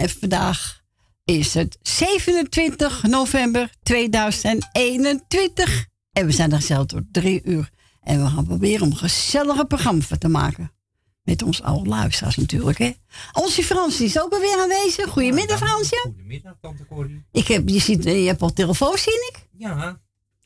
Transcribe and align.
En 0.00 0.08
vandaag 0.08 0.82
is 1.24 1.54
het 1.54 1.78
27 1.82 3.02
november 3.02 3.70
2021. 3.82 5.86
En 6.12 6.26
we 6.26 6.32
zijn 6.32 6.52
er 6.52 6.62
zelf 6.62 6.86
tot 6.86 7.02
drie 7.12 7.40
uur. 7.44 7.70
En 8.00 8.22
we 8.22 8.30
gaan 8.30 8.44
proberen 8.44 8.82
om 8.82 8.90
een 8.90 8.96
gezellige 8.96 9.64
programma 9.64 10.02
te 10.18 10.28
maken. 10.28 10.72
Met 11.22 11.42
ons 11.42 11.62
oude 11.62 11.88
luisteraars 11.88 12.36
natuurlijk, 12.36 12.78
hè. 12.78 12.92
Onze 13.32 13.62
Frans 13.62 14.00
is 14.00 14.20
ook 14.20 14.32
alweer 14.32 14.60
aanwezig. 14.60 15.08
Goedemiddag, 15.08 15.58
Fransje. 15.58 16.00
Goedemiddag, 16.02 16.56
tante 16.60 16.86
Corrie. 16.86 17.24
Ik 17.32 17.46
heb, 17.46 17.68
je, 17.68 17.80
ziet, 17.80 18.04
je 18.04 18.10
hebt 18.10 18.42
al 18.42 18.52
telefoon, 18.52 18.98
zie 18.98 19.30
ik. 19.32 19.48
Ja. 19.52 20.00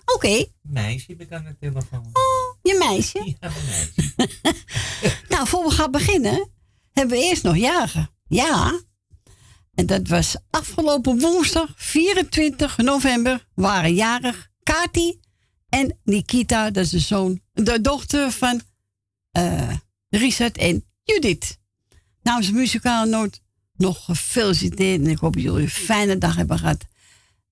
Oké. 0.05 0.45
Meisje 0.63 1.07
heb 1.09 1.21
ik 1.21 1.33
aan 1.33 1.45
de 1.45 1.57
telefoon. 1.61 2.07
Oh, 2.13 2.57
je 2.63 2.77
meisje? 2.79 3.35
Ja, 3.41 3.51
meisje. 3.67 4.15
nou, 5.35 5.49
voor 5.49 5.65
we 5.65 5.71
gaan 5.71 5.91
beginnen, 5.91 6.51
hebben 6.93 7.17
we 7.17 7.25
eerst 7.25 7.43
nog 7.43 7.57
jagen. 7.57 8.11
Ja. 8.27 8.81
En 9.75 9.87
dat 9.87 10.09
was 10.09 10.37
afgelopen 10.51 11.21
woensdag, 11.21 11.73
24 11.77 12.77
november, 12.77 13.47
waren 13.55 13.95
jarig 13.95 14.49
Kati 14.63 15.21
en 15.69 15.99
Nikita. 16.05 16.71
Dat 16.71 16.85
is 16.85 16.91
de 16.91 16.99
zoon, 16.99 17.41
de 17.53 17.81
dochter 17.81 18.31
van 18.31 18.61
uh, 19.39 19.73
Richard 20.09 20.59
en 20.59 20.85
Judith. 21.03 21.59
Namens 22.23 22.47
nou, 22.47 22.59
muzikale 22.59 23.11
noot 23.11 23.41
nog 23.77 24.05
gefeliciteerd. 24.05 25.01
En 25.01 25.11
ik 25.11 25.19
hoop 25.19 25.35
dat 25.35 25.43
jullie 25.43 25.63
een 25.63 25.71
fijne 25.71 26.19
dag 26.19 26.37
hebben 26.37 26.59
gehad. 26.59 26.85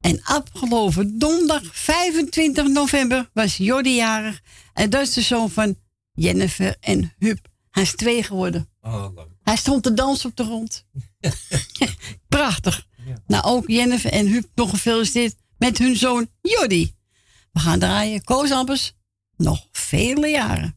En 0.00 0.22
afgelopen 0.22 1.18
donderdag 1.18 1.76
25 1.76 2.66
november 2.68 3.30
was 3.32 3.56
Jordi 3.56 3.94
jarig. 3.94 4.40
En 4.72 4.90
dat 4.90 5.02
is 5.02 5.12
de 5.12 5.20
zoon 5.20 5.50
van 5.50 5.76
Jennifer 6.12 6.76
en 6.80 7.12
Huub. 7.18 7.48
Hij 7.70 7.82
is 7.82 7.92
twee 7.94 8.22
geworden. 8.22 8.68
Oh, 8.80 9.08
Hij 9.42 9.56
stond 9.56 9.82
te 9.82 9.94
dansen 9.94 10.30
op 10.30 10.36
de 10.36 10.44
grond. 10.44 10.86
Prachtig. 12.28 12.86
Nou, 13.26 13.44
ook 13.44 13.68
Jennifer 13.68 14.12
en 14.12 14.26
Huub 14.26 14.48
nog 14.54 14.70
gefeliciteerd 14.70 15.34
met 15.58 15.78
hun 15.78 15.96
zoon 15.96 16.28
Jordi. 16.40 16.94
We 17.52 17.60
gaan 17.60 17.78
draaien 17.78 18.24
Koos 18.24 18.92
nog 19.36 19.68
vele 19.72 20.28
jaren. 20.28 20.76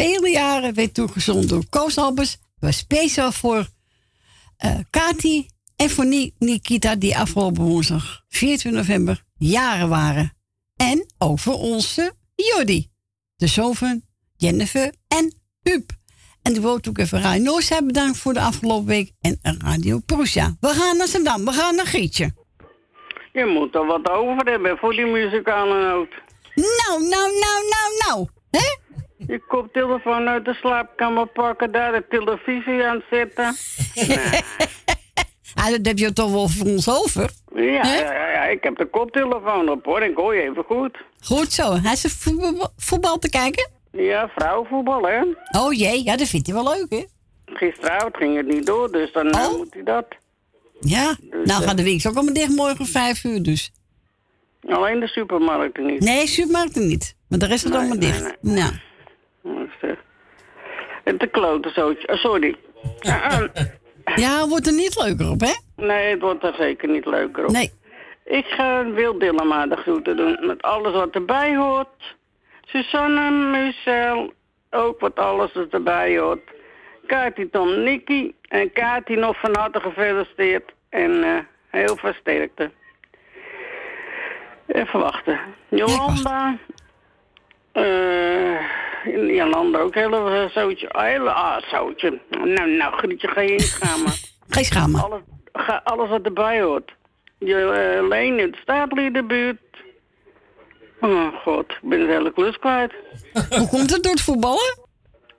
Vele 0.00 0.30
jaren 0.30 0.74
werd 0.74 0.94
toegezonden 0.94 1.48
door 1.48 1.68
Koos 1.68 1.98
Albers. 1.98 2.38
Was 2.58 2.76
speciaal 2.76 3.32
voor 3.32 3.66
uh, 4.64 4.78
Kati 4.90 5.46
en 5.76 5.90
voor 5.90 6.06
Nikita, 6.38 6.96
die 6.96 7.18
afgelopen 7.18 7.62
woensdag 7.62 8.22
14 8.28 8.72
november 8.72 9.22
jaren 9.38 9.88
waren. 9.88 10.32
En 10.76 11.06
over 11.18 11.52
onze 11.52 12.12
Jordi, 12.34 12.90
de 13.36 13.46
zoon 13.46 13.74
van 13.74 14.02
Jennifer 14.36 14.92
en 15.08 15.34
Huub. 15.62 15.90
En 16.42 16.54
ik 16.54 16.60
wil 16.60 16.80
ook 16.88 16.98
even 16.98 17.20
Radio 17.20 17.42
Noordzij 17.42 17.84
bedankt 17.84 18.18
voor 18.18 18.32
de 18.32 18.40
afgelopen 18.40 18.86
week. 18.86 19.12
En 19.20 19.38
Radio 19.64 19.98
Prussia. 20.06 20.56
We 20.60 20.68
gaan 20.68 20.96
naar 20.96 21.08
Zandam. 21.08 21.44
We 21.44 21.52
gaan 21.52 21.74
naar 21.74 21.86
Gietje. 21.86 22.32
Je 23.32 23.44
moet 23.46 23.74
er 23.74 23.86
wat 23.86 24.10
over 24.10 24.46
hebben 24.46 24.76
voor 24.78 24.92
die 24.92 25.06
muzikale 25.06 25.88
noot. 25.88 26.10
Nou, 26.54 27.08
nou, 27.08 27.30
nou, 27.40 27.62
nou, 27.68 28.06
nou. 28.06 28.28
Hè? 28.50 28.79
Je 29.30 29.40
koptelefoon 29.48 30.28
uit 30.28 30.44
de 30.44 30.54
slaapkamer 30.54 31.26
pakken, 31.26 31.72
daar 31.72 31.92
de 31.92 32.04
televisie 32.08 32.84
aan 32.84 33.02
zetten. 33.10 33.54
Ah, 35.54 35.70
dat 35.70 35.86
heb 35.86 35.98
je 35.98 36.12
toch 36.12 36.30
wel 36.30 36.48
voor 36.48 36.66
ons 36.66 36.88
over. 36.88 37.30
Ja, 37.54 37.62
ja, 37.62 37.94
ja, 37.94 38.30
ja, 38.30 38.44
ik 38.44 38.62
heb 38.64 38.76
de 38.76 38.86
koptelefoon 38.86 39.68
op 39.68 39.84
hoor, 39.84 40.02
ik 40.02 40.16
hoor 40.16 40.34
je 40.34 40.42
even 40.42 40.64
goed. 40.64 40.98
Goed 41.20 41.52
zo. 41.52 41.74
Hij 41.74 41.92
is 41.92 42.02
voetbal, 42.18 42.68
voetbal 42.76 43.18
te 43.18 43.28
kijken? 43.30 43.70
Ja, 43.92 44.28
vrouwenvoetbal 44.36 45.02
hè. 45.08 45.20
Oh 45.60 45.72
jee, 45.72 46.04
ja, 46.04 46.16
dat 46.16 46.28
vindt 46.28 46.46
hij 46.46 46.54
wel 46.62 46.64
leuk, 46.74 46.86
hè? 46.90 47.04
Gisteravond 47.54 48.16
ging 48.16 48.36
het 48.36 48.46
niet 48.46 48.66
door, 48.66 48.90
dus 48.92 49.12
dan 49.12 49.30
eh, 49.30 49.44
Oh. 49.48 49.56
moet 49.56 49.74
hij 49.74 49.82
dat. 49.82 50.06
Ja. 50.80 51.16
Nou 51.30 51.62
eh, 51.62 51.68
gaat 51.68 51.76
de 51.76 51.82
winkel 51.82 52.10
ook 52.10 52.16
allemaal 52.16 52.34
dicht 52.34 52.56
morgen 52.56 52.78
om 52.80 52.86
vijf 52.86 53.24
uur, 53.24 53.42
dus. 53.42 53.72
Alleen 54.68 55.00
de 55.00 55.06
supermarkten 55.08 55.86
niet. 55.86 56.00
Nee, 56.00 56.26
supermarkten 56.26 56.86
niet. 56.86 57.14
Maar 57.28 57.38
de 57.38 57.46
rest 57.46 57.64
is 57.64 57.70
Nee, 57.70 57.78
allemaal 57.78 57.96
nee, 57.96 58.10
dicht. 58.12 58.36
Nou, 58.40 58.56
is, 58.58 58.64
eh, 58.70 58.89
Te 61.18 61.26
klote 61.26 61.70
zootje. 61.70 62.08
Oh, 62.08 62.16
sorry. 62.16 62.56
Ja, 63.00 63.30
eh, 63.54 64.16
ja, 64.16 64.48
wordt 64.48 64.66
er 64.66 64.72
niet 64.72 65.02
leuker 65.02 65.30
op, 65.30 65.40
hè? 65.40 65.52
nee, 65.86 66.10
het 66.10 66.20
wordt 66.20 66.44
er 66.44 66.54
zeker 66.54 66.88
niet 66.88 67.06
leuker 67.06 67.44
op. 67.44 67.50
Nee. 67.50 67.72
Ik 68.24 68.46
ga 68.46 68.84
Wil 68.84 69.18
Dillema 69.18 69.66
de 69.66 69.76
groeten 69.76 70.16
doen 70.16 70.38
met 70.40 70.62
alles 70.62 70.92
wat 70.92 71.14
erbij 71.14 71.56
hoort. 71.56 72.16
Susanne, 72.64 73.30
Michel, 73.30 74.32
ook 74.70 75.00
wat 75.00 75.18
alles 75.18 75.52
wat 75.52 75.68
erbij 75.70 76.18
hoort. 76.18 76.50
Kati, 77.06 77.50
Tom, 77.50 77.82
Nicky 77.82 78.32
en 78.48 78.72
Kati 78.72 79.16
nog 79.16 79.40
van 79.40 79.56
harte 79.56 79.80
gefeliciteerd 79.80 80.72
en 80.88 81.24
eh, 81.24 81.38
heel 81.70 81.96
veel 81.96 82.12
sterkte. 82.12 82.70
Even 84.66 85.00
wachten. 85.00 85.40
Jolanda, 85.68 86.56
eh 87.72 87.82
Jolanda 87.82 88.89
ook 89.80 89.94
heel 89.94 90.28
even 90.28 90.50
zoutje. 90.50 90.90
Ah, 90.90 91.04
hele, 91.04 91.30
ah, 91.30 91.62
zoutje. 91.62 92.20
Nou, 92.30 92.70
nou, 92.70 92.96
Grietje, 92.96 93.28
ga 93.28 93.40
je 93.40 93.78
maar 94.04 94.18
Geen 94.48 94.64
schamen. 94.64 95.02
alles, 95.02 95.20
ga, 95.52 95.80
alles 95.84 96.08
wat 96.08 96.22
erbij 96.22 96.62
hoort. 96.62 96.94
Je 97.38 97.98
uh, 98.00 98.08
Leen 98.08 98.38
in 98.38 98.50
de 98.50 98.58
staatliedenbuurt. 98.62 99.58
Oh 101.00 101.34
god, 101.42 101.70
ik 101.70 101.88
ben 101.88 101.98
de 101.98 102.12
hele 102.12 102.32
klus 102.32 102.58
kwijt. 102.58 102.92
Hoe 103.58 103.68
komt 103.68 103.90
het 103.90 104.02
door 104.02 104.12
het 104.12 104.22
voetballen? 104.22 104.78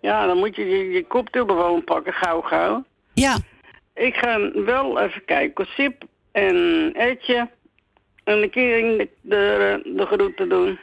Ja, 0.02 0.26
dan 0.26 0.38
moet 0.38 0.56
je 0.56 0.70
je, 0.70 0.90
je 0.90 1.06
koptelefoon 1.08 1.84
pakken, 1.84 2.14
gauw 2.14 2.42
gauw. 2.42 2.84
Ja. 3.14 3.38
Ik 3.94 4.16
ga 4.16 4.52
wel 4.52 5.00
even 5.00 5.26
kijken. 5.26 5.66
Sip 5.66 6.04
en 6.32 6.92
Etje. 6.94 7.50
En 8.24 8.42
een 8.42 8.50
keer 8.50 8.98
de, 8.98 9.10
de, 9.22 9.82
de 9.96 10.06
groeten 10.06 10.50
doen. 10.50 10.80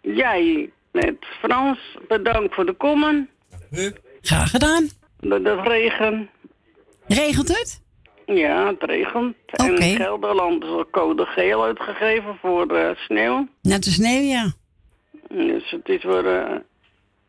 Jij 0.00 0.70
met 1.04 1.16
Frans, 1.42 1.78
bedankt 2.08 2.54
voor 2.54 2.66
de 2.66 2.72
kommen. 2.72 3.28
Graag 4.20 4.50
gedaan. 4.50 4.88
De, 5.20 5.42
de 5.42 5.60
regen. 5.62 6.30
Regent 7.06 7.48
het? 7.48 7.82
Ja, 8.26 8.66
het 8.66 8.82
regent. 8.82 9.34
En 9.46 9.82
Gelderland 9.82 10.62
is 10.64 10.68
al 10.68 10.86
code 10.90 11.24
geel 11.26 11.64
uitgegeven 11.64 12.38
voor 12.40 12.66
eh, 12.76 12.96
sneeuw. 12.96 13.48
Net 13.62 13.84
de 13.84 13.90
sneeuw, 13.90 14.22
ja. 14.22 14.52
Dus 15.28 15.70
het 15.70 15.88
is 15.88 16.02
voor... 16.02 16.24
eh, 16.24 16.56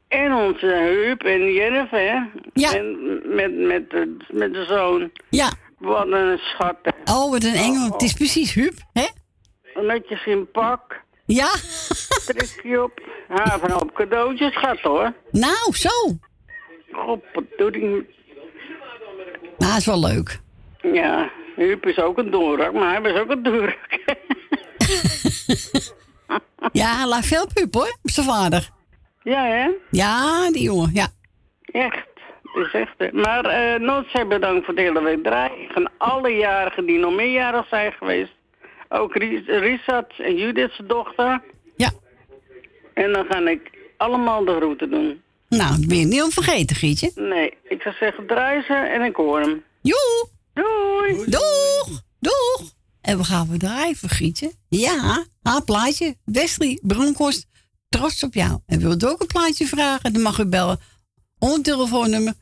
en 0.07 0.33
onze 0.33 0.65
Huub 0.65 1.23
en 1.23 1.53
Jennifer. 1.53 1.99
hè. 1.99 2.19
Ja. 2.53 2.73
En 2.75 2.97
met, 3.35 3.55
met, 3.57 3.89
de, 3.89 4.17
met 4.31 4.53
de 4.53 4.65
zoon. 4.65 5.11
Ja. 5.29 5.51
Wat 5.77 6.07
een 6.11 6.37
schat. 6.37 6.77
hè. 6.81 7.13
Oh, 7.13 7.29
wat 7.31 7.43
een 7.43 7.53
engel. 7.53 7.91
Het 7.91 8.01
is 8.01 8.13
precies 8.13 8.53
Huub, 8.53 8.73
hè? 8.93 9.05
Netjes 9.81 10.25
in 10.25 10.51
pak. 10.51 11.01
Ja. 11.27 11.49
Trekje 12.25 12.83
op. 12.83 13.01
Ja, 13.29 13.59
van 13.59 13.81
op 13.81 13.93
cadeautjes 13.93 14.57
gaat 14.57 14.79
hoor. 14.79 15.13
Nou, 15.31 15.75
zo. 15.75 15.89
Godverdorie. 16.91 18.15
Nou, 19.57 19.77
is 19.77 19.85
wel 19.85 19.99
leuk. 19.99 20.39
Ja, 20.81 21.31
Huub 21.55 21.85
is 21.85 21.97
ook 21.99 22.17
een 22.17 22.31
doorrak, 22.31 22.73
maar 22.73 22.91
hij 22.91 23.01
was 23.01 23.21
ook 23.21 23.29
een 23.29 23.43
doorrak. 23.43 23.89
Ja, 26.71 27.07
laat 27.07 27.25
veel 27.25 27.47
pup, 27.53 27.73
hoor. 27.73 27.97
Op 28.03 28.09
zijn 28.09 28.25
vader. 28.25 28.69
ja, 29.23 29.45
hè? 29.45 29.69
Ja, 29.91 30.51
die 30.51 30.61
jongen, 30.63 30.89
ja. 30.93 31.07
Echt. 31.61 32.05
Is 32.53 32.71
echt. 32.73 33.11
Maar 33.13 33.45
eh 33.45 33.79
Noordzee 33.79 34.25
bedankt 34.25 34.65
voor 34.65 34.75
de 34.75 34.81
hele 34.81 35.01
week 35.03 35.23
draaien. 35.23 35.69
Van 35.73 35.89
alle 35.97 36.29
jarigen 36.29 36.85
die 36.85 36.99
nog 36.99 37.13
meerjarig 37.15 37.67
zijn 37.67 37.91
geweest. 37.91 38.31
Ook 38.89 39.15
Risat 39.45 40.13
en 40.17 40.35
Judith's 40.35 40.81
dochter. 40.87 41.41
Ja. 41.75 41.91
En 42.93 43.13
dan 43.13 43.25
ga 43.25 43.49
ik 43.49 43.71
allemaal 43.97 44.45
de 44.45 44.55
groeten 44.55 44.89
doen. 44.89 45.21
Nou, 45.49 45.87
ben 45.87 45.97
je 45.97 46.05
niet 46.05 46.23
om 46.23 46.31
vergeten, 46.31 46.75
Gietje. 46.75 47.11
Nee, 47.15 47.53
ik 47.63 47.81
zou 47.81 47.95
zeggen 47.95 48.23
ze 48.67 48.73
en 48.73 49.01
ik 49.01 49.15
hoor 49.15 49.39
hem. 49.39 49.63
Joe. 49.81 50.29
Doei! 50.53 51.25
Doeg. 51.25 52.01
Doeg. 52.19 52.71
En 53.01 53.17
we 53.17 53.23
gaan 53.23 53.49
we 53.49 53.57
draaien 53.57 53.95
voor 53.95 54.09
Gietje. 54.09 54.51
Ja, 54.69 55.25
haar 55.41 55.63
plaatje. 55.63 56.15
Wesley 56.25 56.79
Bronkhorst, 56.81 57.47
trots 57.89 58.23
op 58.23 58.33
jou. 58.33 58.59
En 58.65 58.79
wilt 58.79 59.03
u 59.03 59.07
ook 59.07 59.21
een 59.21 59.27
plaatje 59.27 59.67
vragen? 59.67 60.13
Dan 60.13 60.21
mag 60.21 60.39
u 60.39 60.45
bellen. 60.45 60.79
Onder 61.39 61.63
telefoonnummer 61.63 62.33
788-4304. 62.33 62.37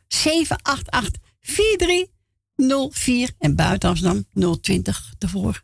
En 3.40 3.56
buiten 3.56 3.90
Amsterdam 3.90 4.26
020 4.62 5.14
ervoor. 5.20 5.64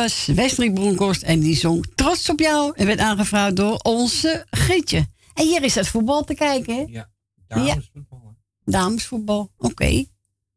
Was 0.00 0.54
Bronkhorst 0.54 1.22
en 1.22 1.40
die 1.40 1.56
zong 1.56 1.86
Trots 1.94 2.28
op 2.28 2.40
jou 2.40 2.72
en 2.76 2.86
werd 2.86 2.98
aangevraagd 2.98 3.56
door 3.56 3.76
onze 3.76 4.46
Gietje. 4.50 5.06
En 5.34 5.46
hier 5.46 5.62
is 5.62 5.74
het 5.74 5.88
voetbal 5.88 6.24
te 6.24 6.34
kijken, 6.34 6.74
hè? 6.76 6.84
Ja, 6.86 7.10
damesvoetbal. 7.48 8.36
hè. 8.64 8.72
Damesvoetbal, 8.72 9.50
oké. 9.58 10.04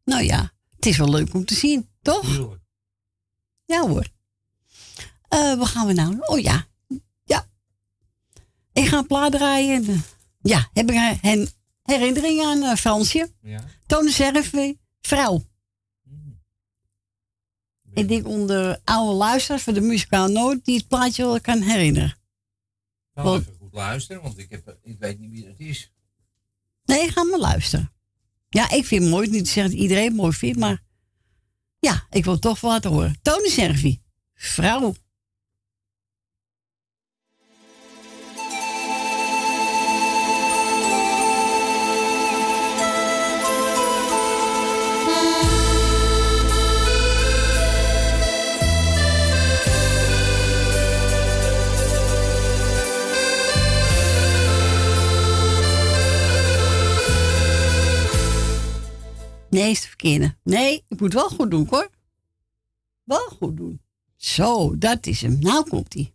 Nou 0.06 0.24
ja, 0.24 0.52
het 0.76 0.86
is 0.86 0.98
wel 0.98 1.10
leuk 1.10 1.34
om 1.34 1.46
te 1.46 1.54
zien, 1.56 1.90
toch? 2.02 2.58
Ja 3.66 3.88
hoor. 3.88 4.08
Eh 5.28 5.56
wat 5.58 5.68
gaan 5.68 5.88
we 5.88 5.94
nou? 5.94 6.18
Oh 6.20 6.40
ja. 6.40 6.68
Ja. 7.24 7.48
Ik 8.74 8.88
ga 8.88 8.98
een 8.98 9.08
plaat 9.08 9.32
draaien. 9.32 9.76
en, 9.76 9.90
eh, 9.90 10.00
Ja, 10.42 10.70
heb 10.74 10.92
ik 10.92 11.18
een 11.22 11.50
herinnering 11.84 12.44
aan 12.44 12.64
eh, 12.64 12.76
Fransje. 12.76 13.32
Ja. 13.42 13.64
Toon 13.86 14.10
Serve, 14.10 14.78
vrouw. 15.02 15.44
Ik 17.94 18.08
denk 18.08 18.28
onder 18.28 18.80
oude 18.84 19.14
luisteraars 19.16 19.64
voor 19.64 19.74
de 19.74 19.82
muzikaal 19.82 20.28
nooit 20.28 20.66
die 20.66 20.78
het 20.78 20.88
plaatje 20.88 21.24
wel 21.26 21.42
kan 21.42 21.62
herinneren. 21.62 22.16
Zal 23.14 23.24
Wat- 23.24 23.40
even 23.42 23.54
goed 23.60 23.74
luisteren, 23.74 24.22
want 24.22 24.38
ik, 24.38 24.50
heb, 24.50 24.78
ik 24.84 25.00
weet 25.00 25.20
niet 25.20 25.30
wie 25.32 25.46
dat 25.46 25.60
is. 25.60 25.92
Nee, 26.86 27.12
ga 27.12 27.24
maar 27.24 27.40
luisteren. 27.40 27.92
Ja, 28.50 28.72
ik 28.72 28.86
vind 28.86 29.02
het 29.02 29.12
mooi. 29.12 29.30
Niet 29.30 29.46
te 29.46 29.52
zeggen 29.52 29.72
dat 29.72 29.82
iedereen 29.82 30.04
het 30.08 30.16
mooi 30.16 30.32
vindt, 30.34 30.60
maar 30.60 30.84
ja, 31.80 32.08
ik 32.10 32.24
wil 32.26 32.40
toch 32.40 32.60
wel 32.62 32.72
laten 32.72 32.92
horen. 32.92 33.18
Tony 33.22 33.50
Servi, 33.50 34.02
vrouw. 34.34 34.96
Nee, 59.54 59.72
is 59.72 59.82
de 59.82 59.88
verkeerde. 59.88 60.36
Nee, 60.44 60.84
ik 60.88 61.00
moet 61.00 61.14
wel 61.14 61.30
goed 61.30 61.52
doen, 61.52 61.68
hoor. 61.70 61.90
Wel 63.04 63.28
goed 63.40 63.58
doen. 63.58 63.82
Zo, 64.16 64.78
dat 64.78 65.06
is 65.06 65.22
hem. 65.22 65.40
Nou 65.40 65.70
komt 65.70 65.94
hij. 65.94 66.13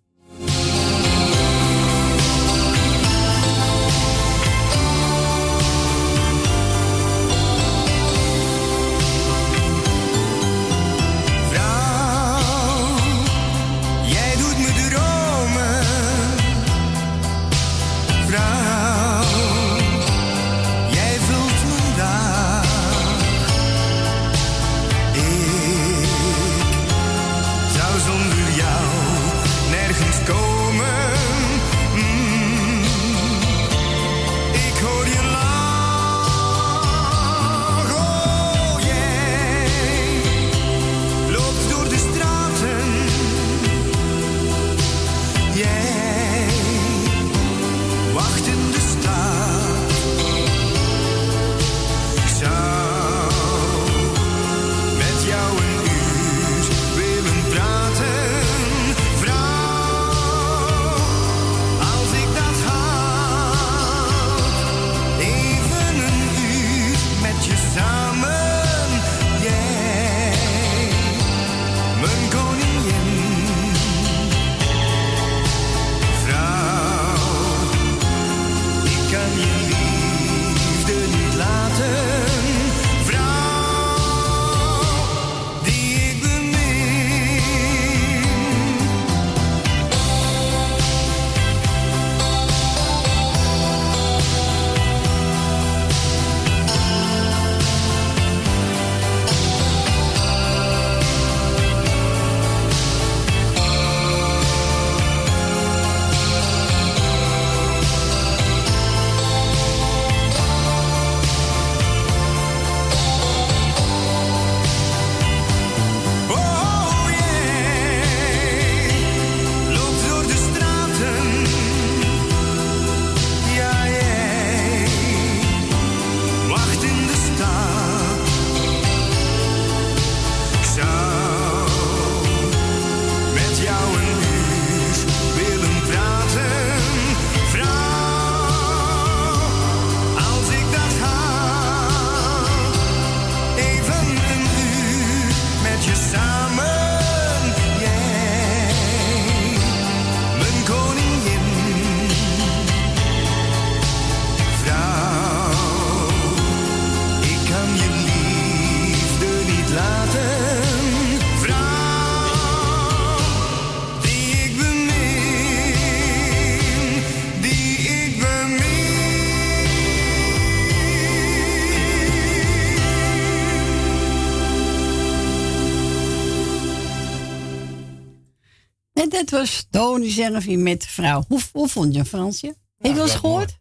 Dat 179.18 179.30
was 179.30 179.66
Tony 179.70 180.10
Servi 180.10 180.56
met 180.56 180.86
vrouw. 180.86 181.24
Hoe, 181.28 181.40
hoe 181.52 181.68
vond 181.68 181.94
je 181.94 182.04
Fransje? 182.04 182.46
Heb 182.46 182.56
je 182.86 182.92
wel 182.92 183.02
eens 183.02 183.14
gehoord? 183.14 183.58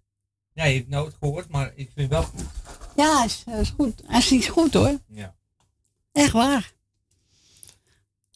Nee, 0.54 0.74
ik 0.74 0.80
heb 0.80 0.90
nooit 0.90 1.16
gehoord, 1.20 1.50
maar 1.50 1.72
ik 1.76 1.92
vind 1.94 1.96
het 1.96 2.10
wel 2.10 2.24
goed. 2.24 2.42
Ja, 2.96 3.24
is, 3.24 3.44
is 3.62 3.70
goed. 3.70 4.02
Hij 4.06 4.38
is 4.38 4.48
goed 4.48 4.74
hoor. 4.74 5.00
Ja. 5.08 5.36
Echt 6.12 6.32
waar. 6.32 6.74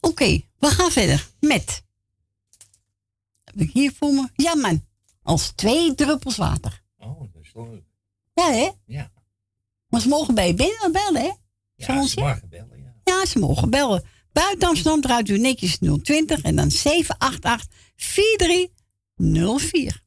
Oké, 0.00 0.40
we 0.58 0.66
gaan 0.66 0.90
verder 0.90 1.28
met. 1.40 1.82
Heb 3.44 3.54
ik 3.54 3.70
hier 3.72 3.92
voor 3.92 4.12
me? 4.12 4.28
Ja, 4.34 4.54
man. 4.54 4.86
Als 5.22 5.52
twee 5.54 5.94
druppels 5.94 6.36
water. 6.36 6.82
Oh, 6.98 7.20
dat 7.20 7.42
is 7.42 7.52
leuk. 7.54 7.84
Ja, 8.34 8.50
hè? 8.50 8.70
Ja. 8.84 9.10
Maar 9.88 10.00
ze 10.00 10.08
mogen 10.08 10.34
bij 10.34 10.46
je 10.46 10.54
binnen 10.54 10.92
bellen, 10.92 11.22
hè? 11.22 11.30
Ja, 11.74 12.06
ze 12.06 12.20
mag 12.20 12.48
bellen, 12.48 12.78
ja. 12.78 12.94
Ja, 13.04 13.26
ze 13.26 13.38
mogen 13.38 13.70
bellen. 13.70 14.04
Buiten 14.32 14.68
Amsterdam 14.68 15.00
draait 15.00 15.28
u 15.28 15.38
netjes 15.38 15.78
020 15.78 16.42
en 16.42 16.56
dan 16.56 16.70
788 16.70 17.66
4304. 17.96 20.01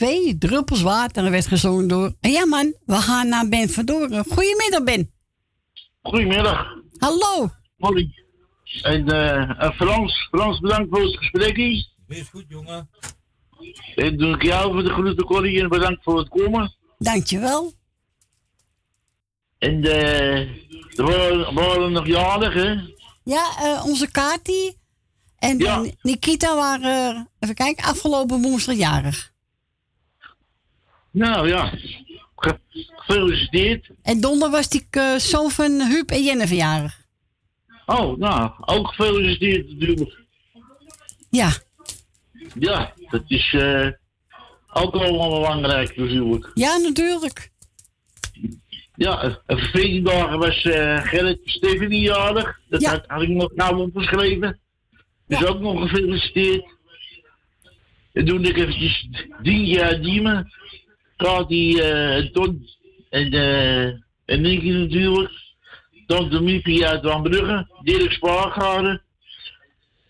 Twee 0.00 0.38
druppels 0.38 0.82
water 0.82 1.24
en 1.24 1.30
werd 1.30 1.46
gezongen 1.46 1.88
door. 1.88 2.14
En 2.20 2.30
ja, 2.30 2.46
man, 2.46 2.74
we 2.84 2.94
gaan 2.94 3.28
naar 3.28 3.48
Ben 3.48 3.68
Verdoren. 3.68 4.24
Goedemiddag, 4.24 4.82
Ben. 4.84 5.10
Goedemiddag, 6.02 6.66
Hallo. 6.98 7.50
Molly. 7.76 8.14
En 8.82 9.08
eh, 9.08 9.64
eh, 9.64 9.70
Frans, 9.72 10.28
Frans, 10.30 10.60
bedankt 10.60 10.88
voor 10.90 11.02
het 11.02 11.16
gesprek. 11.16 11.56
Wees 12.06 12.28
goed, 12.30 12.44
jongen. 12.48 12.90
En 13.94 14.16
doe 14.16 14.34
ik 14.34 14.42
jou 14.42 14.72
voor 14.72 14.82
de 14.82 14.90
groete, 14.90 15.24
Corrie, 15.24 15.60
en 15.60 15.68
bedankt 15.68 16.02
voor 16.02 16.18
het 16.18 16.28
komen. 16.28 16.74
Dankjewel. 16.98 17.72
En 19.58 19.82
eh, 19.84 20.38
er 20.98 21.04
waren, 21.04 21.54
waren 21.54 21.92
nog 21.92 22.06
jarig, 22.06 22.54
hè? 22.54 22.74
Ja, 23.24 23.50
eh, 23.58 23.84
onze 23.86 24.10
Kati 24.10 24.74
en 25.38 25.58
Ja. 25.58 25.82
eh, 25.82 25.90
Nikita 26.02 26.56
waren, 26.56 27.14
eh, 27.16 27.20
even 27.38 27.54
kijken, 27.54 27.84
afgelopen 27.84 28.42
woensdag 28.42 28.74
jarig. 28.76 29.29
Nou 31.10 31.48
ja, 31.48 31.72
Ge- 32.36 32.58
gefeliciteerd. 32.96 33.88
En 34.02 34.20
donderdag 34.20 34.56
was 34.56 34.68
die 34.68 34.86
zoon 35.20 35.50
van 35.50 35.80
Huub 35.80 36.10
en 36.10 36.22
Jennifer 36.24 36.56
jarig. 36.56 36.98
Oh, 37.86 38.18
nou, 38.18 38.50
ook 38.60 38.88
gefeliciteerd 38.88 39.68
natuurlijk. 39.70 40.18
Ja, 41.30 41.50
Ja, 42.58 42.92
dat 43.10 43.22
is 43.26 43.52
eh, 43.54 43.88
ook 44.72 44.94
allemaal 44.94 45.30
belangrijk 45.30 45.96
natuurlijk. 45.96 46.50
ja, 46.54 46.76
natuurlijk. 46.76 47.50
Ja, 48.94 49.42
14 49.46 50.04
dagen 50.04 50.38
was 50.38 50.62
eh 50.62 51.02
Gerrit 51.02 51.40
Stephanie 51.44 52.00
jarig. 52.02 52.60
Dat 52.68 52.80
Ja. 52.80 52.90
had, 52.90 53.04
had 53.06 53.22
ik 53.22 53.28
nog 53.28 53.50
gauw 53.56 53.78
opgeschreven. 53.78 54.58
Dus 55.26 55.44
ook 55.44 55.60
nog 55.60 55.80
gefeliciteerd. 55.80 56.64
En 58.12 58.24
toen 58.24 58.44
ik 58.44 58.56
eventjes 58.56 59.08
Dientje 59.42 59.82
uit 59.82 60.02
Diemen. 60.02 60.52
Kati, 61.20 61.78
eh 61.78 62.32
Ton 62.32 62.66
en, 63.10 63.32
eh 63.32 63.86
en 64.24 64.40
Nicky 64.40 64.70
natuurlijk. 64.70 65.32
Tante 66.06 66.40
Miepie 66.40 66.86
uit 66.86 67.04
Wanbrugge. 67.04 67.66
Dirk 67.82 68.12
Spaargade. 68.12 69.00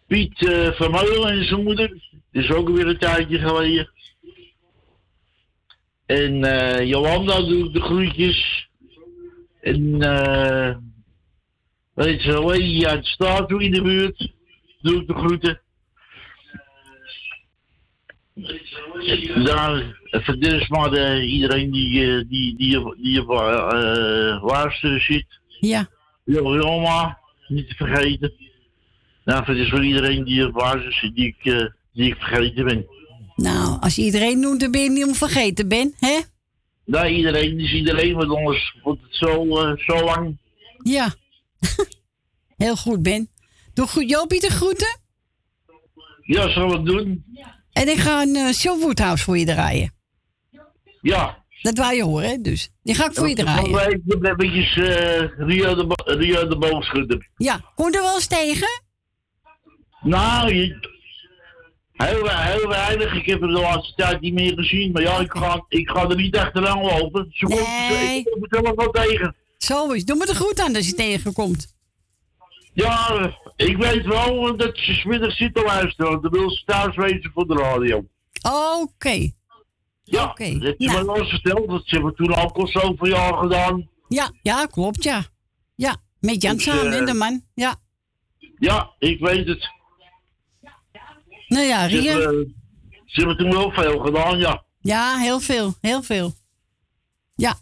Piet 0.07 0.49
eh 0.49 0.73
van 0.73 0.91
Meulen 0.91 1.31
en 1.31 1.45
zijn 1.45 1.63
moeder. 1.63 1.89
Dat 2.33 2.43
is 2.43 2.51
ook 2.51 2.69
weer 2.69 2.87
een 2.87 2.99
tijdje 2.99 3.39
geleden. 3.39 3.91
En 6.07 6.45
eh 6.45 6.89
Jolanda 6.89 7.41
doe 7.41 7.67
ik 7.67 7.73
de 7.73 7.81
groetjes. 7.81 8.69
En 9.61 10.03
eh 10.03 10.77
Weet 11.95 12.23
je 12.23 12.33
wel, 12.33 12.53
uit 12.87 13.07
in 13.63 13.73
de 13.73 13.83
buurt. 13.83 14.33
Doe 14.81 15.01
ik 15.01 15.07
de 15.07 15.15
groeten. 15.15 15.61
Daar, 19.45 19.97
dus 20.39 20.69
maar 20.69 20.93
eh, 20.93 21.33
iedereen 21.33 21.71
die, 21.71 22.03
eh, 22.03 22.25
die, 22.29 22.57
die, 22.57 22.95
die 22.97 23.21
op 23.21 23.31
uh, 23.31 24.45
luisteren 24.45 25.01
zit. 25.01 25.27
Ja. 25.61 25.89
Jo, 26.25 26.55
Joma, 26.55 27.19
niet 27.49 27.69
te 27.69 27.75
vergeten. 27.75 28.33
Nou, 29.25 29.45
het 29.45 29.57
is 29.57 29.69
voor 29.69 29.85
iedereen 29.85 30.25
die 30.25 30.47
op 30.47 30.53
basis 30.53 30.99
zit, 30.99 31.15
die 31.15 31.27
ik, 31.27 31.71
die 31.93 32.07
ik 32.11 32.17
vergeten 32.17 32.65
ben. 32.65 32.87
Nou, 33.37 33.81
als 33.81 33.97
je 33.97 34.03
iedereen 34.03 34.41
noemt, 34.41 34.61
dan 34.61 34.71
ben 34.71 34.83
je 34.83 34.91
niet 34.91 35.07
om 35.07 35.15
vergeten, 35.15 35.69
Ben, 35.69 35.95
hè? 35.99 36.19
Nee, 36.85 37.17
iedereen 37.17 37.61
is 37.61 37.73
iedereen, 37.73 38.15
want 38.15 38.31
anders 38.31 38.77
wordt 38.83 39.03
het 39.03 39.15
zo, 39.15 39.47
zo 39.77 40.05
lang. 40.05 40.39
Ja. 40.83 41.15
Heel 42.57 42.77
goed, 42.77 43.03
Ben. 43.03 43.29
Doe 43.75 43.87
goed 43.87 44.11
Jopie 44.11 44.41
de 44.41 44.51
groeten. 44.51 45.01
Ja, 46.23 46.49
zal 46.49 46.75
ik 46.75 46.85
doen. 46.85 47.25
En 47.81 47.89
ik 47.89 47.99
ga 47.99 48.23
een 48.23 48.37
uh, 48.37 48.53
Show 48.53 48.81
Woodhouse 48.81 49.25
voor 49.25 49.39
je 49.39 49.45
draaien. 49.45 49.93
Ja. 51.01 51.45
Dat 51.63 51.79
wou 51.79 51.95
je 51.95 52.03
horen, 52.03 52.29
hè? 52.29 52.37
Dus 52.41 52.71
die 52.83 52.95
ga 52.95 53.05
ik 53.05 53.15
voor 53.15 53.29
je 53.29 53.35
draaien. 53.35 53.79
heb 53.79 53.93
ik 54.05 54.25
eventjes 54.25 54.77
eh, 54.77 55.29
Rio 55.39 55.75
de, 55.75 55.95
Rio 56.05 56.49
de 56.49 56.59
Boom 56.59 56.83
schudden. 56.83 57.31
Ja, 57.37 57.61
kom 57.75 57.91
je 57.91 57.97
er 57.97 58.03
wel 58.03 58.15
eens 58.15 58.27
tegen? 58.27 58.69
Nou, 60.03 60.53
heel, 61.93 62.29
heel 62.29 62.69
weinig. 62.69 63.15
Ik 63.15 63.27
heb 63.27 63.43
er 63.43 63.49
de 63.49 63.61
laatste 63.61 63.95
tijd 63.95 64.21
niet 64.21 64.35
meer 64.35 64.55
gezien. 64.55 64.93
Maar 64.93 65.03
ja, 65.03 65.19
ik 65.19 65.33
ga, 65.33 65.65
ik 65.69 65.91
ga 65.91 66.09
er 66.09 66.17
niet 66.17 66.37
achteraan 66.37 66.81
lopen. 66.81 67.27
Ze 67.31 67.45
komt, 67.45 67.61
Nee. 67.89 68.19
ik 68.19 68.25
kom 68.25 68.43
er 68.43 68.63
zelf 68.63 68.77
wel 68.77 68.91
tegen. 68.91 69.35
Zo 69.59 69.91
is. 69.91 70.05
Doe 70.05 70.17
me 70.17 70.27
er 70.27 70.37
goed 70.37 70.61
aan 70.61 70.77
als 70.77 70.87
je 70.87 70.95
tegenkomt. 70.95 71.75
Ja, 72.73 73.31
ik 73.57 73.77
weet 73.77 74.07
wel 74.07 74.57
dat 74.57 74.77
ze 74.79 74.95
smiddag 74.95 75.33
zit 75.33 75.55
te 75.55 75.63
luisteren. 75.63 76.23
Dan 76.23 76.31
wil 76.31 76.51
ze 76.51 76.65
thuis 76.65 76.97
wezen 76.97 77.31
voor 77.35 77.47
de 77.47 77.55
radio. 77.55 78.05
Oké. 78.81 79.31
Ja, 80.03 80.25
Oké, 80.25 80.53
dat 80.53 80.63
heb 80.63 80.75
je 80.79 80.91
me 80.91 81.05
wel 81.05 81.17
eens 81.19 81.29
verteld. 81.31 81.69
Dat 81.69 81.83
ze 81.85 81.95
hebben 81.95 82.15
toen 82.15 82.35
ook 82.35 82.57
al 82.57 82.67
zoveel 82.67 83.07
jaar 83.09 83.35
gedaan. 83.35 83.89
Ja, 84.09 84.33
ja, 84.43 84.67
klopt, 84.67 85.05
ja. 85.05 85.25
Ja, 85.75 85.97
met 86.21 86.43
Jan 86.43 86.59
samen, 86.59 86.93
hè, 86.93 86.99
eh, 87.01 87.07
de 87.07 87.15
man. 87.15 87.43
Ja. 87.55 87.77
Ja, 88.59 88.91
ik 88.99 89.21
weet 89.21 89.47
het. 89.47 89.69
Nou 91.49 91.65
ja, 91.65 91.89
Ze 91.89 92.03
hebben, 92.03 92.55
ze 93.07 93.19
hebben 93.21 93.37
toen 93.37 93.51
wel 93.51 93.71
veel 93.71 93.99
gedaan, 93.99 94.39
ja. 94.39 94.65
Ja, 94.81 95.17
heel 95.19 95.41
veel, 95.41 95.75
heel 95.81 96.03
veel. 96.03 96.33
Ja, 97.35 97.55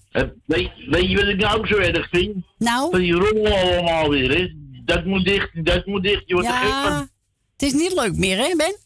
Weet, 0.47 0.71
weet 0.87 1.11
je 1.11 1.17
wat 1.17 1.29
ik 1.29 1.37
nou 1.37 1.59
ook 1.59 1.67
zo 1.67 1.77
erg 1.77 2.09
vind? 2.09 2.45
nou, 2.59 2.91
Van 2.91 3.01
die 3.01 3.13
rommel 3.13 3.57
allemaal 3.57 4.09
weer, 4.09 4.31
hè. 4.39 4.58
Dat 4.89 5.05
moet 5.05 5.25
dicht, 5.25 5.65
dat 5.65 5.87
moet 5.87 6.03
dicht. 6.03 6.23
Je 6.27 6.35
wordt 6.35 6.49
er 6.49 6.55
gek 6.55 6.69
ja. 6.69 6.83
van. 6.83 7.09
Het 7.53 7.63
is 7.63 7.73
niet 7.73 7.93
leuk 7.95 8.17
meer, 8.17 8.39
hè, 8.39 8.57
Ben? 8.57 8.77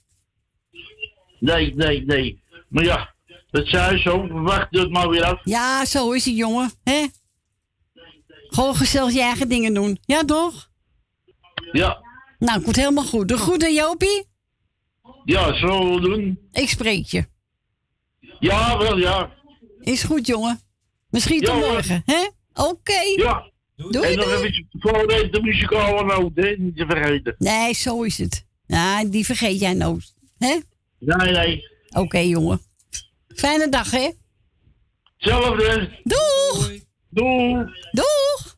Nee, 1.38 1.74
nee, 1.74 2.04
nee. 2.04 2.42
Maar 2.68 2.84
ja, 2.84 3.14
dat 3.50 3.66
zei 3.66 3.98
zo. 3.98 4.26
Wacht 4.28 4.66
het 4.70 4.90
maar 4.90 5.08
weer 5.08 5.24
af. 5.24 5.40
Ja, 5.44 5.84
zo 5.84 6.12
is 6.12 6.24
het, 6.24 6.36
jongen. 6.36 6.70
hè? 6.84 7.06
Gewoon 8.48 8.74
gezellig 8.74 9.12
je 9.12 9.20
eigen 9.20 9.48
dingen 9.48 9.74
doen. 9.74 9.98
Ja, 10.04 10.24
toch? 10.24 10.70
Ja, 11.72 12.02
Nou, 12.38 12.62
komt 12.62 12.76
helemaal 12.76 13.04
goed. 13.04 13.28
De 13.28 13.36
groeten, 13.36 13.74
Jopie. 13.74 14.26
ja, 15.24 15.54
zo 15.54 16.00
doen. 16.00 16.48
Ik 16.52 16.68
spreek 16.68 17.06
je. 17.06 17.24
Ja, 18.40 18.78
wel, 18.78 18.98
ja. 18.98 19.32
Is 19.80 20.02
goed, 20.02 20.26
jongen. 20.26 20.60
Misschien 21.10 21.40
tot 21.40 21.54
morgen, 21.54 22.02
hè? 22.06 22.28
Oké. 22.54 23.00
Ja. 23.16 23.51
Doei, 23.76 24.10
en 24.12 24.16
nog 24.16 24.24
doei. 24.24 24.46
even 24.46 24.66
voor 24.70 25.06
de 25.06 25.40
muzikale 25.42 26.04
noot, 26.04 26.30
hè. 26.34 26.54
Niet 26.58 26.76
te 26.76 26.86
vergeten. 26.86 27.34
Nee, 27.38 27.74
zo 27.74 28.02
is 28.02 28.18
het. 28.18 28.46
Ja, 28.66 29.04
die 29.04 29.24
vergeet 29.24 29.60
jij 29.60 29.74
nooit. 29.74 30.14
Hè? 30.38 30.58
Nee, 30.98 31.32
nee. 31.32 31.62
Oké, 31.90 32.18
jongen. 32.18 32.60
Fijne 33.28 33.68
dag, 33.68 33.90
hè? 33.90 34.10
Hetzelfde. 35.16 35.88
Doeg! 36.02 36.72
Doei. 37.08 37.64
Doeg! 37.92 38.56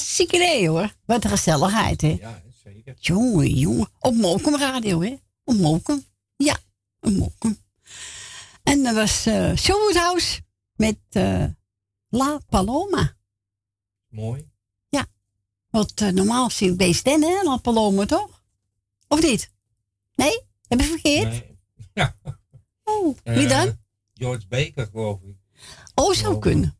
Ziek 0.00 0.32
idee 0.32 0.68
hoor. 0.68 0.94
Wat 1.04 1.24
een 1.24 1.30
gezelligheid, 1.30 2.00
hè? 2.00 2.16
Ja, 2.20 2.42
zeker. 2.64 2.96
Jongen, 2.98 3.50
jongen. 3.50 3.88
Op 3.98 4.14
Mokum 4.14 4.56
Radio, 4.56 5.00
hè? 5.00 5.16
Op 5.44 5.54
Mokum. 5.54 6.04
Ja, 6.36 6.56
op 7.00 7.12
Mokum. 7.12 7.58
En 8.62 8.82
dat 8.82 8.94
was 8.94 9.26
eh, 9.26 9.50
uh, 9.50 9.56
Showhouse 9.56 10.40
met 10.76 10.98
eh, 11.10 11.44
La 12.08 12.40
Paloma. 12.48 13.16
Mooi. 14.08 14.50
Ja. 14.88 15.06
Want 15.70 16.00
eh, 16.00 16.08
normaal 16.08 16.50
zie 16.50 16.70
ik 16.70 16.76
beest 16.76 17.06
hè? 17.06 17.42
La 17.42 17.56
Paloma, 17.56 18.06
toch? 18.06 18.42
Of 19.08 19.22
niet? 19.22 19.52
Nee? 20.14 20.40
Heb 20.68 20.80
ik 20.80 20.86
verkeerd? 20.86 21.30
Nee. 21.30 21.58
Ja. 21.94 22.16
Oh, 22.84 23.16
wie 23.22 23.46
dan? 23.46 23.78
George 24.14 24.46
Baker, 24.48 24.86
geloof 24.86 25.22
ik. 25.22 25.36
Oh, 25.94 26.12
zou 26.12 26.38
kunnen. 26.38 26.78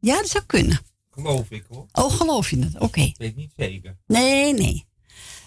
Ja, 0.00 0.16
dat 0.16 0.28
zou 0.28 0.44
kunnen. 0.44 0.80
Geloof 1.16 1.50
ik 1.50 1.64
hoor. 1.68 1.86
Oh, 1.92 2.12
geloof 2.12 2.50
je 2.50 2.58
het? 2.58 2.78
Oké. 2.78 3.00
Ik 3.00 3.16
weet 3.16 3.36
niet 3.36 3.52
zeker. 3.56 3.96
Nee, 4.06 4.52
nee. 4.52 4.86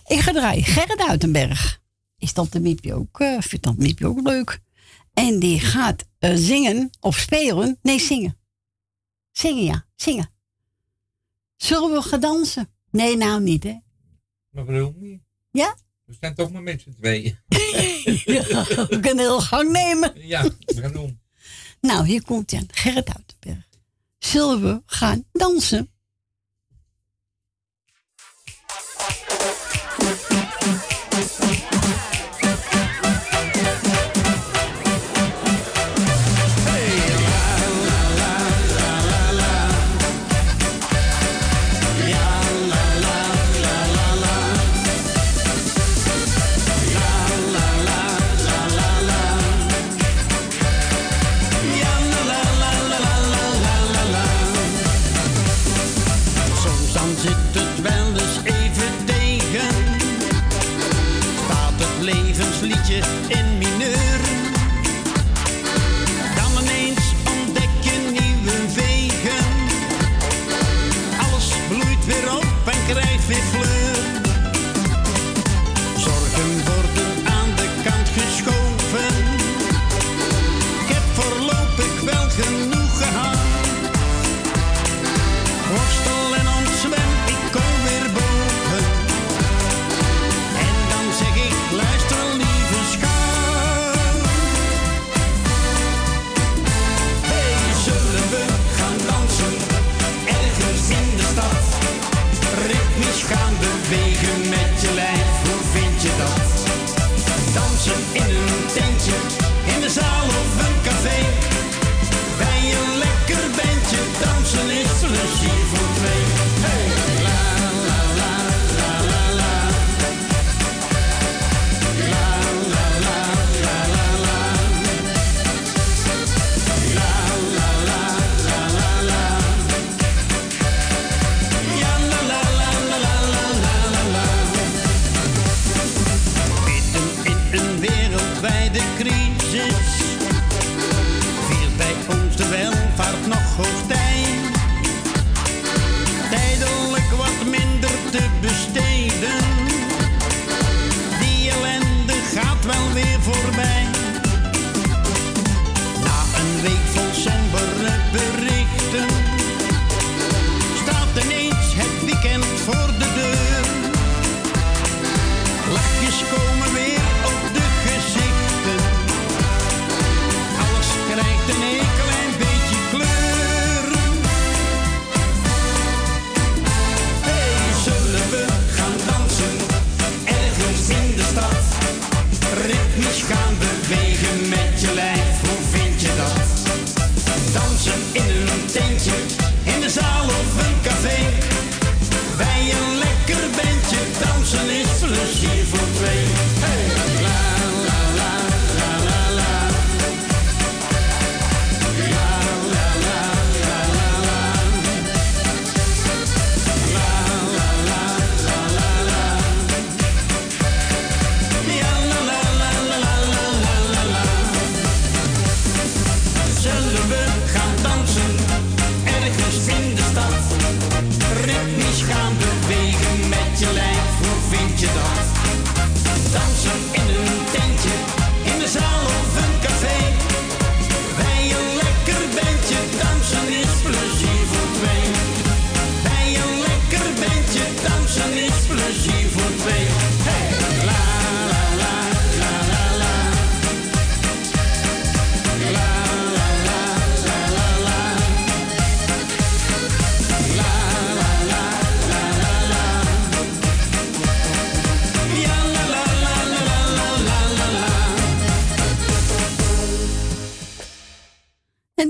Ik 0.08 0.20
ga 0.20 0.32
draaien. 0.32 0.64
Gerrit 0.64 1.08
Uitenberg. 1.08 1.82
Is 2.18 2.32
Tante 2.32 2.60
Miepje 2.60 2.94
ook, 2.94 3.20
uh, 3.20 3.42
vindt 3.42 3.66
Tante 3.66 3.82
Miepje 3.82 4.08
ook 4.08 4.22
leuk. 4.22 4.60
En 5.14 5.40
die 5.40 5.60
gaat 5.60 6.06
eh, 6.20 6.34
zingen 6.36 6.90
of 7.00 7.18
spelen. 7.18 7.78
Nee, 7.82 8.00
zingen. 8.00 8.38
Zingen, 9.32 9.64
ja. 9.64 9.86
Zingen. 9.96 10.30
Zullen 11.56 11.92
we 11.92 12.02
gaan 12.02 12.20
dansen? 12.20 12.70
Nee, 12.92 13.18
nou 13.18 13.42
niet, 13.42 13.64
hè? 13.64 13.78
Maar 14.50 14.66
waarom 14.66 14.96
niet? 14.98 15.22
Ja? 15.52 15.78
We 16.06 16.16
zijn 16.20 16.36
toch 16.36 16.52
maar 16.52 16.62
met 16.62 16.82
z'n 16.82 16.96
tweeën. 17.00 17.40
we 18.90 18.98
kunnen 19.02 19.26
heel 19.26 19.42
gang 19.42 19.72
nemen. 19.72 20.28
Ja, 20.28 20.44
we 20.44 20.82
gaan 20.82 20.92
doen. 20.92 21.20
Nou, 21.82 22.06
hier 22.06 22.24
komt 22.24 22.52
Jan 22.52 22.68
Gerrit 22.72 23.08
Uitenberg 23.08 23.29
zullen 24.20 24.62
we 24.62 24.82
gaan 24.86 25.24
dansen. 25.32 25.90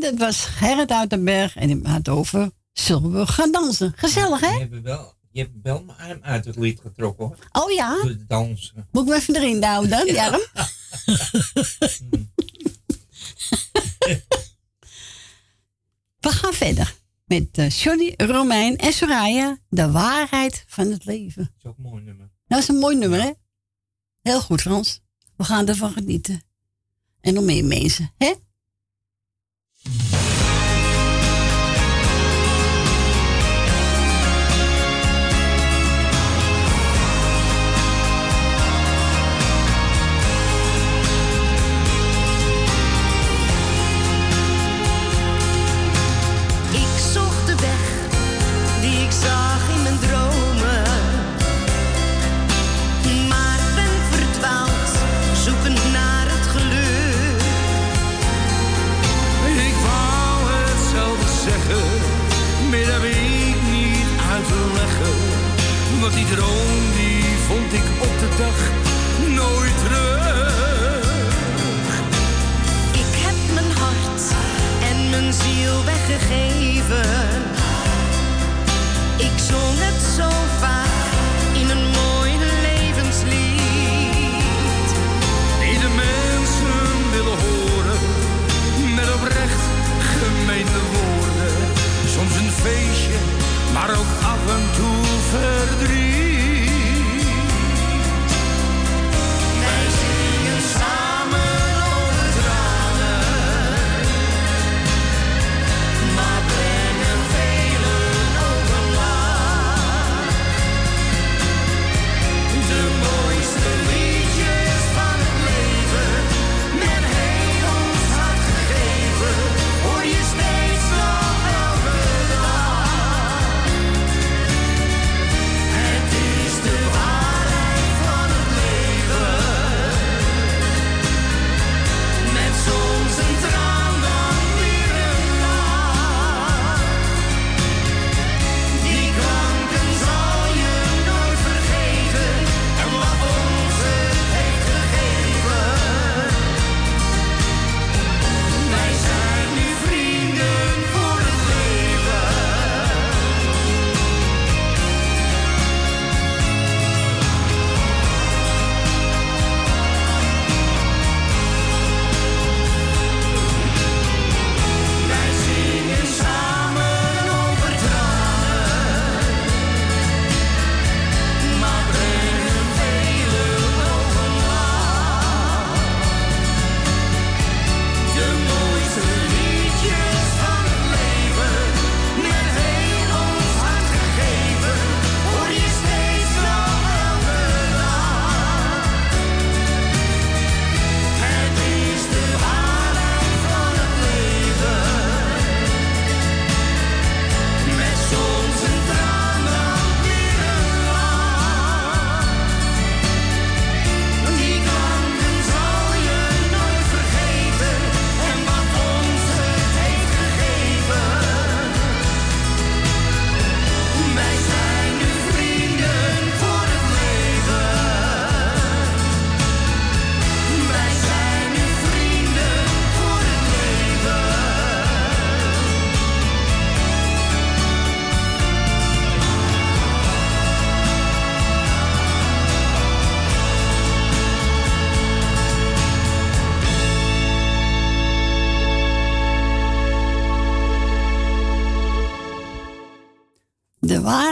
het 0.10 0.20
was 0.20 0.46
Gerrit 0.46 0.92
Uitenberg 0.92 1.56
en 1.56 1.70
in 1.70 1.86
had 1.86 2.10
over 2.10 2.52
zullen 2.74 3.12
we 3.12 3.28
gaan 3.28 3.52
dansen. 3.52 3.94
Gezellig, 3.96 4.40
hè? 4.40 4.50
Je 4.50 4.60
hebt 4.60 4.82
wel, 4.82 5.14
je 5.32 5.40
hebt 5.40 5.54
wel 5.64 5.84
mijn 5.84 5.98
arm 5.98 6.20
uit 6.22 6.46
het 6.46 6.56
lied 6.56 6.80
getrokken, 6.80 7.26
hoor. 7.26 7.38
Oh 7.52 7.72
ja? 7.72 8.02
Door 8.02 8.18
dansen. 8.28 8.88
Moet 8.92 9.04
ik 9.04 9.10
me 9.10 9.16
even 9.16 9.36
erin 9.36 9.64
houden 9.64 9.90
dan, 9.90 10.18
arm? 10.18 10.42
we 16.20 16.30
gaan 16.30 16.54
verder 16.54 16.96
met 17.26 17.58
uh, 17.58 17.70
Johnny, 17.70 18.14
Romein 18.18 18.78
en 18.78 18.94
Soraya. 18.94 19.58
De 19.70 19.92
waarheid 19.92 20.64
van 20.68 20.92
het 20.92 21.06
leven. 21.06 21.44
Dat 21.44 21.54
is 21.58 21.66
ook 21.66 21.78
een 21.78 21.84
mooi 21.84 22.04
nummer. 22.04 22.30
Dat 22.48 22.60
is 22.60 22.68
een 22.68 22.78
mooi 22.78 22.98
nummer, 22.98 23.22
hè? 23.22 23.32
Heel 24.22 24.42
goed, 24.42 24.62
Frans. 24.62 25.02
We 25.36 25.44
gaan 25.44 25.68
ervan 25.68 25.92
genieten. 25.92 26.44
En 27.22 27.34
nog 27.34 27.44
meer 27.44 27.66
mensen, 27.66 28.14
hè? 28.18 28.34
Nooit 69.36 69.78
terug. 69.84 71.04
Ik 72.92 73.12
heb 73.26 73.54
mijn 73.54 73.72
hart 73.72 74.22
en 74.90 75.10
mijn 75.10 75.34
ziel 75.34 75.84
weggegeven. 75.86 77.19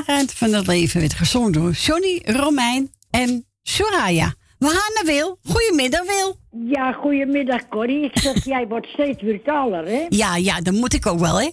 Waarheid 0.06 0.34
van 0.34 0.54
het 0.54 0.68
leven 0.68 1.00
werd 1.00 1.14
gezongen 1.14 1.52
door 1.52 1.72
Johnny, 1.72 2.22
Romein 2.26 2.92
en 3.10 3.46
Soraya. 3.64 4.34
We 4.60 4.66
gaan 4.68 4.94
naar 4.94 5.06
Wil. 5.06 5.38
Goedemiddag, 5.44 6.06
Wil. 6.06 6.38
Ja, 6.66 6.92
goedemiddag 6.92 7.68
Corrie. 7.68 8.04
Ik 8.04 8.18
zeg, 8.20 8.46
jij 8.46 8.68
wordt 8.68 8.88
steeds 8.88 9.18
brutaler, 9.18 9.86
hè? 9.86 10.06
Ja, 10.10 10.36
ja, 10.36 10.62
dat 10.62 10.74
moet 10.74 10.94
ik 10.94 11.06
ook 11.06 11.20
wel, 11.20 11.40
hè? 11.40 11.50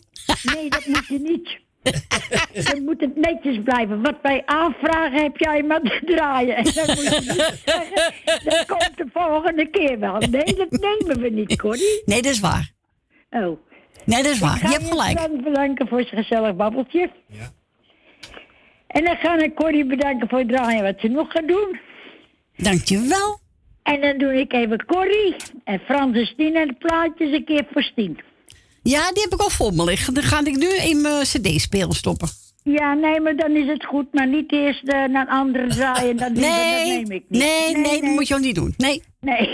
Nee, 0.55 0.69
dat 0.69 0.87
moet 0.87 1.07
je 1.07 1.21
niet. 1.21 1.63
Dan 2.65 2.85
moet 2.85 3.01
het 3.01 3.17
netjes 3.17 3.63
blijven. 3.65 4.03
Wat 4.03 4.17
wij 4.23 4.43
aanvragen 4.47 5.23
heb 5.23 5.37
jij 5.37 5.63
maar 5.63 5.81
te 5.81 6.03
draaien. 6.07 6.57
En 6.57 6.65
dan 6.65 6.87
moet 6.87 7.03
je 7.03 7.21
niet 7.21 7.63
zeggen, 7.65 8.13
dat 8.45 8.67
komt 8.67 8.97
de 8.97 9.07
volgende 9.13 9.71
keer 9.71 9.99
wel. 9.99 10.19
Nee, 10.19 10.55
dat 10.57 10.71
nemen 10.71 11.21
we 11.21 11.29
niet, 11.29 11.57
Corrie. 11.57 12.03
Nee, 12.05 12.23
dat 12.23 12.33
is 12.33 12.41
waar. 12.41 12.73
Oh. 13.31 13.59
Nee, 14.05 14.23
dat 14.23 14.33
is 14.33 14.39
waar. 14.39 14.55
Ik 14.57 14.61
ga 14.61 14.69
Je 14.69 14.75
hebt 14.75 14.91
gelijk. 14.91 15.19
Fran 15.19 15.43
bedanken 15.43 15.89
voor 15.89 16.03
zijn 16.03 16.23
gezellig 16.23 16.57
babbeltje. 16.57 17.11
Ja. 17.29 17.53
En 18.95 19.05
dan 19.05 19.17
ga 19.17 19.39
ik 19.39 19.55
Corrie 19.55 19.87
bedanken 19.87 20.29
voor 20.29 20.39
het 20.39 20.49
draaien 20.49 20.83
wat 20.83 20.95
ze 20.99 21.09
nog 21.09 21.33
gaat 21.33 21.49
doen. 21.49 21.79
Dankjewel. 22.57 23.39
En 23.83 24.01
dan 24.01 24.19
doe 24.19 24.35
ik 24.41 24.53
even 24.53 24.85
Corrie 24.85 25.37
en 25.65 25.81
Frans 25.85 26.17
en 26.17 26.27
Stien 26.27 26.57
en 26.57 26.67
de 26.67 26.75
plaatjes 26.79 27.33
een 27.33 27.45
keer 27.45 27.67
voor 27.73 27.83
Stien. 27.83 28.19
Ja, 28.83 29.13
die 29.13 29.23
heb 29.23 29.33
ik 29.33 29.41
al 29.41 29.51
voor 29.51 29.73
me 29.73 29.85
liggen. 29.85 30.15
Dan 30.15 30.23
ga 30.23 30.39
ik 30.45 30.57
nu 30.57 30.69
in 30.91 31.01
mijn 31.01 31.23
cd-speler 31.23 31.95
stoppen. 31.95 32.29
Ja, 32.63 32.95
nee, 32.95 33.21
maar 33.21 33.37
dan 33.37 33.51
is 33.57 33.67
het 33.67 33.85
goed. 33.85 34.13
Maar 34.13 34.29
niet 34.29 34.53
eerst 34.53 34.89
eh, 34.89 35.05
naar 35.05 35.21
een 35.23 35.29
andere 35.29 35.67
draaien. 35.67 36.17
Dat, 36.17 36.33
Nee, 36.33 36.43
dat 36.43 36.87
neem 36.87 37.11
ik 37.11 37.25
niet. 37.29 37.41
nee, 37.41 37.77
nee, 37.77 38.01
dat 38.01 38.11
moet 38.11 38.29
je 38.29 38.35
ook 38.35 38.41
niet 38.41 38.55
doen. 38.55 38.75
Nee. 38.77 39.03
Nee. 39.21 39.47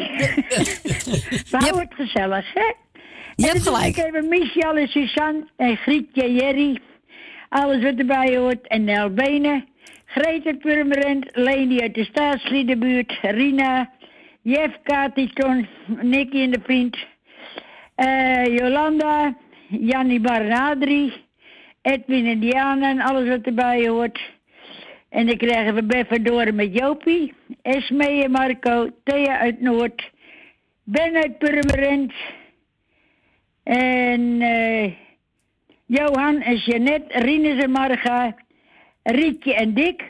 We 1.50 1.56
houden 1.56 1.80
het 1.80 1.94
gezellig, 1.94 2.46
hè? 2.54 2.72
Je 3.36 3.46
en 3.46 3.52
hebt 3.52 3.62
gelijk. 3.62 3.96
Ik 3.96 4.04
even 4.04 4.28
Michel 4.28 4.74
en 4.76 4.88
Suzanne 4.88 5.46
en 5.56 5.76
Grietje, 5.76 6.32
Jerry. 6.32 6.80
Alles 7.50 7.82
wat 7.82 7.98
erbij 7.98 8.36
hoort. 8.36 8.66
En 8.66 8.84
Nel 8.84 9.10
Benen. 9.10 9.68
Greta 10.04 10.52
Purmerend. 10.52 11.26
Leni 11.36 11.80
uit 11.80 11.94
de 11.94 12.04
staatsliedenbuurt. 12.04 13.18
Rina. 13.22 13.90
Jeff, 14.42 14.78
Kati, 14.82 15.32
Ton, 15.32 15.66
Nicky 16.00 16.40
en 16.42 16.50
de 16.50 16.60
vriend. 16.62 16.96
eh, 17.94 18.44
Jolanda. 18.58 19.36
Jannie 19.68 20.20
Barnadri. 20.20 21.12
Edwin 21.82 22.26
en 22.26 22.40
Diana 22.40 22.90
en 22.90 23.00
alles 23.00 23.28
wat 23.28 23.46
erbij 23.46 23.88
hoort. 23.88 24.20
En 25.08 25.26
dan 25.26 25.36
krijgen 25.36 25.74
we 25.74 25.82
Beffen 25.82 26.22
door 26.24 26.54
met 26.54 26.78
Jopie. 26.78 27.34
Esmee 27.62 28.24
en 28.24 28.30
Marco. 28.30 28.90
Thea 29.04 29.38
uit 29.38 29.60
Noord. 29.60 30.10
Ben 30.84 31.14
uit 31.14 31.38
Purmerend. 31.38 32.12
En 33.64 34.40
eh, 34.40 34.92
Johan 35.94 36.40
en 36.40 36.56
Jeannette, 36.56 37.18
Rinus 37.18 37.62
en 37.62 37.70
Marga, 37.70 38.34
Rietje 39.02 39.54
en 39.54 39.74
Dick, 39.74 40.02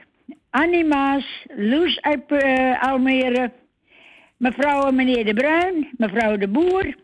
Annie 0.51 0.85
Maas, 0.85 1.47
Loes 1.57 2.01
uit 2.01 2.22
eh, 2.28 2.83
Almere, 2.83 3.53
mevrouw 4.37 4.87
en 4.89 4.95
meneer 4.95 5.24
De 5.24 5.35
Bruin, 5.35 5.89
mevrouw 5.97 6.37
De 6.37 6.49
Boer 6.49 6.95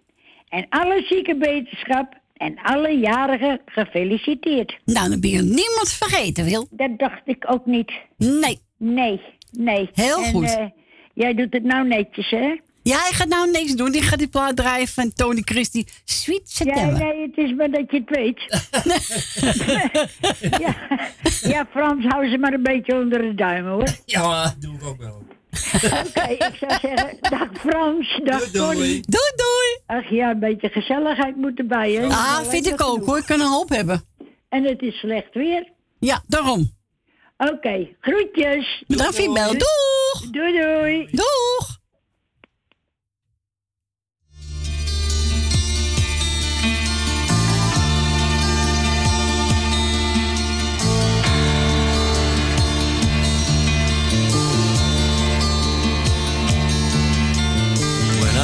en 0.49 0.67
alle 0.69 1.03
zieke 1.09 1.37
wetenschap 1.37 2.15
en 2.37 2.59
alle 2.63 2.99
jarigen 2.99 3.61
gefeliciteerd. 3.65 4.79
Nou, 4.85 5.09
dan 5.11 5.21
ben 5.21 5.31
je 5.31 5.43
niemand 5.43 5.93
vergeten, 5.93 6.45
Wil. 6.45 6.67
Dat 6.71 6.99
dacht 6.99 7.23
ik 7.25 7.45
ook 7.53 7.67
niet. 7.67 7.93
Nee. 8.17 8.59
Nee, 8.79 9.21
nee. 9.51 9.89
Heel 9.93 10.25
En, 10.25 10.33
goed. 10.33 10.57
eh, 10.57 10.65
jij 11.15 11.35
doet 11.35 11.53
het 11.53 11.65
nou 11.65 11.87
netjes, 11.87 12.31
hè? 12.31 12.57
Ja, 12.87 12.99
hij 12.99 13.13
gaat 13.13 13.29
nou 13.29 13.51
niks 13.51 13.73
doen. 13.75 13.91
Die 13.93 14.03
gaat 14.03 14.19
die 14.19 14.29
plaat 14.29 14.57
draaien 14.57 14.89
van 14.89 15.13
Tony 15.13 15.43
Christie. 15.45 15.87
Sweet 16.05 16.41
Ja, 16.45 16.65
September. 16.65 16.99
nee, 16.99 17.23
het 17.23 17.37
is 17.37 17.55
maar 17.55 17.71
dat 17.71 17.91
je 17.91 18.05
het 18.07 18.11
weet. 18.17 18.41
ja, 20.65 20.77
ja, 21.51 21.67
Frans, 21.71 22.05
hou 22.05 22.29
ze 22.31 22.39
maar 22.39 22.53
een 22.53 22.63
beetje 22.63 22.95
onder 22.95 23.19
de 23.23 23.35
duim, 23.35 23.67
hoor. 23.67 23.89
Ja, 24.05 24.55
doe 24.59 24.75
ik 24.75 24.85
ook 24.85 24.99
wel. 24.99 25.23
Oké, 26.07 26.29
ik 26.33 26.57
zou 26.61 26.73
zeggen, 26.81 27.17
dag 27.21 27.49
Frans, 27.61 28.21
dag 28.25 28.39
Doei, 28.41 28.53
doei. 28.53 28.75
Connie. 28.77 29.01
Doei, 29.09 29.33
doei. 29.37 29.99
Ach 30.01 30.11
ja, 30.11 30.31
een 30.31 30.39
beetje 30.39 30.69
gezelligheid 30.69 31.37
moet 31.37 31.59
erbij, 31.59 31.93
hè? 31.93 32.07
Ah, 32.07 32.41
vind 32.49 32.65
dat 32.65 32.73
ik 32.73 32.83
ook 32.83 32.91
genoeg. 32.93 33.07
hoor. 33.07 33.19
Ik 33.19 33.27
kan 33.27 33.41
een 33.41 33.47
hoop 33.47 33.69
hebben. 33.69 34.05
En 34.49 34.65
het 34.65 34.83
is 34.83 34.99
slecht 34.99 35.35
weer. 35.35 35.73
Ja, 35.99 36.23
daarom. 36.27 36.75
Oké, 37.37 37.89
groetjes. 38.01 38.85
Bedankt 38.87 39.15
voor 39.17 39.25
je 39.25 39.33
bel. 39.33 39.53
Doeg. 39.53 40.31
Doei, 40.31 40.53
doei. 40.61 41.09
Doeg. 41.11 41.66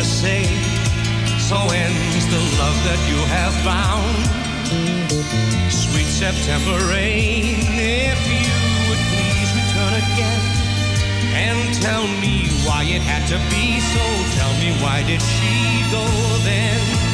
To 0.00 0.06
say, 0.06 0.44
So 1.38 1.56
ends 1.56 2.24
the 2.32 2.40
love 2.56 2.78
that 2.88 3.00
you 3.10 3.20
have 3.36 3.52
found. 3.60 4.16
Sweet 5.70 6.06
September 6.06 6.78
rain, 6.88 7.44
if 7.76 8.20
you 8.32 8.48
would 8.88 9.02
please 9.12 9.50
return 9.60 9.92
again 10.00 10.40
and 11.36 11.74
tell 11.82 12.06
me 12.24 12.48
why 12.64 12.84
it 12.84 13.02
had 13.02 13.28
to 13.28 13.38
be 13.52 13.80
so. 13.92 14.04
Tell 14.40 14.52
me 14.62 14.72
why 14.80 15.02
did 15.02 15.20
she 15.20 15.84
go 15.92 16.06
then? 16.48 17.09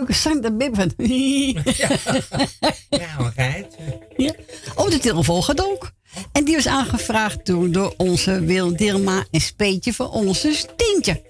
Leuke 0.00 0.12
zang, 0.12 0.56
bippen. 0.56 0.92
Ja, 2.90 3.30
geit. 3.34 3.76
ja. 4.16 4.34
Oh, 4.74 4.90
de 4.90 4.98
telefoon 4.98 5.42
gaat 5.44 5.64
ook. 5.64 5.90
En 6.32 6.44
die 6.44 6.54
was 6.54 6.66
aangevraagd 6.66 7.46
door, 7.46 7.70
door 7.70 7.94
onze 7.96 8.40
Wil 8.40 8.76
Dilma 8.76 9.24
en 9.30 9.40
Speetje 9.40 9.92
voor 9.92 10.10
onze 10.10 10.52
Stientje. 10.52 11.22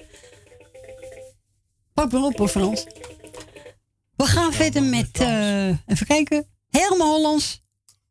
Pak 1.94 2.12
maar 2.12 2.22
op 2.22 2.38
hoor, 2.38 2.48
Frans. 2.48 2.84
We 4.16 4.24
gaan 4.26 4.52
verder 4.52 4.82
met, 4.82 5.10
eh, 5.12 5.66
even 5.68 6.06
kijken, 6.06 6.46
helemaal 6.70 7.14
Hollands. 7.14 7.62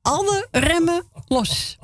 Alle 0.02 0.48
remmen 0.52 1.04
los. 1.28 1.78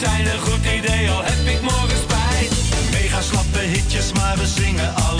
Zijn 0.00 0.26
een 0.26 0.38
goed 0.38 0.64
idee, 0.78 1.10
al 1.10 1.22
heb 1.24 1.46
ik 1.54 1.60
morgen 1.60 1.98
spijt. 1.98 2.52
Mega 2.90 3.20
slappe 3.20 3.58
hitjes, 3.58 4.12
maar 4.12 4.36
we 4.36 4.46
zingen 4.46 4.94
alles 4.94 5.19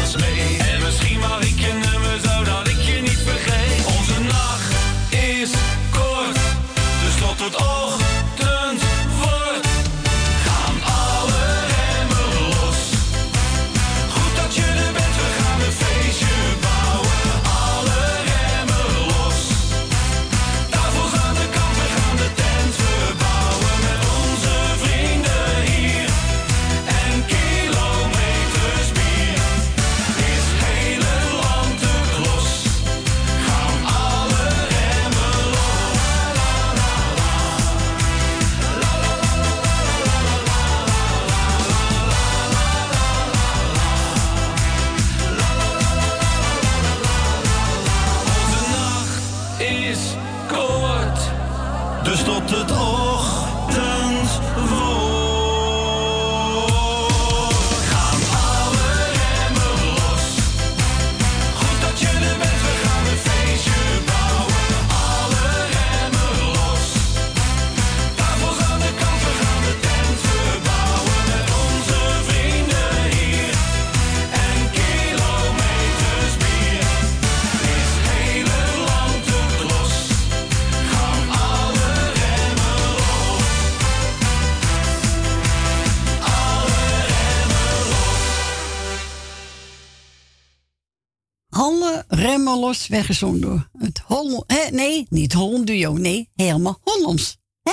weggezongen 92.90 93.40
door 93.40 93.68
het 93.78 94.02
Holland. 94.06 94.44
Hè? 94.46 94.70
Nee, 94.70 95.06
niet 95.08 95.32
Holland 95.32 95.66
Duo. 95.66 95.92
Nee, 95.92 96.30
helemaal 96.34 96.78
Hollands. 96.82 97.38
Hè? 97.62 97.72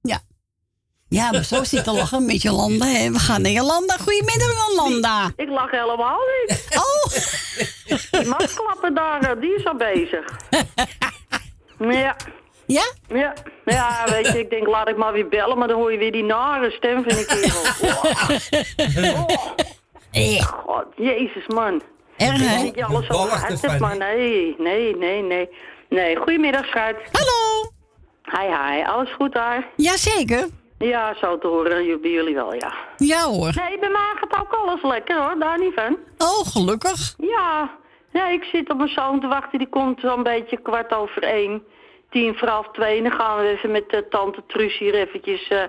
Ja. 0.00 0.20
Ja, 1.08 1.30
maar 1.30 1.44
zo 1.44 1.64
zit 1.64 1.84
te 1.84 1.92
lachen 1.92 2.26
met 2.26 2.42
Jolanda. 2.42 2.86
Hè? 2.86 3.10
We 3.10 3.18
gaan 3.18 3.42
naar 3.42 3.50
Jolanda. 3.50 3.96
Goedemiddag, 3.96 4.68
Jolanda. 4.68 5.32
Ik 5.36 5.48
lach 5.48 5.70
helemaal 5.70 6.18
niet. 6.46 6.68
Oh! 6.74 7.12
Die 8.10 8.28
masklappen 8.28 8.94
daar, 8.94 9.20
eh, 9.20 9.40
die 9.40 9.54
is 9.54 9.64
al 9.64 9.76
bezig. 9.76 10.38
Ja. 11.78 12.16
Ja? 12.66 12.92
Ja. 13.08 13.34
Ja, 13.64 14.04
weet 14.10 14.26
je, 14.26 14.38
ik 14.38 14.50
denk 14.50 14.66
laat 14.66 14.88
ik 14.88 14.96
maar 14.96 15.12
weer 15.12 15.28
bellen, 15.28 15.58
maar 15.58 15.68
dan 15.68 15.76
hoor 15.76 15.92
je 15.92 15.98
weer 15.98 16.12
die 16.12 16.24
nare 16.24 16.70
stem 16.70 17.04
van 17.04 17.16
die 17.16 17.26
kerel. 17.26 17.62
Oh. 20.12 20.42
God, 20.42 20.86
jezus 20.96 21.46
man. 21.46 21.82
Erg, 22.20 22.74
je 22.74 22.84
alles 22.84 23.06
zo 23.06 23.28
uit 23.28 23.62
hebt, 23.62 23.80
maar 23.80 23.96
nee, 23.96 24.54
nee, 24.58 24.96
nee, 24.96 25.22
nee. 25.22 25.48
Nee, 25.88 26.16
goedemiddag, 26.16 26.66
schat. 26.66 26.94
Hallo. 27.12 27.70
Hi, 28.22 28.46
hi. 28.46 28.82
Alles 28.84 29.12
goed 29.12 29.32
daar? 29.32 29.68
Jazeker. 29.76 30.48
Ja, 30.78 31.14
zo 31.14 31.38
te 31.38 31.46
horen. 31.46 32.00
Bij 32.00 32.10
jullie 32.10 32.34
wel, 32.34 32.54
ja. 32.54 32.72
Ja 32.96 33.22
hoor. 33.22 33.52
Nee, 33.54 33.78
bij 33.78 33.88
mij 33.88 34.12
gaat 34.14 34.40
ook 34.40 34.52
alles 34.52 34.82
lekker 34.82 35.16
hoor, 35.22 35.38
daar 35.38 35.58
niet 35.58 35.74
van. 35.74 35.96
Oh, 36.18 36.46
gelukkig. 36.46 37.14
Ja. 37.18 37.70
ja, 38.12 38.28
ik 38.28 38.44
zit 38.44 38.70
op 38.70 38.76
mijn 38.76 38.88
zoon 38.88 39.20
te 39.20 39.26
wachten. 39.26 39.58
Die 39.58 39.68
komt 39.68 40.00
zo'n 40.00 40.22
beetje 40.22 40.56
kwart 40.62 40.94
over 40.94 41.22
één. 41.22 41.62
Tien 42.10 42.34
voor 42.36 42.48
half 42.48 42.68
twee. 42.72 43.02
Dan 43.02 43.12
gaan 43.12 43.38
we 43.38 43.48
even 43.48 43.70
met 43.70 43.86
eh, 43.86 44.00
tante 44.10 44.42
Truus 44.46 44.78
hier 44.78 44.94
eventjes 44.94 45.48
eh, 45.48 45.62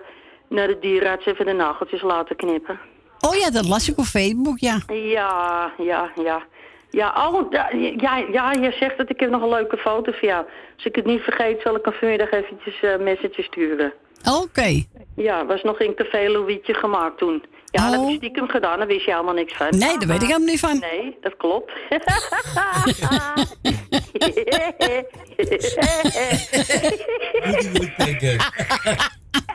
naar 0.50 0.68
de 0.68 0.80
dierenarts 0.80 1.26
even 1.26 1.46
de 1.46 1.54
nageltjes 1.54 2.02
laten 2.02 2.36
knippen. 2.36 2.80
Oh 3.28 3.36
ja, 3.36 3.50
dat 3.50 3.68
las 3.68 3.90
ik 3.90 3.98
op 3.98 4.06
Facebook, 4.06 4.60
ja. 4.60 4.80
Ja, 4.88 5.72
ja, 5.78 6.12
ja. 6.24 6.44
Ja, 6.90 7.30
oh, 7.30 7.52
ja, 7.52 7.70
ja, 7.98 8.18
ja, 8.32 8.52
je 8.52 8.76
zegt 8.80 8.98
dat 8.98 9.10
ik 9.10 9.20
heb 9.20 9.30
nog 9.30 9.42
een 9.42 9.50
leuke 9.50 9.78
foto 9.78 10.12
van 10.12 10.28
jou. 10.28 10.46
Als 10.76 10.86
ik 10.86 10.96
het 10.96 11.06
niet 11.06 11.22
vergeet, 11.22 11.62
zal 11.62 11.76
ik 11.76 11.86
hem 11.86 11.94
vanmiddag 11.94 12.32
eventjes 12.32 12.82
eh 12.82 12.98
message 12.98 13.44
sturen. 13.44 13.94
Oké. 14.42 14.84
Ja, 15.16 15.46
was 15.46 15.64
nog 15.64 15.80
in 15.80 15.96
Café 15.96 16.30
Louietje 16.30 16.74
gemaakt 16.74 17.18
toen. 17.18 17.44
Ja, 17.66 17.90
dat 17.90 18.00
heb 18.00 18.10
ik 18.10 18.16
stiekem 18.16 18.48
gedaan, 18.48 18.78
daar 18.78 18.88
wist 18.88 19.06
je 19.06 19.12
helemaal 19.12 19.34
niks 19.34 19.54
van. 19.54 19.66
Oh. 19.66 19.72
Nee, 19.80 19.98
daar 19.98 20.08
weet 20.08 20.22
ik 20.22 20.28
helemaal 20.28 20.48
niet 20.48 20.60
van. 20.60 20.80
Nee, 20.80 21.18
dat 21.22 21.38
klopt. 21.38 21.72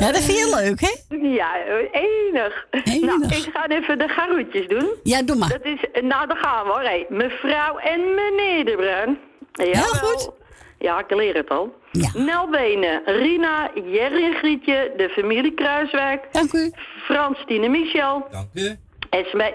Ja, 0.00 0.12
dat 0.12 0.22
vind 0.22 0.38
je 0.38 0.60
leuk, 0.60 0.80
hè? 0.80 1.16
Ja, 1.28 1.56
enig. 1.92 2.66
Nou, 3.00 3.24
ik 3.24 3.50
ga 3.52 3.68
even 3.68 3.98
de 3.98 4.08
garoetjes 4.08 4.68
doen. 4.68 4.88
Ja, 5.02 5.22
doe 5.22 5.36
maar. 5.36 5.48
Dat 5.48 5.64
is, 5.64 6.02
nou, 6.02 6.26
daar 6.26 6.36
gaan 6.36 6.64
we 6.64 6.70
hoor. 6.70 6.80
Hey, 6.80 7.06
mevrouw 7.08 7.78
en 7.78 8.14
meneer 8.14 8.64
de 8.64 8.74
Bruin. 8.76 9.18
Ja, 9.52 9.64
Heel 9.64 9.82
goed. 9.82 10.30
Ja, 10.78 10.98
ik 10.98 11.14
leer 11.14 11.34
het 11.34 11.48
al. 11.48 11.74
Nel 12.14 12.48
Benen, 12.50 13.02
Rina, 13.04 13.70
Jerry 13.74 14.24
en 14.24 14.34
Grietje, 14.34 14.92
de 14.96 15.08
familie 15.08 15.54
Kruiswijk. 15.54 16.24
Dank 16.32 16.52
u. 16.52 16.72
Frans, 17.04 17.38
Tine 17.46 17.68
Michel. 17.68 18.26
Dank 18.30 18.48
u. 18.54 18.76
Esme... 19.10 19.54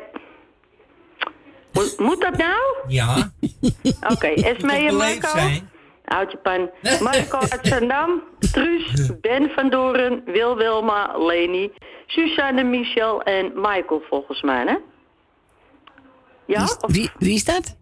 Moet, 1.74 2.00
moet 2.00 2.22
dat 2.22 2.38
nou? 2.38 2.62
Ja. 2.88 3.32
Oké, 4.14 4.28
Esme 4.28 4.74
en 4.74 4.96
Marco. 4.96 5.28
zijn. 5.28 5.70
Houd 6.10 6.32
je 6.32 6.38
pan. 6.38 6.70
Marco 7.04 7.38
uit 7.38 7.60
Zandam, 7.68 8.24
Truus, 8.52 9.12
Ben 9.22 9.50
van 9.50 9.70
Doren, 9.70 10.22
Wil 10.26 10.56
Wilma, 10.58 11.18
Leni, 11.18 11.72
Suzanne 12.08 12.64
Michel 12.64 13.22
en 13.22 13.52
Michael 13.56 14.02
volgens 14.10 14.42
mij, 14.42 14.66
hè? 14.66 14.76
Ja? 16.46 16.64
Of- 16.64 16.78
Wie, 16.88 17.10
wie 17.18 17.34
is 17.34 17.46
dat? 17.46 17.78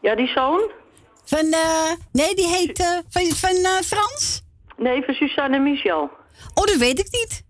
Ja, 0.00 0.14
die 0.14 0.28
zoon? 0.28 0.70
Van, 1.24 1.52
eh, 1.52 1.90
nee, 2.12 2.34
die 2.34 2.46
heet 2.48 2.78
eh, 2.78 2.98
van, 3.08 3.22
van 3.24 3.50
eh, 3.64 3.80
Frans? 3.84 4.42
Nee, 4.76 5.02
van 5.04 5.14
Suzanne 5.14 5.58
Michel. 5.58 6.00
Oh, 6.54 6.64
dat 6.64 6.76
weet 6.76 6.98
ik 6.98 7.08
niet. 7.10 7.42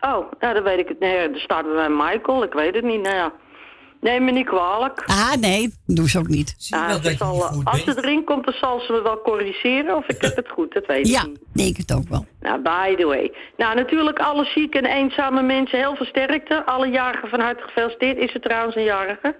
Oh, 0.00 0.32
nou, 0.40 0.54
dan 0.54 0.62
weet 0.62 0.78
ik 0.78 0.88
het. 0.88 0.98
Nee, 0.98 1.16
er 1.16 1.40
staat 1.40 1.62
bij 1.64 1.88
mij 1.88 1.88
Michael, 1.88 2.42
ik 2.42 2.52
weet 2.52 2.74
het 2.74 2.84
niet. 2.84 3.00
Nou 3.02 3.14
ja, 3.14 3.32
neem 4.06 4.24
me 4.24 4.30
niet 4.30 4.46
kwalijk. 4.46 5.02
Ah, 5.06 5.32
nee, 5.40 5.74
doe 5.86 6.08
ze 6.10 6.18
ook 6.18 6.28
niet. 6.28 6.56
Ah, 6.70 7.02
ze 7.02 7.14
zal, 7.18 7.44
als 7.64 7.84
ze 7.84 7.92
erin 7.96 8.24
komt, 8.24 8.44
dan 8.44 8.54
zal 8.60 8.80
ze 8.80 8.92
me 8.92 9.02
wel 9.02 9.20
corrigeren 9.22 9.96
of 9.96 10.06
ik 10.06 10.20
heb 10.22 10.36
het 10.36 10.48
goed, 10.48 10.74
dat 10.74 10.86
weet 10.86 11.06
ik 11.06 11.12
Ja, 11.12 11.24
niet. 11.26 11.38
denk 11.52 11.76
het 11.76 11.92
ook 11.92 12.08
wel. 12.08 12.26
Nou, 12.40 12.62
by 12.62 12.94
the 12.96 13.06
way. 13.06 13.32
Nou, 13.56 13.74
natuurlijk 13.74 14.18
alle 14.18 14.44
zieke 14.44 14.78
en 14.78 14.84
eenzame 14.86 15.42
mensen 15.42 15.78
heel 15.78 15.96
veel 15.96 16.06
sterkte. 16.06 16.66
Alle 16.66 16.88
jarigen 16.88 17.28
van 17.28 17.40
harte 17.40 17.62
gefeliciteerd. 17.62 18.18
Is 18.18 18.32
het 18.32 18.42
trouwens 18.42 18.76
een 18.76 18.82
jarige? 18.84 19.36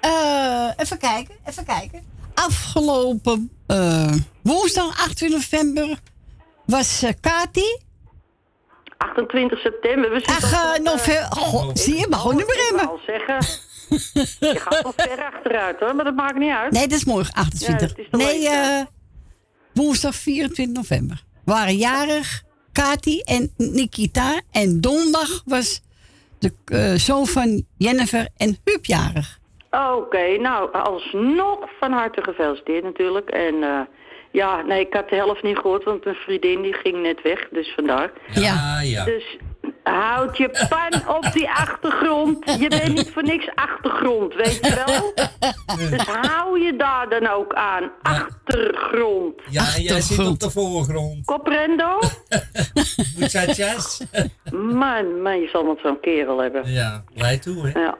Eh, 0.00 0.68
even 0.76 0.98
kijken, 0.98 1.34
even 1.48 1.64
kijken. 1.64 2.02
Afgelopen 2.34 3.50
eh, 3.66 4.12
woensdag 4.42 4.86
28 4.88 5.28
november 5.30 5.98
was 6.66 7.02
eh 7.02 7.12
Kati. 7.20 7.82
28 8.96 9.58
september. 9.58 10.10
We 10.10 10.16
zitten 10.18 10.34
Ach, 10.36 10.78
november. 10.78 11.26
Goh, 11.30 11.70
zie 11.74 11.98
je, 11.98 12.06
mag 12.10 12.20
gewoon 12.20 12.36
niet 12.36 12.46
meer 12.46 12.80
Ik 12.82 12.88
al 12.88 13.00
zeggen. 13.06 13.38
Je 14.40 14.54
gaat 14.58 14.82
nog 14.82 14.92
ver 14.96 15.24
achteruit 15.24 15.80
hoor, 15.80 15.94
maar 15.94 16.04
dat 16.04 16.14
maakt 16.14 16.38
niet 16.38 16.50
uit. 16.50 16.72
Nee, 16.72 16.86
dat 16.86 16.98
is 16.98 17.04
morgen 17.04 17.32
Ja, 17.34 17.40
28. 17.40 17.88
het 17.88 17.98
is 17.98 18.06
de 18.10 18.16
nee, 18.16 18.48
eh, 18.48 18.80
woensdag 19.72 20.14
24 20.14 20.76
november. 20.76 21.22
Waren 21.44 21.76
jarig 21.76 22.42
Kati 22.72 23.20
en 23.20 23.52
Nikita. 23.56 24.40
En 24.50 24.80
donderdag 24.80 25.42
was 25.44 25.82
de 26.38 26.52
eh, 26.64 26.92
zoon 26.94 27.26
van 27.26 27.64
Jennifer 27.78 28.28
en 28.36 28.58
Huub 28.64 28.84
jarig. 28.84 29.38
Oké, 29.70 30.36
nou, 30.36 30.72
alsnog 30.72 31.58
van 31.80 31.92
harte 31.92 32.22
gefeliciteerd 32.22 32.84
natuurlijk. 32.84 33.30
En 33.30 33.62
eh, 33.62 33.80
ja, 34.32 34.62
nee, 34.62 34.80
ik 34.80 34.94
had 34.94 35.08
de 35.08 35.16
helft 35.16 35.42
niet 35.42 35.58
gehoord, 35.58 35.84
want 35.84 36.04
mijn 36.04 36.16
vriendin 36.16 36.62
die 36.62 36.72
ging 36.72 37.02
net 37.02 37.22
weg, 37.22 37.48
dus 37.50 37.72
vandaar. 37.74 38.12
Ja, 38.32 38.80
ja. 38.80 39.04
Dus 39.04 39.38
Houd 39.84 40.36
je 40.36 40.66
pan 40.68 41.16
op 41.16 41.32
die 41.32 41.50
achtergrond. 41.50 42.56
Je 42.58 42.68
bent 42.68 42.94
niet 42.94 43.10
voor 43.10 43.22
niks 43.22 43.48
achtergrond, 43.54 44.34
weet 44.34 44.58
je 44.62 44.84
wel? 44.84 45.12
Dus 45.76 46.02
hou 46.02 46.60
je 46.64 46.76
daar 46.76 47.08
dan 47.08 47.26
ook 47.26 47.54
aan. 47.54 47.90
Achtergrond. 48.02 49.40
Ja, 49.50 49.74
en 49.74 49.82
jij 49.82 50.00
zit 50.00 50.26
op 50.26 50.40
de 50.40 50.50
voorgrond. 50.50 51.24
Comprendo? 51.24 51.98
Muchachas. 53.18 54.02
Man, 54.52 55.22
man, 55.22 55.40
je 55.40 55.48
zal 55.52 55.64
wat 55.64 55.78
zo'n 55.82 56.00
kerel 56.00 56.38
hebben. 56.38 56.72
Ja, 56.72 57.04
wij 57.14 57.38
toe, 57.38 57.68
hè? 57.68 57.80
Ja. 57.80 57.96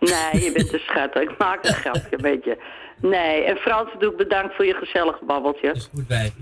Nee, 0.00 0.44
je 0.44 0.52
bent 0.52 0.72
een 0.72 0.78
schat. 0.78 1.16
Ik 1.16 1.38
maak 1.38 1.64
een 1.64 1.74
grapje 1.74 2.16
een 2.16 2.22
beetje. 2.22 2.58
Nee, 3.00 3.44
en 3.44 3.56
Frans, 3.56 3.90
doe 3.98 4.10
ik 4.10 4.16
bedankt 4.16 4.54
voor 4.54 4.66
je 4.66 4.74
gezellig 4.74 5.20
babbeltje. 5.20 5.74
Goed 5.94 6.06
bij 6.06 6.32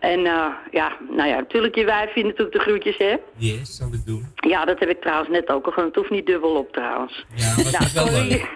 En 0.00 0.26
eh, 0.26 0.46
ja, 0.70 0.96
nou 1.10 1.28
ja, 1.28 1.36
natuurlijk 1.36 1.74
je 1.74 1.84
wijfje 1.84 2.24
natuurlijk 2.24 2.52
de 2.52 2.58
groetjes, 2.58 2.96
hè? 2.96 3.16
Yes, 3.36 3.76
zal 3.76 3.88
ik 3.92 4.06
doen. 4.06 4.26
Ja, 4.34 4.64
dat 4.64 4.78
heb 4.78 4.88
ik 4.88 5.00
trouwens 5.00 5.30
net 5.30 5.48
ook 5.48 5.66
al 5.66 5.72
gedaan. 5.72 5.86
Het 5.86 5.96
hoeft 5.96 6.10
niet 6.10 6.26
dubbel 6.26 6.56
op 6.56 6.72
trouwens. 6.72 7.26
Ja, 7.34 7.54
maar 7.56 7.90
wel 7.94 8.10
leuk. 8.10 8.46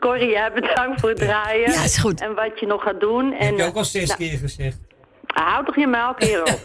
Corrie, 0.00 0.30
jij 0.30 0.52
bedankt 0.52 1.00
voor 1.00 1.08
het 1.08 1.18
draaien. 1.18 1.70
Ja, 1.70 1.84
is 1.84 1.98
goed. 1.98 2.20
En 2.20 2.34
wat 2.34 2.60
je 2.60 2.66
nog 2.66 2.82
gaat 2.82 3.00
doen. 3.00 3.32
En, 3.32 3.46
Heb 3.46 3.56
je 3.56 3.64
ook 3.64 3.74
al 3.74 3.80
eh, 3.80 3.86
zes 3.86 4.08
nou, 4.08 4.18
keer 4.18 4.38
gezegd. 4.38 4.78
Houd 5.34 5.66
toch 5.66 5.76
je 5.76 5.86
muil, 5.86 6.14
kerel. 6.14 6.44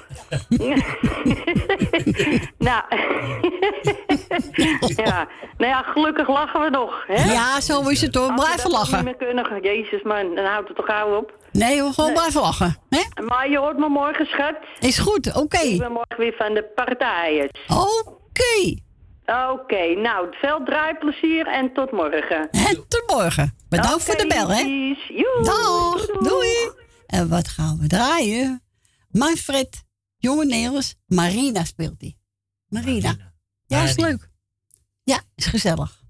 nou. 2.68 2.84
ja. 4.96 5.28
nou 5.58 5.72
ja, 5.72 5.82
gelukkig 5.82 6.28
lachen 6.28 6.62
we 6.62 6.70
nog. 6.70 7.04
Hè? 7.08 7.32
Ja, 7.32 7.62
zo 7.62 7.82
is 7.90 8.02
het 8.02 8.16
hoor. 8.16 8.28
We 8.28 8.34
Blijven 8.34 8.72
lachen. 8.72 8.96
Niet 8.96 9.20
meer 9.20 9.28
kunnen, 9.28 9.62
Jezus 9.62 10.02
man, 10.02 10.36
dan 10.36 10.46
houdt 10.46 10.68
het 10.68 10.78
toch 10.78 10.86
gauw 10.86 11.18
op. 11.18 11.38
Nee, 11.52 11.84
we 11.84 11.94
gewoon 11.94 12.10
Nee. 12.10 12.20
blijven 12.20 12.42
lachen. 12.42 12.78
Hè? 12.90 13.24
Maar 13.26 13.50
je 13.50 13.58
hoort 13.58 13.78
me 13.78 13.90
morgen, 13.90 14.26
schat. 14.26 14.56
Is 14.80 15.00
goed, 15.00 15.36
oké. 15.36 15.60
Ik 15.60 15.80
ben 15.80 15.92
morgen 15.92 16.18
weer 16.18 16.36
van 16.38 16.54
de 16.54 16.64
partijen. 16.76 17.50
Oké. 17.68 18.82
Oké, 19.52 19.96
nou, 19.96 20.28
veel 20.32 20.64
draaiplezier 20.66 21.48
en 21.48 21.74
tot 21.74 21.92
morgen. 21.92 22.50
En 22.52 22.86
tot 22.88 23.04
morgen. 23.08 23.58
Bedankt 23.70 24.04
voor 24.04 24.18
de 24.18 24.28
bel, 24.28 24.48
hè? 24.48 24.96
Dag, 25.44 26.06
doei. 26.06 26.82
En 27.14 27.30
wat 27.30 27.48
gaan 27.48 27.78
we 27.80 27.88
draaien? 27.88 28.64
Manfred, 29.10 29.84
Jonge 30.18 30.46
Nederlands, 30.46 30.96
Marina 31.06 31.64
speelt 31.64 32.00
die. 32.00 32.18
Marina. 32.68 33.34
Ja, 33.66 33.84
is 33.84 33.98
leuk. 33.98 34.30
Ja, 35.04 35.22
is 35.36 35.46
gezellig. 35.46 36.03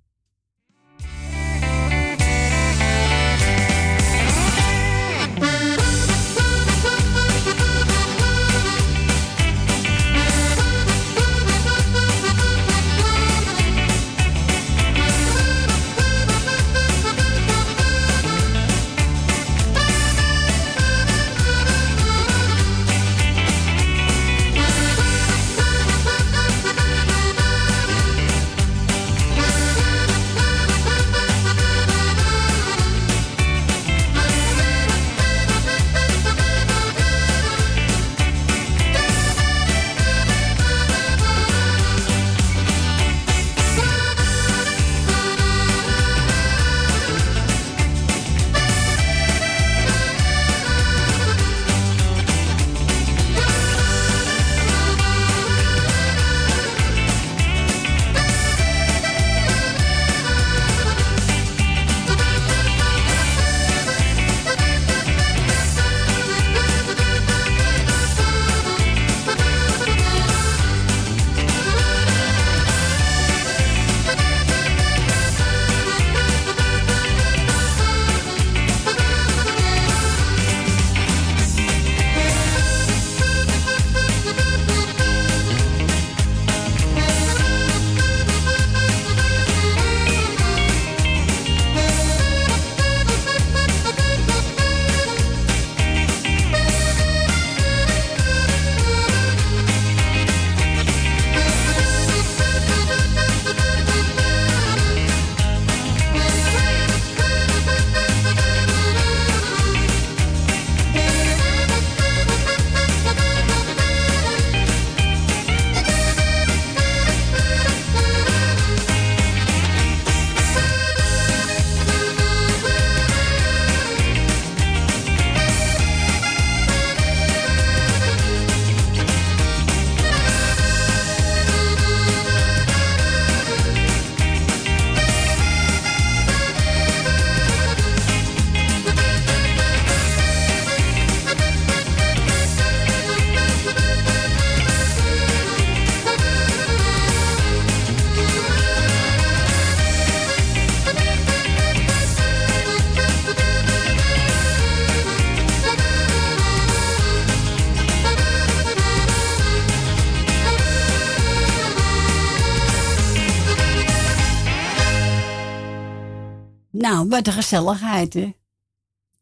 Wat 167.14 167.28
een 167.28 167.34
gezelligheid, 167.34 168.14
hè? 168.14 168.34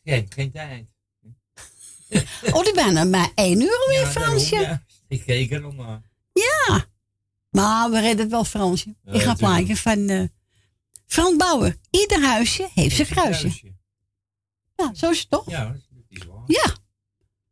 Geen, 0.03 0.25
geen 0.29 0.51
tijd. 0.51 0.85
Oh, 2.53 2.63
die 2.63 2.73
bijna 2.73 3.03
maar 3.03 3.31
één 3.35 3.61
uur 3.61 3.77
alweer, 3.81 3.99
Ja, 3.99 4.05
Fransje. 4.11 4.49
daarom, 4.55 4.69
ja. 4.69 4.83
Ik 5.07 5.23
keek 5.25 5.51
er 5.51 5.63
al 5.63 5.71
naar. 5.71 6.01
Ja. 6.33 6.85
Maar 7.49 7.89
we 7.91 7.99
redden 7.99 8.19
het 8.19 8.29
wel, 8.31 8.43
Fransje. 8.43 8.95
Ja, 9.03 9.11
Ik 9.11 9.21
ga 9.21 9.33
plaatje 9.33 9.77
van 9.77 10.09
eh 10.09 10.23
Frans 11.05 11.35
Bouwen. 11.37 11.79
Ieder 11.89 12.21
huisje 12.23 12.69
heeft 12.73 12.95
zijn 12.95 13.07
kruisje. 13.07 13.51
Ja, 14.75 14.93
zo 14.93 15.09
is 15.09 15.19
het 15.19 15.29
toch? 15.29 15.49
Ja, 15.49 15.65
dat 15.65 16.03
is 16.09 16.25
waar. 16.25 16.43
Ja. 16.47 16.75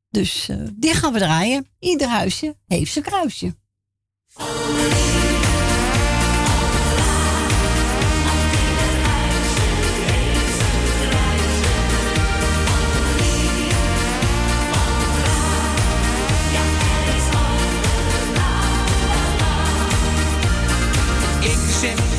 Dus 0.09 0.49
eh, 0.49 0.57
die 0.73 0.93
gaan 0.93 1.13
we 1.13 1.19
draaien. 1.19 1.67
Ieder 1.79 2.07
huisje 2.07 2.57
heeft 2.67 2.91
zijn 2.91 3.05
kruisje. 3.05 3.55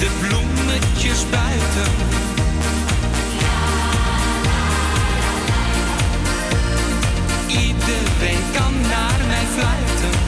de 0.01 0.09
bloemetjes 0.21 1.25
buiten. 1.31 1.93
Iedereen 7.47 8.45
kan 8.53 8.81
naar 8.81 9.21
mij 9.27 9.47
fluiten. 9.55 10.19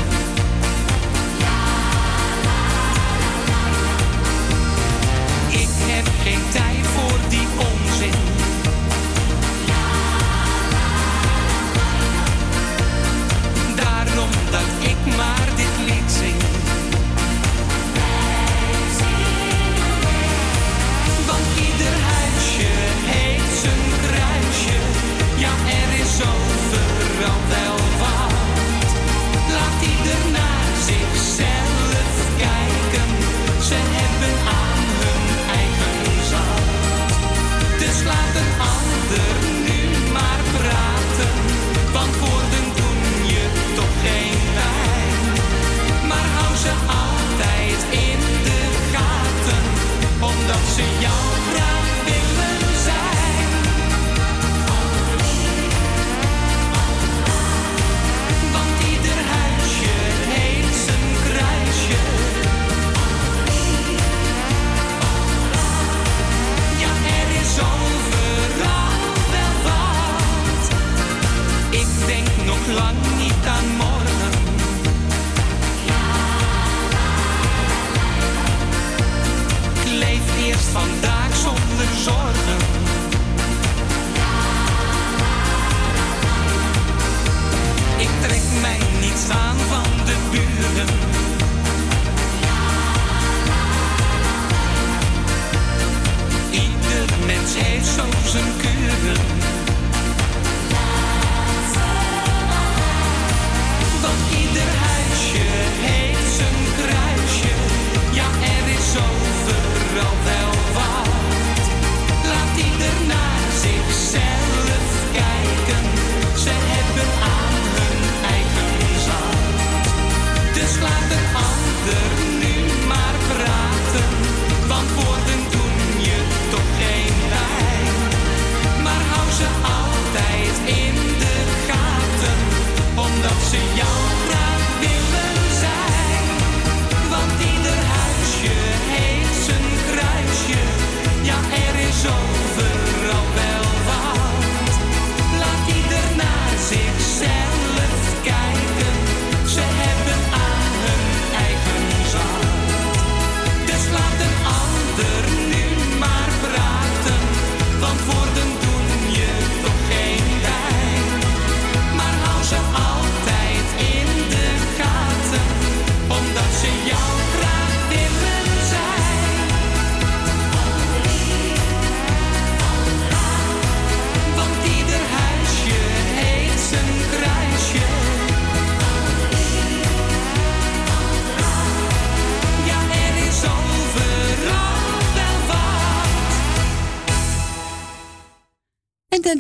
Ik 5.49 5.69
heb 5.69 6.09
geen 6.23 6.41
tijd. 6.53 6.62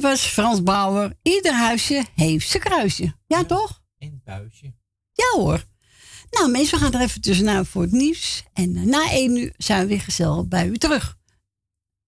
was 0.02 0.20
Frans 0.20 0.62
Bauer. 0.62 1.18
Ieder 1.22 1.52
huisje 1.52 2.04
heeft 2.14 2.48
zijn 2.48 2.62
kruisje. 2.62 3.14
Ja, 3.26 3.44
toch? 3.44 3.82
En 3.98 4.20
buisje. 4.24 4.74
Ja 5.12 5.40
hoor. 5.40 5.64
Nou 6.30 6.50
mensen, 6.50 6.78
we 6.78 6.84
gaan 6.84 6.94
er 6.94 7.00
even 7.00 7.20
tussenuit 7.20 7.68
voor 7.68 7.82
het 7.82 7.92
nieuws. 7.92 8.44
En 8.52 8.76
eh, 8.76 8.82
na 8.82 9.10
één 9.10 9.36
uur 9.36 9.54
zijn 9.56 9.80
we 9.80 9.86
weer 9.86 10.00
gezellig 10.00 10.48
bij 10.48 10.66
u 10.66 10.78
terug. 10.78 11.18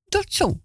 Tot 0.08 0.32
zo. 0.32 0.60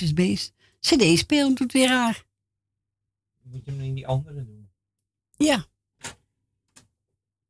Is 0.00 0.12
beest. 0.12 0.52
CD 0.80 1.18
spelen 1.18 1.54
doet 1.54 1.72
weer 1.72 1.88
raar. 1.88 2.24
Moet 3.42 3.64
je 3.64 3.70
hem 3.70 3.80
in 3.80 3.94
die 3.94 4.06
andere 4.06 4.44
doen? 4.44 4.70
Ja. 5.36 5.66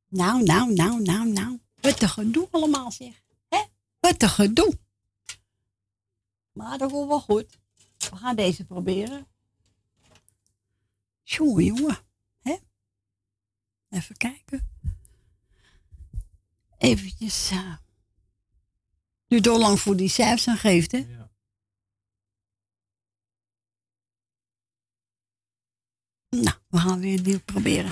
Nou, 0.09 0.43
nou, 0.43 0.73
nou, 0.73 1.03
nou, 1.03 1.29
nou. 1.29 1.61
Wat 1.81 2.03
een 2.03 2.09
gedoe 2.09 2.49
allemaal 2.51 2.91
zeg. 2.91 3.23
Hè? 3.49 3.63
Wat 4.01 4.23
een 4.23 4.29
gedoe. 4.29 4.79
Maar 6.53 6.79
dat 6.79 6.91
komt 6.91 7.09
wel 7.09 7.21
goed. 7.21 7.59
We 7.99 8.17
gaan 8.17 8.37
deze 8.37 8.65
proberen. 8.65 9.27
Jongen, 11.23 11.65
jongen. 11.65 11.99
Hè? 12.43 12.57
Even 13.89 14.17
kijken. 14.17 14.71
Eventjes. 16.79 17.51
eh 17.51 17.77
duurt 19.33 19.49
al 19.49 19.59
lang 19.59 19.81
voor 19.81 19.97
die 19.97 20.09
cijfers 20.09 20.49
aan 20.49 20.57
geeft, 20.57 20.93
hè? 20.93 21.07
Nou, 26.41 26.57
we 26.69 26.79
gaan 26.79 27.01
weer 27.01 27.21
nieuw 27.23 27.41
proberen. 27.45 27.91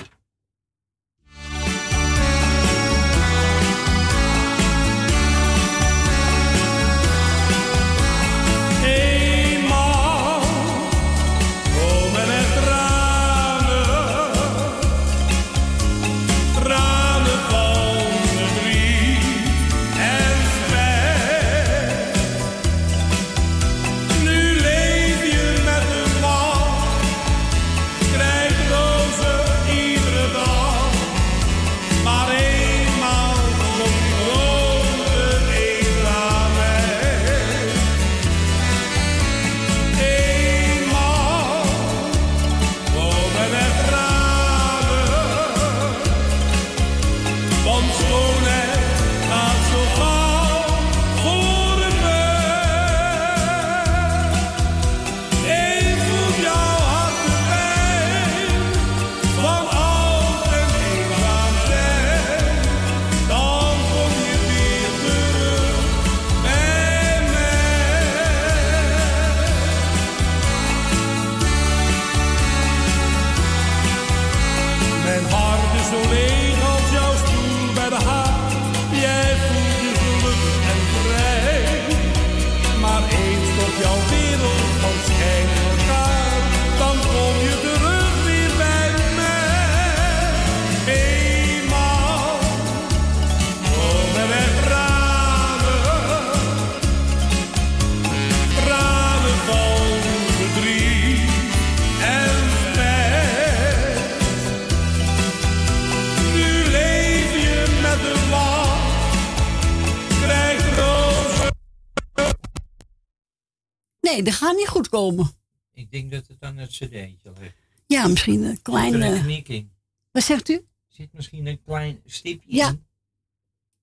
Nee, 114.11 114.23
dat 114.23 114.33
gaat 114.33 114.55
niet 114.55 114.67
goed 114.67 114.89
komen. 114.89 115.31
Ik 115.73 115.91
denk 115.91 116.11
dat 116.11 116.27
het 116.27 116.37
aan 116.39 116.57
het 116.57 116.69
cd'tje 116.69 117.31
ligt. 117.39 117.55
Ja, 117.87 118.07
misschien 118.07 118.43
een 118.43 118.61
kleine... 118.61 119.05
een 119.05 119.21
knik 119.23 119.47
in? 119.47 119.71
Wat 120.11 120.23
zegt 120.23 120.49
u? 120.49 120.65
Zit 120.87 121.13
misschien 121.13 121.45
een 121.47 121.61
klein 121.65 122.01
stipje 122.05 122.55
Ja. 122.55 122.67
in? 122.69 122.83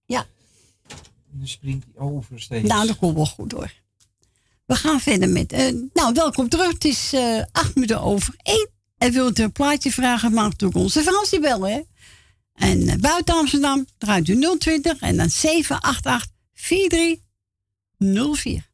Ja. 0.07 0.27
En 1.33 1.39
dan 1.39 1.49
springt 1.49 1.87
hij 1.93 2.03
over 2.05 2.41
steeds. 2.41 2.69
Nou, 2.69 2.87
dat 2.87 2.97
komt 2.97 3.15
wel 3.15 3.27
goed 3.27 3.53
hoor. 3.53 3.73
We 4.67 4.75
gaan 4.75 5.01
verder 5.01 5.29
met... 5.29 5.53
eh, 5.53 5.73
nou, 5.93 6.13
welkom 6.15 6.49
terug. 6.49 6.73
Het 6.73 6.85
is 6.85 7.13
eh, 7.13 7.43
acht 7.53 7.75
minuten 7.75 8.01
over 8.01 8.35
één. 8.43 8.69
En 8.99 9.13
wilt 9.13 9.39
u 9.39 9.43
een 9.43 9.53
plaatje 9.53 9.93
vragen, 9.93 10.33
mag 10.33 10.45
natuurlijk 10.51 10.81
onze 10.81 11.03
Fransie 11.03 11.41
bellen, 11.41 11.73
hè? 11.73 11.81
En 12.53 12.89
eh, 12.89 12.97
buiten 12.97 13.35
Amsterdam 13.35 13.87
draait 13.99 14.29
u 14.29 14.57
020 14.59 15.01
en 15.01 15.17
dan 15.17 15.31
788 15.31 16.31
4304. 16.53 18.68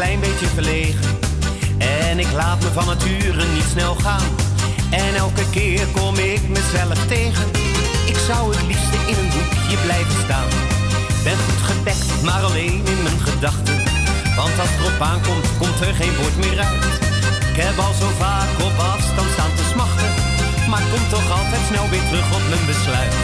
Klein 0.00 0.20
beetje 0.20 0.46
verlegen. 0.46 1.18
En 1.78 2.18
ik 2.18 2.32
laat 2.32 2.60
me 2.62 2.70
van 2.72 2.86
nature 2.86 3.44
niet 3.54 3.68
snel 3.74 3.94
gaan. 3.94 4.28
En 4.90 5.14
elke 5.14 5.50
keer 5.50 5.86
kom 5.86 6.14
ik 6.14 6.42
mezelf 6.48 6.98
tegen. 7.06 7.46
Ik 8.12 8.18
zou 8.28 8.42
het 8.54 8.66
liefste 8.66 8.98
in 9.10 9.16
een 9.22 9.32
hoekje 9.36 9.76
blijven 9.86 10.18
staan. 10.24 10.50
Ben 11.24 11.38
goed 11.46 11.62
gedekt, 11.70 12.22
maar 12.22 12.42
alleen 12.48 12.82
in 12.92 13.02
mijn 13.02 13.20
gedachten. 13.28 13.76
Want 14.38 14.54
als 14.62 14.70
het 14.72 14.80
erop 14.80 15.00
aankomt, 15.12 15.48
komt 15.58 15.80
er 15.86 15.94
geen 16.00 16.16
woord 16.20 16.36
meer 16.44 16.58
uit. 16.70 16.84
Ik 17.50 17.56
heb 17.66 17.76
al 17.86 17.94
zo 18.02 18.08
vaak 18.24 18.50
op 18.68 18.76
afstand 18.92 19.30
staan 19.36 19.54
te 19.58 19.64
smachten. 19.72 20.10
Maar 20.70 20.84
kom 20.92 21.04
toch 21.14 21.28
altijd 21.38 21.62
snel 21.70 21.88
weer 21.92 22.06
terug 22.10 22.28
op 22.36 22.44
mijn 22.52 22.66
besluit. 22.70 23.14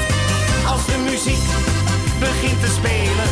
Als 0.73 0.83
de 0.91 0.99
muziek 1.09 1.47
begint 2.27 2.61
te 2.65 2.71
spelen, 2.79 3.29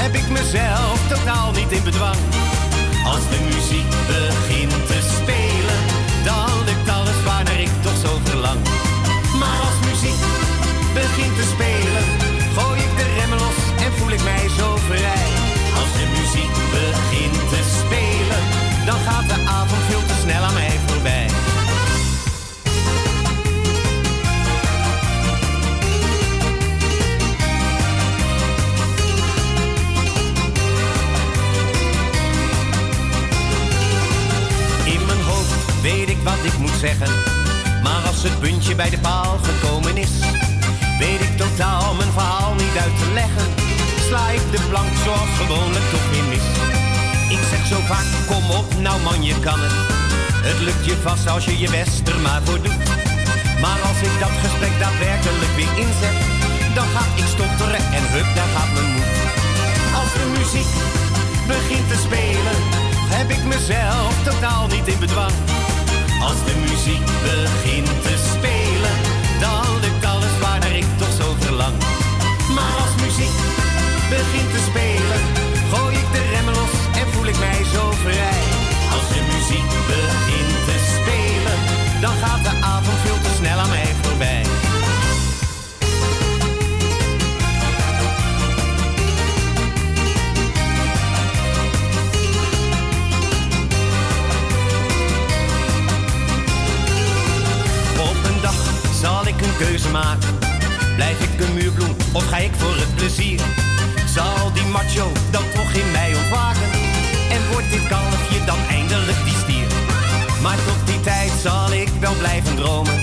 heb 0.00 0.12
ik 0.20 0.28
mezelf 0.38 0.98
totaal 1.12 1.50
niet 1.58 1.72
in 1.78 1.84
bedwang. 1.90 2.20
Als 3.04 3.24
de 3.30 3.38
muziek 3.44 3.90
begint 4.06 4.86
te 4.86 5.00
spelen, 5.16 5.80
dan 6.24 6.64
lukt 6.64 6.88
alles 6.88 7.22
waarnaar 7.24 7.60
ik 7.60 7.70
toch 7.82 7.98
zo 8.04 8.18
verlang. 8.24 8.60
Maar 9.38 9.60
als 9.68 9.78
muziek 9.90 10.20
begint 10.94 11.34
te 11.36 11.46
spelen, 11.54 12.04
gooi 12.56 12.80
ik 12.80 12.96
de 12.96 13.06
remmen 13.18 13.38
los 13.38 13.58
en 13.84 13.92
voel 13.92 14.10
ik 14.10 14.22
mij 14.22 14.48
zo 14.58 14.76
vrij. 14.76 15.27
Wat 36.28 36.44
ik 36.52 36.58
moet 36.58 36.78
zeggen. 36.86 37.10
Maar 37.82 38.02
als 38.10 38.22
het 38.22 38.40
puntje 38.40 38.74
bij 38.74 38.90
de 38.90 38.98
paal 38.98 39.38
gekomen 39.50 39.96
is, 39.96 40.14
weet 40.98 41.20
ik 41.26 41.34
totaal 41.36 41.94
mijn 41.94 42.12
verhaal 42.18 42.54
niet 42.54 42.76
uit 42.84 42.96
te 43.02 43.08
leggen. 43.20 43.48
Sla 44.06 44.24
ik 44.38 44.44
de 44.54 44.60
plank 44.70 44.92
zoals 45.04 45.32
gewoonlijk 45.40 45.86
toch 45.94 46.06
weer 46.12 46.26
mis. 46.34 46.46
Ik 47.36 47.42
zeg 47.50 47.62
zo 47.72 47.78
vaak, 47.90 48.08
kom 48.30 48.44
op, 48.60 48.68
nou 48.86 48.96
man, 49.06 49.20
je 49.30 49.36
kan 49.46 49.60
het. 49.66 49.76
Het 50.48 50.58
lukt 50.66 50.84
je 50.84 50.96
vast 51.06 51.28
als 51.28 51.44
je 51.44 51.58
je 51.58 51.70
best 51.70 52.08
er 52.08 52.20
maar 52.26 52.42
voor 52.44 52.60
doet. 52.66 52.84
Maar 53.64 53.80
als 53.88 54.00
ik 54.08 54.14
dat 54.24 54.34
gesprek 54.44 54.74
daadwerkelijk 54.82 55.52
weer 55.58 55.74
inzet, 55.84 56.18
dan 56.76 56.86
ga 56.94 57.02
ik 57.20 57.26
stotteren 57.34 57.84
en 57.98 58.04
hup, 58.14 58.28
daar 58.36 58.50
gaat 58.54 58.72
mijn 58.74 58.90
moed. 58.94 59.16
Als 60.00 60.10
de 60.18 60.26
muziek 60.36 60.72
begint 61.52 61.86
te 61.92 61.98
spelen, 62.06 62.58
heb 63.16 63.28
ik 63.36 63.42
mezelf 63.54 64.12
totaal 64.28 64.66
niet 64.66 64.86
in 64.94 64.98
bedwang. 64.98 65.36
Als 66.26 66.38
de 66.48 66.54
muziek 66.68 67.04
begint 67.22 68.02
te 68.02 68.14
spelen, 68.32 68.96
dan 69.40 69.80
lukt 69.80 70.04
alles 70.04 70.34
waarnaar 70.40 70.76
ik 70.76 70.88
toch 70.96 71.14
zo 71.20 71.34
verlang. 71.38 71.76
Maar 72.56 72.74
als 72.84 72.94
muziek 73.04 73.36
begint 74.14 74.50
te 74.54 74.62
spelen, 74.70 75.20
gooi 75.72 75.94
ik 76.02 76.08
de 76.12 76.22
remmen 76.32 76.54
los 76.54 76.74
en 77.00 77.06
voel 77.12 77.26
ik 77.26 77.38
mij 77.38 77.60
zo 77.74 77.82
vrij. 78.04 78.42
Als 78.94 79.06
de 79.14 79.22
muziek 79.32 79.70
begint 79.92 80.56
te 80.68 80.76
spelen, 80.94 81.58
dan 82.00 82.14
gaat 82.22 82.42
de 82.48 82.54
avond 82.74 82.98
veel 83.04 83.20
te 83.24 83.32
snel 83.38 83.58
aan 83.58 83.68
mij 83.68 83.94
voorbij. 84.02 84.37
ik 99.28 99.40
een 99.40 99.56
keuze 99.56 99.90
maak. 99.90 100.18
Blijf 100.96 101.18
ik 101.20 101.40
een 101.40 101.54
muurbloem 101.54 101.96
of 102.12 102.28
ga 102.28 102.36
ik 102.36 102.50
voor 102.56 102.76
het 102.76 102.94
plezier? 102.94 103.40
Zal 104.14 104.52
die 104.52 104.64
macho 104.64 105.12
dan 105.30 105.42
toch 105.54 105.72
in 105.72 105.90
mij 105.90 106.14
ontwaken? 106.14 106.70
En 107.34 107.42
wordt 107.52 107.70
dit 107.70 107.88
kalfje 107.88 108.44
dan 108.46 108.58
eindelijk 108.70 109.20
die 109.24 109.38
stier? 109.44 109.68
Maar 110.42 110.58
tot 110.66 110.80
die 110.84 111.00
tijd 111.00 111.32
zal 111.42 111.72
ik 111.72 111.90
wel 112.00 112.14
blijven 112.14 112.56
dromen. 112.56 112.98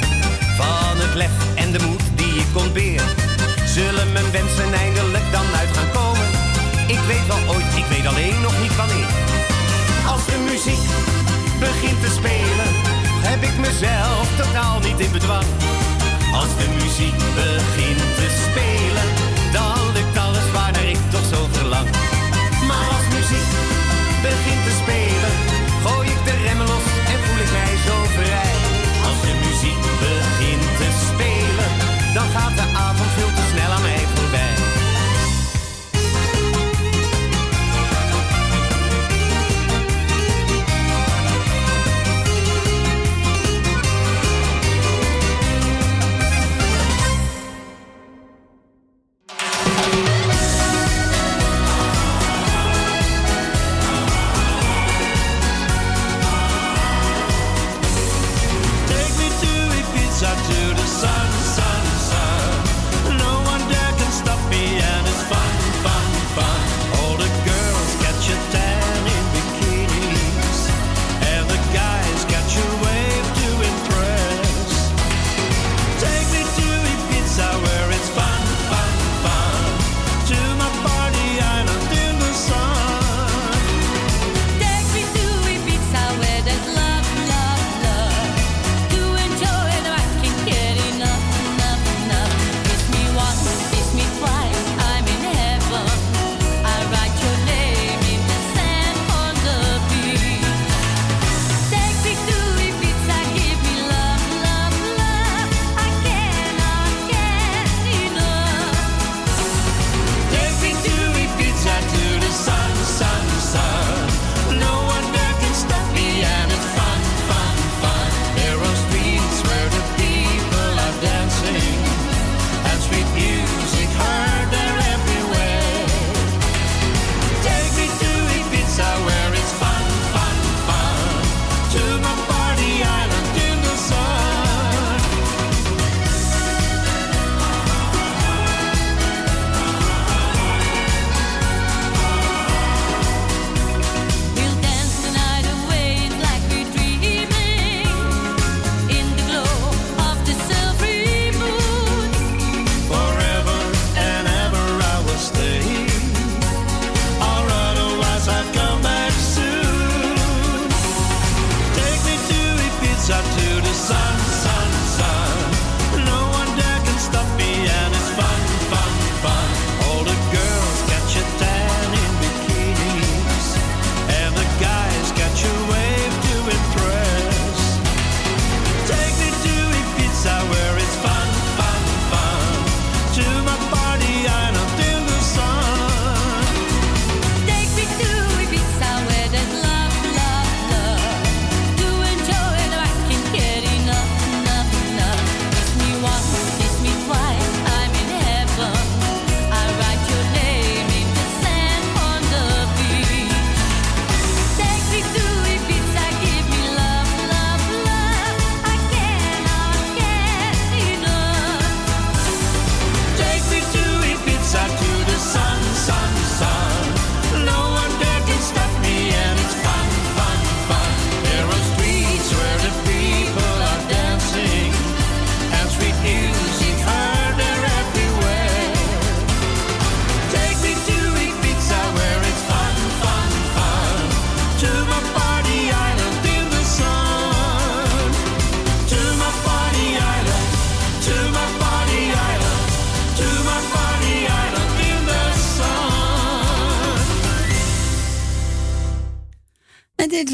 Van 0.59 0.95
het 1.03 1.13
lef 1.13 1.35
en 1.55 1.71
de 1.71 1.81
moed 1.87 2.05
die 2.15 2.33
ik 2.43 2.57
ontbeer. 2.63 3.01
Zullen 3.65 4.11
mijn 4.11 4.31
wensen 4.31 4.73
eindelijk 4.73 5.27
dan 5.31 5.47
uit 5.59 5.71
gaan 5.77 5.91
komen? 5.99 6.27
Ik 6.87 7.01
weet 7.07 7.27
wel 7.27 7.55
ooit, 7.55 7.71
ik 7.81 7.87
weet 7.93 8.05
alleen 8.05 8.41
nog 8.41 8.55
niet 8.61 8.75
wanneer. 8.75 9.11
Als 10.11 10.25
de 10.25 10.39
muziek 10.49 10.85
begint 11.59 11.99
te 12.03 12.11
spelen, 12.19 12.69
heb 13.29 13.41
ik 13.49 13.55
mezelf 13.67 14.25
totaal 14.37 14.79
niet 14.79 14.99
in 14.99 15.11
bedwang 15.11 15.45
als 16.33 16.51
de 16.59 16.67
muziek 16.79 17.17
begint 17.35 18.03
te 18.19 18.27
spelen, 18.43 19.07
dan 19.51 19.93
lukt 19.93 20.17
alles 20.17 20.51
waarnaar 20.53 20.89
ik 20.89 20.97
toch 21.09 21.25
zo 21.33 21.47
verlang. 21.51 21.89
Maar 22.67 22.87
als 22.95 23.07
muziek 23.17 23.49
begint 24.21 24.63
te 24.67 24.73
spelen, 24.81 25.31
gooi 25.83 26.09
ik 26.09 26.25
de 26.25 26.35
remmen. 26.43 26.74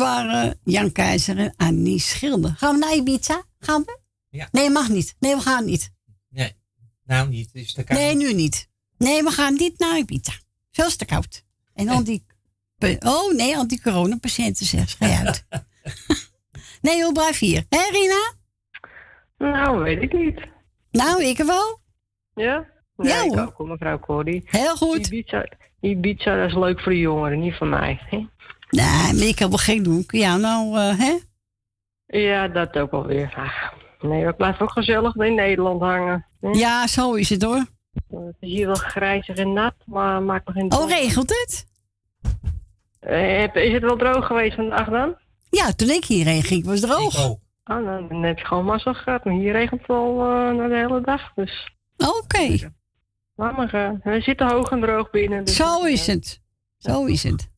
waren 0.02 0.60
Jan 0.64 0.92
Keizer 0.92 1.38
en 1.38 1.54
Annie 1.58 2.00
Schilder. 2.00 2.54
Gaan 2.58 2.74
we 2.74 2.80
naar 2.80 2.96
Ibiza? 2.96 3.44
Gaan 3.60 3.84
we? 3.84 4.00
Ja. 4.30 4.48
Nee, 4.52 4.70
mag 4.70 4.90
niet. 4.90 5.16
Nee, 5.20 5.36
we 5.36 5.42
gaan 5.42 5.66
niet. 5.66 5.92
Nee, 6.30 6.52
nou 7.06 7.30
niet. 7.30 7.50
Is 7.54 7.74
te 7.74 7.84
koud. 7.84 8.00
Nee, 8.00 8.16
nu 8.16 8.34
niet. 8.34 8.70
Nee, 8.98 9.24
we 9.24 9.32
gaan 9.32 9.54
niet 9.54 9.80
naar 9.80 9.98
Ibiza. 9.98 10.32
Veel 10.72 10.90
te 10.90 11.06
koud. 11.06 11.46
En 11.74 11.90
al 11.90 12.04
die... 12.04 12.26
Oh 13.00 13.34
nee, 13.34 13.58
al 13.58 13.68
die 13.68 13.82
coronapatiënten 13.82 14.66
zeggen, 14.66 15.08
ga 15.08 15.26
uit. 15.26 15.46
nee, 16.82 17.04
hoe 17.04 17.14
blijf 17.14 17.40
hier. 17.40 17.66
Hé, 17.70 17.90
Rina? 17.92 18.34
Nou, 19.38 19.84
weet 19.84 20.02
ik 20.02 20.14
niet. 20.14 20.42
Nou, 20.92 21.24
ik 21.24 21.38
wel. 21.38 21.80
Ja? 22.36 22.68
Ja, 22.98 23.24
ik 23.24 23.58
mevrouw 23.58 24.00
Cordy. 24.00 24.42
Heel 24.46 24.76
goed. 24.76 25.08
Ibiza, 25.08 25.46
Ibiza, 25.80 26.44
is 26.44 26.54
leuk 26.54 26.82
voor 26.82 26.92
de 26.92 26.98
jongeren, 26.98 27.40
niet 27.40 27.56
voor 27.56 27.68
mij. 27.68 28.02
Nee, 28.72 29.28
ik 29.28 29.40
heb 29.40 29.50
wel 29.50 29.58
geen 29.58 29.84
doen. 29.84 30.04
Ja, 30.08 30.38
nou, 30.38 30.78
eh, 30.78 31.00
hè? 31.00 31.18
Ja, 32.20 32.48
dat 32.48 32.78
ook 32.78 32.92
alweer. 32.92 33.34
weer. 33.36 33.74
nee, 34.12 34.26
we 34.26 34.34
blijven 34.34 34.62
ook 34.62 34.72
gezellig 34.72 35.16
in 35.16 35.36
Nederland 35.36 35.82
hangen. 35.82 36.26
Hè? 36.40 36.50
Ja, 36.50 36.88
zo 36.88 37.14
is 37.14 37.30
het 37.30 37.44
hoor. 37.44 37.66
Eh, 38.10 38.26
het 38.26 38.36
is 38.40 38.50
hier 38.50 38.66
wel 38.66 38.76
grijzig 38.76 39.36
en 39.36 39.54
nat, 39.54 39.74
maar 39.86 40.22
maakt 40.22 40.46
nog 40.46 40.56
geen... 40.56 40.74
Oh, 40.74 40.90
regelt 40.90 41.30
het? 41.30 41.66
Eh, 43.00 43.56
is 43.56 43.74
het 43.74 43.84
wel 43.84 43.98
droog 43.98 44.26
geweest 44.26 44.56
vandaag 44.56 44.90
dan? 44.90 45.16
Ja, 45.50 45.72
toen 45.72 45.90
ik 45.90 46.06
hierheen 46.06 46.44
ging, 46.44 46.66
was 46.66 46.82
het 46.82 46.90
droog. 46.90 47.30
Oh. 47.30 47.40
Ah, 47.64 48.10
dan 48.10 48.24
heb 48.24 48.38
je 48.38 48.46
gewoon 48.46 48.66
massa 48.66 48.94
gehad. 48.94 49.26
Maar 49.26 49.34
hier 49.34 49.52
regent 49.52 49.82
het 49.82 49.90
al 49.90 50.16
de 50.58 50.70
hele 50.72 51.02
dag, 51.02 51.32
dus... 51.36 51.76
Oké. 51.98 52.18
Okay. 52.18 52.72
We 54.04 54.22
zitten 54.22 54.48
hoog 54.48 54.72
en 54.72 54.82
droog 54.82 55.10
binnen. 55.10 55.44
Dus 55.44 55.56
zo 55.56 55.84
is 55.84 56.08
het. 56.08 56.42
Zo 56.78 57.06
is 57.06 57.24
het. 57.24 57.51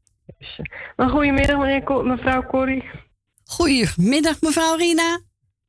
Maar 0.95 1.10
goedemiddag, 1.10 1.57
meneer, 1.60 1.84
Co- 1.84 2.03
mevrouw 2.03 2.44
Corrie. 2.45 2.84
Goedemiddag, 3.45 4.41
mevrouw 4.41 4.76
Rina. 4.76 5.20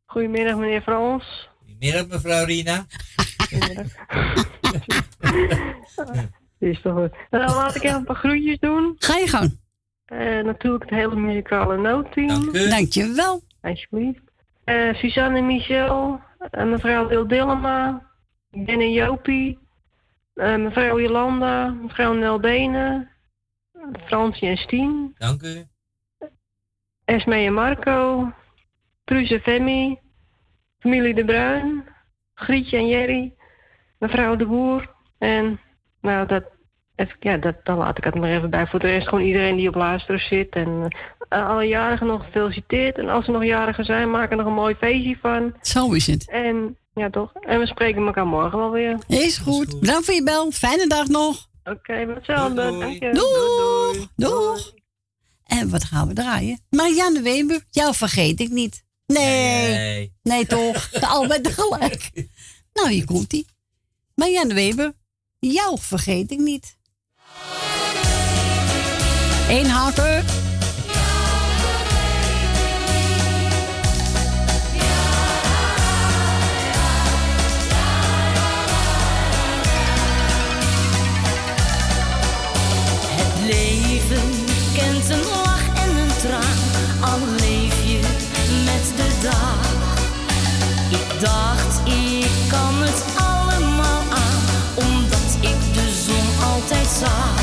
Goedemiddag, 0.06 0.56
meneer 0.56 0.82
Frans. 0.82 1.48
Goedemiddag, 1.58 2.06
mevrouw 2.08 2.44
Rina. 2.44 2.86
Is 6.58 6.80
toch 6.82 6.92
goed. 6.94 7.12
Nou, 7.30 7.46
dan 7.46 7.54
laat 7.54 7.74
ik 7.74 7.82
even 7.82 7.96
een 7.96 8.04
paar 8.04 8.16
groetjes 8.16 8.58
doen. 8.58 8.94
Ga 8.98 9.16
je 9.16 9.28
gang. 9.28 9.58
Eh, 10.04 10.18
natuurlijk 10.44 10.84
het 10.90 10.98
hele 10.98 11.16
muzikale 11.16 11.76
noodteam. 11.76 12.52
Dankjewel. 12.52 13.42
Alsjeblieft. 13.60 14.20
Eh 14.64 14.94
Suzanne 14.94 15.38
en 15.38 15.46
Michel. 15.46 16.20
eh, 16.50 16.64
mevrouw 16.64 17.08
Wil 17.08 17.26
Dillema. 17.28 18.02
Ben 18.50 18.80
en 18.80 18.92
Jopie. 18.92 19.58
eh, 20.34 20.56
mevrouw 20.56 21.00
Jolanda. 21.00 21.68
Mevrouw 21.68 22.12
Nel 22.12 22.40
Benen. 22.40 23.08
Fransje 24.06 24.46
en 24.46 24.56
Stien. 24.56 25.14
Dank 25.18 25.42
u. 25.42 25.64
Esme 27.04 27.34
en 27.34 27.54
Marco. 27.54 28.32
Truus 29.04 29.30
en 29.30 29.40
Femi. 29.40 29.98
Familie 30.78 31.14
De 31.14 31.24
Bruin. 31.24 31.84
Grietje 32.34 32.76
en 32.76 32.86
Jerry. 32.86 33.34
Mevrouw 33.98 34.36
De 34.36 34.46
Boer. 34.46 34.94
En 35.18 35.60
nou, 36.00 36.26
dat, 36.26 36.44
even, 36.96 37.16
ja, 37.20 37.36
dat, 37.36 37.54
dan 37.64 37.76
laat 37.76 37.98
ik 37.98 38.04
het 38.04 38.14
maar 38.14 38.30
even 38.30 38.50
bij. 38.50 38.66
Voor 38.66 38.80
de 38.80 38.86
rest 38.86 39.08
gewoon 39.08 39.24
iedereen 39.24 39.56
die 39.56 39.68
op 39.68 39.74
luisteren 39.74 40.20
zit. 40.20 40.54
En 40.54 40.88
eh, 41.28 41.48
alle 41.48 41.64
jarigen 41.64 42.06
nog 42.06 42.24
gefeliciteerd. 42.24 42.98
En 42.98 43.08
als 43.08 43.26
er 43.26 43.32
nog 43.32 43.44
jarigen 43.44 43.84
zijn, 43.84 44.10
maak 44.10 44.30
er 44.30 44.36
nog 44.36 44.46
een 44.46 44.52
mooi 44.52 44.74
feestje 44.74 45.16
van. 45.20 45.54
Zo 45.60 45.92
is 45.92 46.06
het. 46.06 46.30
En 46.30 46.76
ja, 46.94 47.10
toch. 47.10 47.32
En 47.34 47.58
we 47.58 47.66
spreken 47.66 48.06
elkaar 48.06 48.26
morgen 48.26 48.58
wel 48.58 48.70
weer. 48.70 48.98
Is 49.06 49.38
goed. 49.38 49.80
Bedankt 49.80 50.04
voor 50.04 50.14
je 50.14 50.22
bel. 50.22 50.50
Fijne 50.50 50.86
dag 50.86 51.06
nog. 51.06 51.52
Oké, 51.64 51.92
hetzelfde. 51.92 52.78
Dank 52.78 53.02
je. 53.02 53.12
Doeg. 53.12 54.08
Doeg. 54.16 54.72
En 55.44 55.70
wat 55.70 55.84
gaan 55.84 56.08
we 56.08 56.14
draaien? 56.14 56.60
Marianne 56.70 57.20
Weber, 57.20 57.64
jou 57.70 57.94
vergeet 57.94 58.40
ik 58.40 58.50
niet. 58.50 58.84
Nee. 59.06 60.12
Nee, 60.22 60.46
toch? 60.46 60.92
Albert 61.00 61.44
tegelijk. 61.44 62.10
Nou, 62.72 62.90
hier 62.90 63.04
komt 63.04 63.32
ie. 63.32 63.46
Marianne 64.14 64.54
Weber, 64.54 64.92
jou 65.38 65.78
vergeet 65.80 66.30
ik 66.30 66.38
niet. 66.38 66.76
Eén. 69.48 69.66
Dacht, 91.24 91.88
ik 91.88 92.30
kan 92.48 92.74
het 92.82 93.04
allemaal 93.16 94.02
aan, 94.10 94.42
omdat 94.74 95.30
ik 95.40 95.74
de 95.74 96.02
zon 96.06 96.50
altijd 96.52 96.86
zag. 96.86 97.33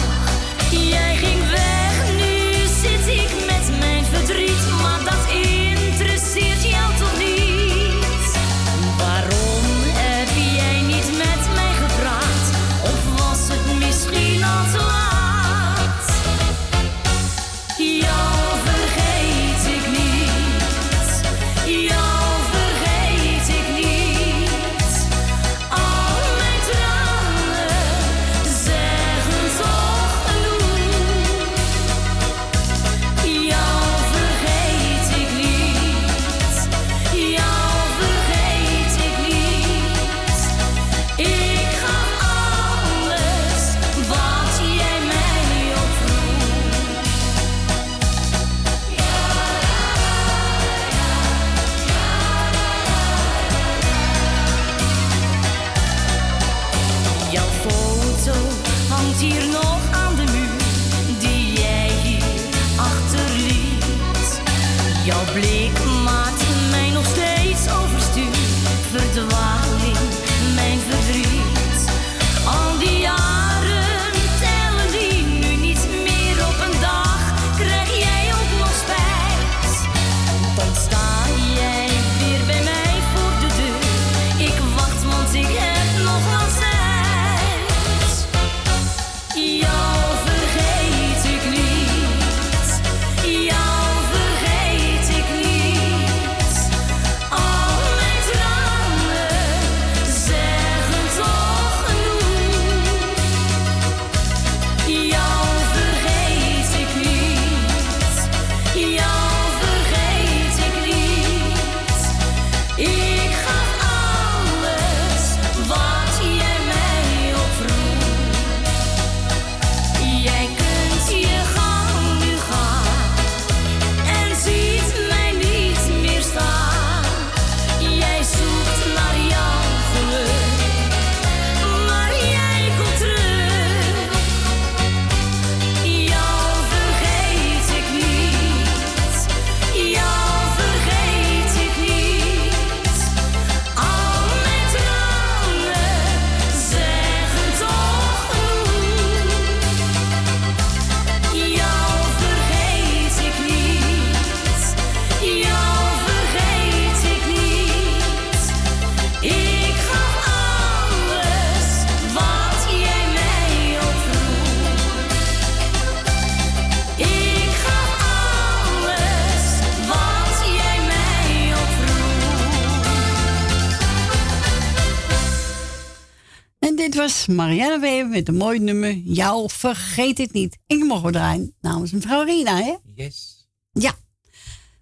dit 176.82 176.96
was 176.96 177.28
Marianne 177.28 177.80
Weber 177.80 178.10
met 178.10 178.28
een 178.28 178.36
mooi 178.36 178.60
nummer. 178.60 178.94
Jou 178.94 179.50
vergeet 179.50 180.18
het 180.18 180.34
niet. 180.34 180.58
Ik 180.68 180.84
mocht 180.84 181.14
draaien 181.14 181.56
namens 181.60 181.92
mevrouw 181.92 182.24
Rina, 182.24 182.58
hè? 182.58 182.76
Yes. 182.96 183.48
Ja. 183.72 183.96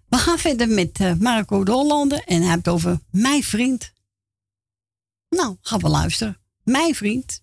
We 0.08 0.16
gaan 0.16 0.38
verder 0.38 0.68
met 0.68 1.00
eh, 1.00 1.14
Marco 1.14 1.64
de 1.64 1.72
Hollander 1.72 2.22
en 2.24 2.42
hij 2.42 2.60
over 2.62 3.00
Mijn 3.10 3.42
Vriend. 3.42 3.92
Nou, 5.28 5.56
gaan 5.60 5.78
we 5.80 5.88
luisteren. 5.88 6.40
Mijn 6.62 6.94
Vriend. 6.94 7.42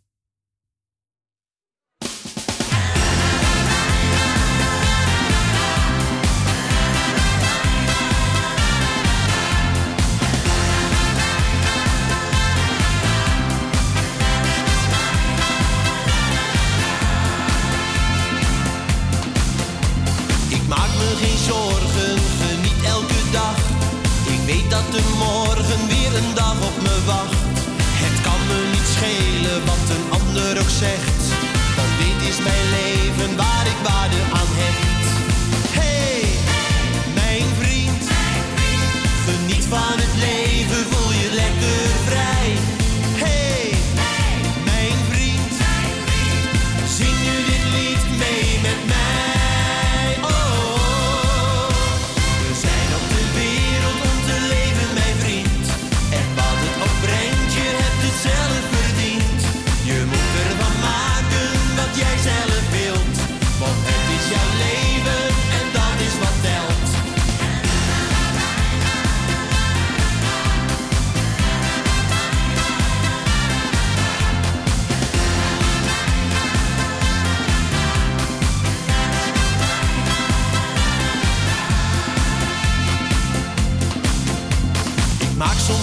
ook 30.67 30.73
zegt, 30.73 31.23
want 31.75 31.89
dit 31.99 32.29
is 32.29 32.37
mijn 32.37 32.69
leven. 32.69 32.86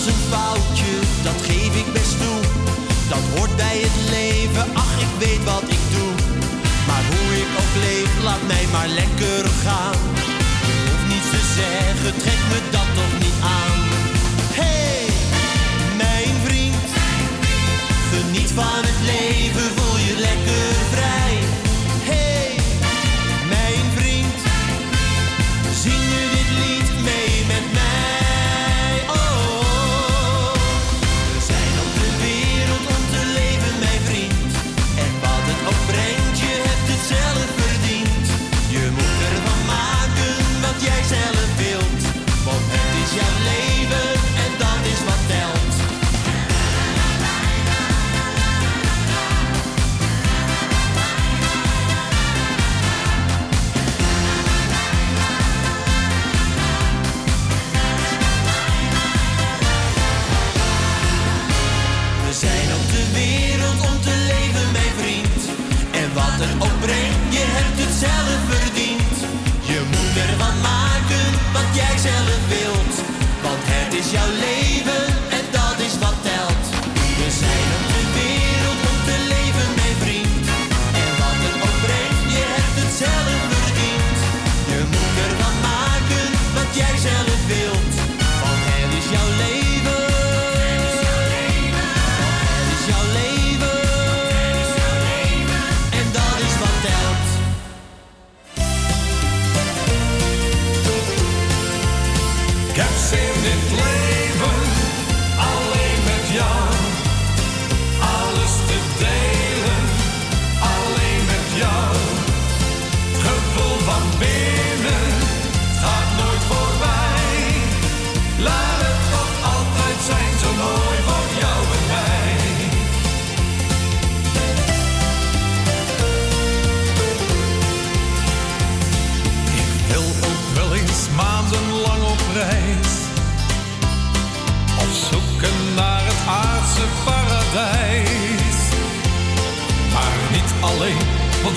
een 0.06 0.22
foutje, 0.30 0.92
dat 1.22 1.38
geef 1.48 1.76
ik 1.82 1.92
best 1.92 2.18
toe. 2.22 2.40
Dat 3.08 3.24
hoort 3.34 3.56
bij 3.56 3.78
het 3.86 3.98
leven, 4.10 4.66
ach 4.74 4.94
ik 5.06 5.12
weet 5.18 5.44
wat 5.44 5.66
ik 5.76 5.84
doe. 5.94 6.12
Maar 6.88 7.04
hoe 7.10 7.28
ik 7.42 7.50
ook 7.60 7.74
leef, 7.86 8.10
laat 8.22 8.44
mij 8.46 8.66
maar 8.72 8.88
lekker 8.88 9.44
gaan. 9.64 9.98
Je 10.66 10.76
hoeft 10.88 11.06
niets 11.12 11.30
te 11.34 11.42
zeggen, 11.60 12.12
trek 12.22 12.40
me 12.50 12.58
dat 12.70 12.88
toch 12.98 13.14
niet 13.24 13.38
aan. 13.58 13.78
Hey, 14.60 15.06
mijn 15.96 16.34
vriend, 16.44 16.86
geniet 18.12 18.50
van 18.54 18.82
het 18.88 19.00
leven. 19.12 19.83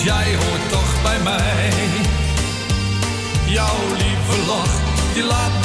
jij 0.08 0.36
hoort 0.36 0.70
toch 0.70 1.02
bij 1.02 1.20
mij. 1.24 1.70
Jouw 3.46 3.80
lieve 3.98 4.46
lach, 4.48 4.74
die 5.14 5.24
laat 5.24 5.57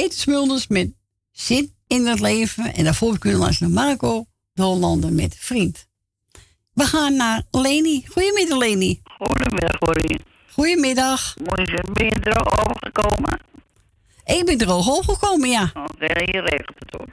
Peter 0.00 0.18
Smulders 0.18 0.66
met 0.68 0.90
Zin 1.32 1.74
in 1.86 2.06
het 2.06 2.20
leven. 2.20 2.74
En 2.74 2.84
daarvoor 2.84 3.18
kunnen 3.18 3.38
we 3.38 3.44
langs 3.44 3.60
naar 3.60 3.70
Marco 3.70 4.24
de 4.52 4.62
Hollander 4.62 5.12
met 5.12 5.36
Vriend. 5.38 5.88
We 6.72 6.84
gaan 6.84 7.16
naar 7.16 7.42
Leni. 7.50 8.04
Goedemiddag, 8.08 8.58
Leni. 8.58 9.00
Goedemiddag, 9.04 9.78
Corrie. 9.78 10.20
Goedemiddag. 10.52 11.36
Mooi 11.36 11.68
zo, 11.68 11.92
ben 11.92 12.06
je 12.06 12.20
er 12.20 12.36
al 12.36 12.64
overgekomen? 12.64 13.40
Ik 14.24 14.44
ben 14.44 14.58
er 14.58 14.66
al 14.66 14.82
gekomen, 15.02 15.48
ja. 15.48 15.62
Oké, 15.62 16.22
hier 16.24 16.44
regelt 16.44 16.78
het 16.78 16.94
hoor. 16.96 17.08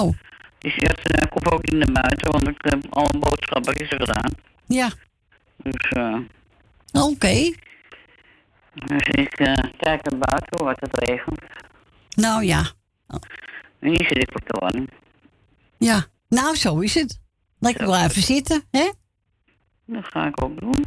Oh, 0.00 0.14
eerst 0.58 1.08
uh, 1.14 1.30
kom 1.30 1.52
ook 1.52 1.70
niet 1.70 1.78
naar 1.86 1.92
buiten, 2.02 2.30
want 2.30 2.48
ik 2.48 2.58
heb 2.58 2.86
alle 2.90 3.18
boodschapjes 3.18 3.88
gedaan. 3.88 4.30
ja. 4.66 4.90
Dus, 5.56 5.90
eh 5.90 6.18
Oké. 6.92 7.54
dus 8.74 9.06
ik 9.06 9.38
eh, 9.38 9.54
kijk 9.78 10.10
naar 10.10 10.18
buiten 10.18 10.64
wat 10.64 10.80
het 10.80 10.98
regent. 11.08 11.40
Nou 12.14 12.44
ja. 12.44 12.64
En 13.78 13.88
hier 13.88 14.06
zit 14.06 14.16
ik 14.16 14.28
voor 14.32 14.70
de. 14.70 14.84
Ja. 15.78 16.04
Nou, 16.28 16.56
zo 16.56 16.78
is 16.78 16.94
het. 16.94 17.20
Lekker 17.58 17.84
blijven 17.84 18.22
zitten, 18.22 18.62
hè? 18.70 18.90
Dat 19.86 20.04
ga 20.04 20.26
ik 20.26 20.44
ook 20.44 20.60
doen. 20.60 20.84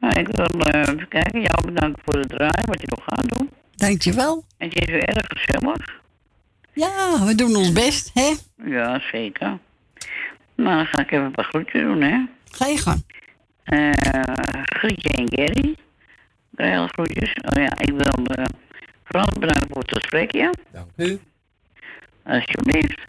Nou, 0.00 0.20
ik 0.20 0.28
wil 0.28 0.44
eh, 0.44 0.80
even 0.80 1.08
kijken. 1.08 1.40
Jou 1.40 1.72
bedankt 1.72 2.00
voor 2.04 2.18
het 2.18 2.28
draaien, 2.28 2.66
wat 2.66 2.80
je 2.80 2.86
nog 2.86 3.04
gaat 3.04 3.38
doen. 3.38 3.50
Dankjewel. 3.74 4.44
Het 4.58 4.74
is 4.74 4.86
weer 4.86 5.04
erg 5.04 5.26
gezellig. 5.26 6.02
Ja, 6.72 7.24
we 7.24 7.34
doen 7.34 7.56
ons 7.56 7.72
best, 7.72 8.10
hè? 8.14 8.34
Ja, 8.64 9.00
zeker. 9.12 9.58
Nou, 10.54 10.76
dan 10.76 10.86
ga 10.86 11.00
ik 11.00 11.10
even 11.10 11.24
een 11.24 11.32
paar 11.32 11.44
groetjes 11.44 11.82
doen, 11.82 12.02
hè. 12.02 12.24
Ga 12.44 12.66
je 12.66 12.78
gang. 12.78 13.04
Eh 13.64 13.90
Grietje 14.62 15.08
en 15.08 15.26
Gerry. 15.28 15.76
Heel 16.56 16.86
groetjes. 16.86 17.34
Oh 17.34 17.62
ja, 17.62 17.78
ik 17.78 17.90
wil 17.90 18.38
uh, 18.38 18.44
Frans 19.14 19.38
bedanken 19.38 19.68
voor 19.70 19.82
het 19.82 19.92
gesprekje. 19.92 20.54
Dank 20.72 20.90
u. 20.96 21.18
Alsjeblieft. 22.24 23.00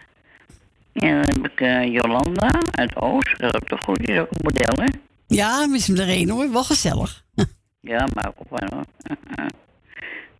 En 0.92 1.22
dan 1.22 1.42
heb 1.42 1.52
ik 1.52 1.60
eh, 1.60 1.84
Jolanda 1.84 2.60
uit 2.70 2.96
Oost. 2.96 3.38
Dat 3.38 3.54
is 3.54 3.60
ook 3.60 3.68
de 3.68 3.76
groetjes, 3.76 4.18
ook 4.18 4.30
een 4.30 4.40
model, 4.42 4.84
hè. 4.84 4.90
Ja, 5.26 5.68
we 5.68 5.78
zijn 5.78 5.98
er 5.98 6.08
één 6.08 6.28
hoor. 6.28 6.52
Wel 6.52 6.64
gezellig. 6.64 7.24
Ja, 7.80 8.06
maar 8.14 8.32
ook 8.36 8.50
wel 8.50 8.68
hoor. 8.72 8.84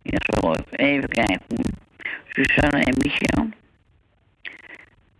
Ja, 0.01 0.17
zo. 0.19 0.53
Even 0.69 1.09
kijken. 1.09 1.63
Susanne 2.27 2.83
en 2.83 2.95
Michel. 2.97 3.49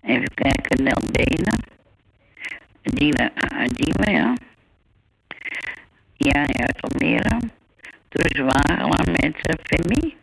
Even 0.02 0.34
kijken, 0.34 0.84
Nel 0.84 1.02
Benen. 1.12 1.60
Dina 2.82 3.32
uit 3.34 3.76
Diemen, 3.76 4.14
ja. 4.14 4.34
Ja, 6.14 6.46
uit 6.48 6.82
Almere. 6.82 7.40
Truus 8.10 8.40
Wagelaar 8.40 9.08
met 9.12 9.50
uh, 9.50 9.56
Femi. 9.64 10.16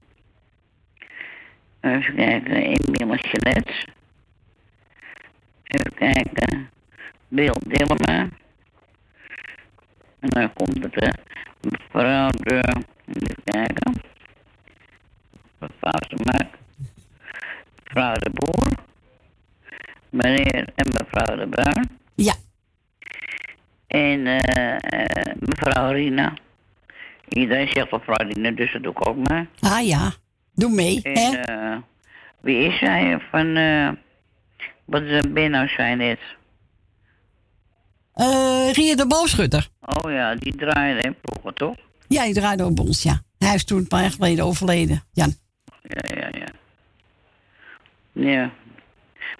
Even 1.85 2.15
kijken, 2.15 2.56
Emiel 2.56 3.16
Chalet. 3.16 3.86
Even 5.65 5.94
kijken, 5.94 6.70
Bill 7.28 7.55
Dillema. 7.66 8.28
En 10.20 10.28
dan 10.28 10.52
komt 10.52 10.85
het 10.85 11.19
mevrouw 11.61 12.28
de... 12.31 12.82
Even 13.06 13.43
kijken. 13.44 13.93
Mevrouw 15.59 16.09
de 16.09 16.16
Maak. 16.24 16.48
Mevrouw 17.85 18.15
de 18.15 18.31
Boer. 18.31 18.73
Meneer 20.11 20.69
en 20.74 20.89
mevrouw 20.93 21.36
de 21.36 21.48
Bruin. 21.48 21.98
Ja. 22.15 22.35
En 23.86 24.27
eh, 24.27 24.74
eh, 24.74 25.35
mevrouw 25.39 25.90
Rina. 25.93 26.35
Iedereen 27.28 27.69
zegt 27.69 27.90
mevrouw 27.90 28.28
Rina, 28.28 28.51
dus 28.51 28.73
dat 28.73 28.82
doe 28.82 28.93
ik 28.93 29.09
ook 29.09 29.28
maar. 29.28 29.47
Ah 29.61 29.86
ja. 29.86 30.12
Doe 30.55 30.70
mee, 30.70 31.02
En 31.02 31.12
hè? 31.14 31.43
eh, 31.43 31.76
wie 32.40 32.68
is 32.68 32.78
zij 32.78 33.18
van... 33.31 33.56
eh 33.56 33.89
wat 34.85 35.02
is 35.02 35.22
ben 35.32 35.51
nou 35.51 35.68
zei 35.68 35.94
net? 35.97 36.18
Eh 38.14 38.70
Ria 38.72 38.94
de 38.97 39.06
Booschutter. 39.06 39.68
Oh 39.81 40.10
ja, 40.12 40.35
die 40.35 40.56
draaide 40.56 41.01
hè, 41.01 41.10
vroeger 41.22 41.52
toch? 41.55 41.76
Ja, 42.09 42.24
die 42.24 42.35
draaide 42.35 42.62
ook 42.62 42.74
bij 42.74 42.85
ons, 42.85 43.02
ja. 43.02 43.22
Hij 43.39 43.55
is 43.55 43.64
toen 43.64 43.78
een 43.78 43.89
paar 43.89 44.01
jaar 44.01 44.10
geleden 44.10 44.44
overleden. 44.44 45.02
Jan. 45.12 45.35
Ja, 45.82 46.16
ja, 46.16 46.28
ja. 46.32 46.47
Ja. 48.12 48.51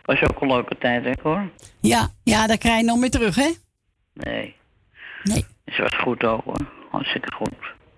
Was 0.05 0.23
ook 0.23 0.41
een 0.41 0.49
leuke 0.49 0.79
tijd, 0.79 1.05
hè, 1.05 1.13
hoor. 1.23 1.51
Ja, 1.81 2.09
ja, 2.23 2.47
daar 2.47 2.59
krijg 2.59 2.79
je 2.81 2.85
nog 2.85 2.99
meer 2.99 3.11
terug, 3.11 3.35
hè? 3.37 3.51
Nee. 4.13 4.55
Nee. 5.23 5.45
Het 5.65 5.79
was 5.79 5.97
goed 6.01 6.25
ook, 6.25 6.45
hoor. 6.45 6.69
Hartstikke 6.91 7.33
goed. 7.35 7.55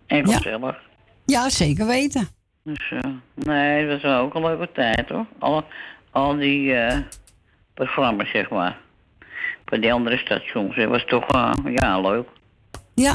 En 0.06 0.26
Ja. 0.28 0.36
gezellig. 0.36 0.82
Ja, 1.26 1.48
zeker 1.50 1.86
weten. 1.86 2.28
Dus, 2.66 2.90
eh, 2.90 3.10
nee, 3.34 3.82
het 3.82 3.88
was 3.88 4.02
wel 4.02 4.20
ook 4.20 4.34
een 4.34 4.42
leuke 4.42 4.72
tijd, 4.72 5.08
hoor. 5.08 5.26
Al, 5.38 5.64
al 6.10 6.36
die 6.36 6.74
eh, 6.74 6.98
programma's, 7.74 8.30
zeg 8.30 8.50
maar. 8.50 8.78
Van 9.64 9.80
die 9.80 9.92
andere 9.92 10.16
stations. 10.16 10.76
Het 10.76 10.88
was 10.88 11.04
toch, 11.04 11.28
eh, 11.28 11.52
ja, 11.74 12.00
leuk. 12.00 12.28
Ja. 12.94 13.14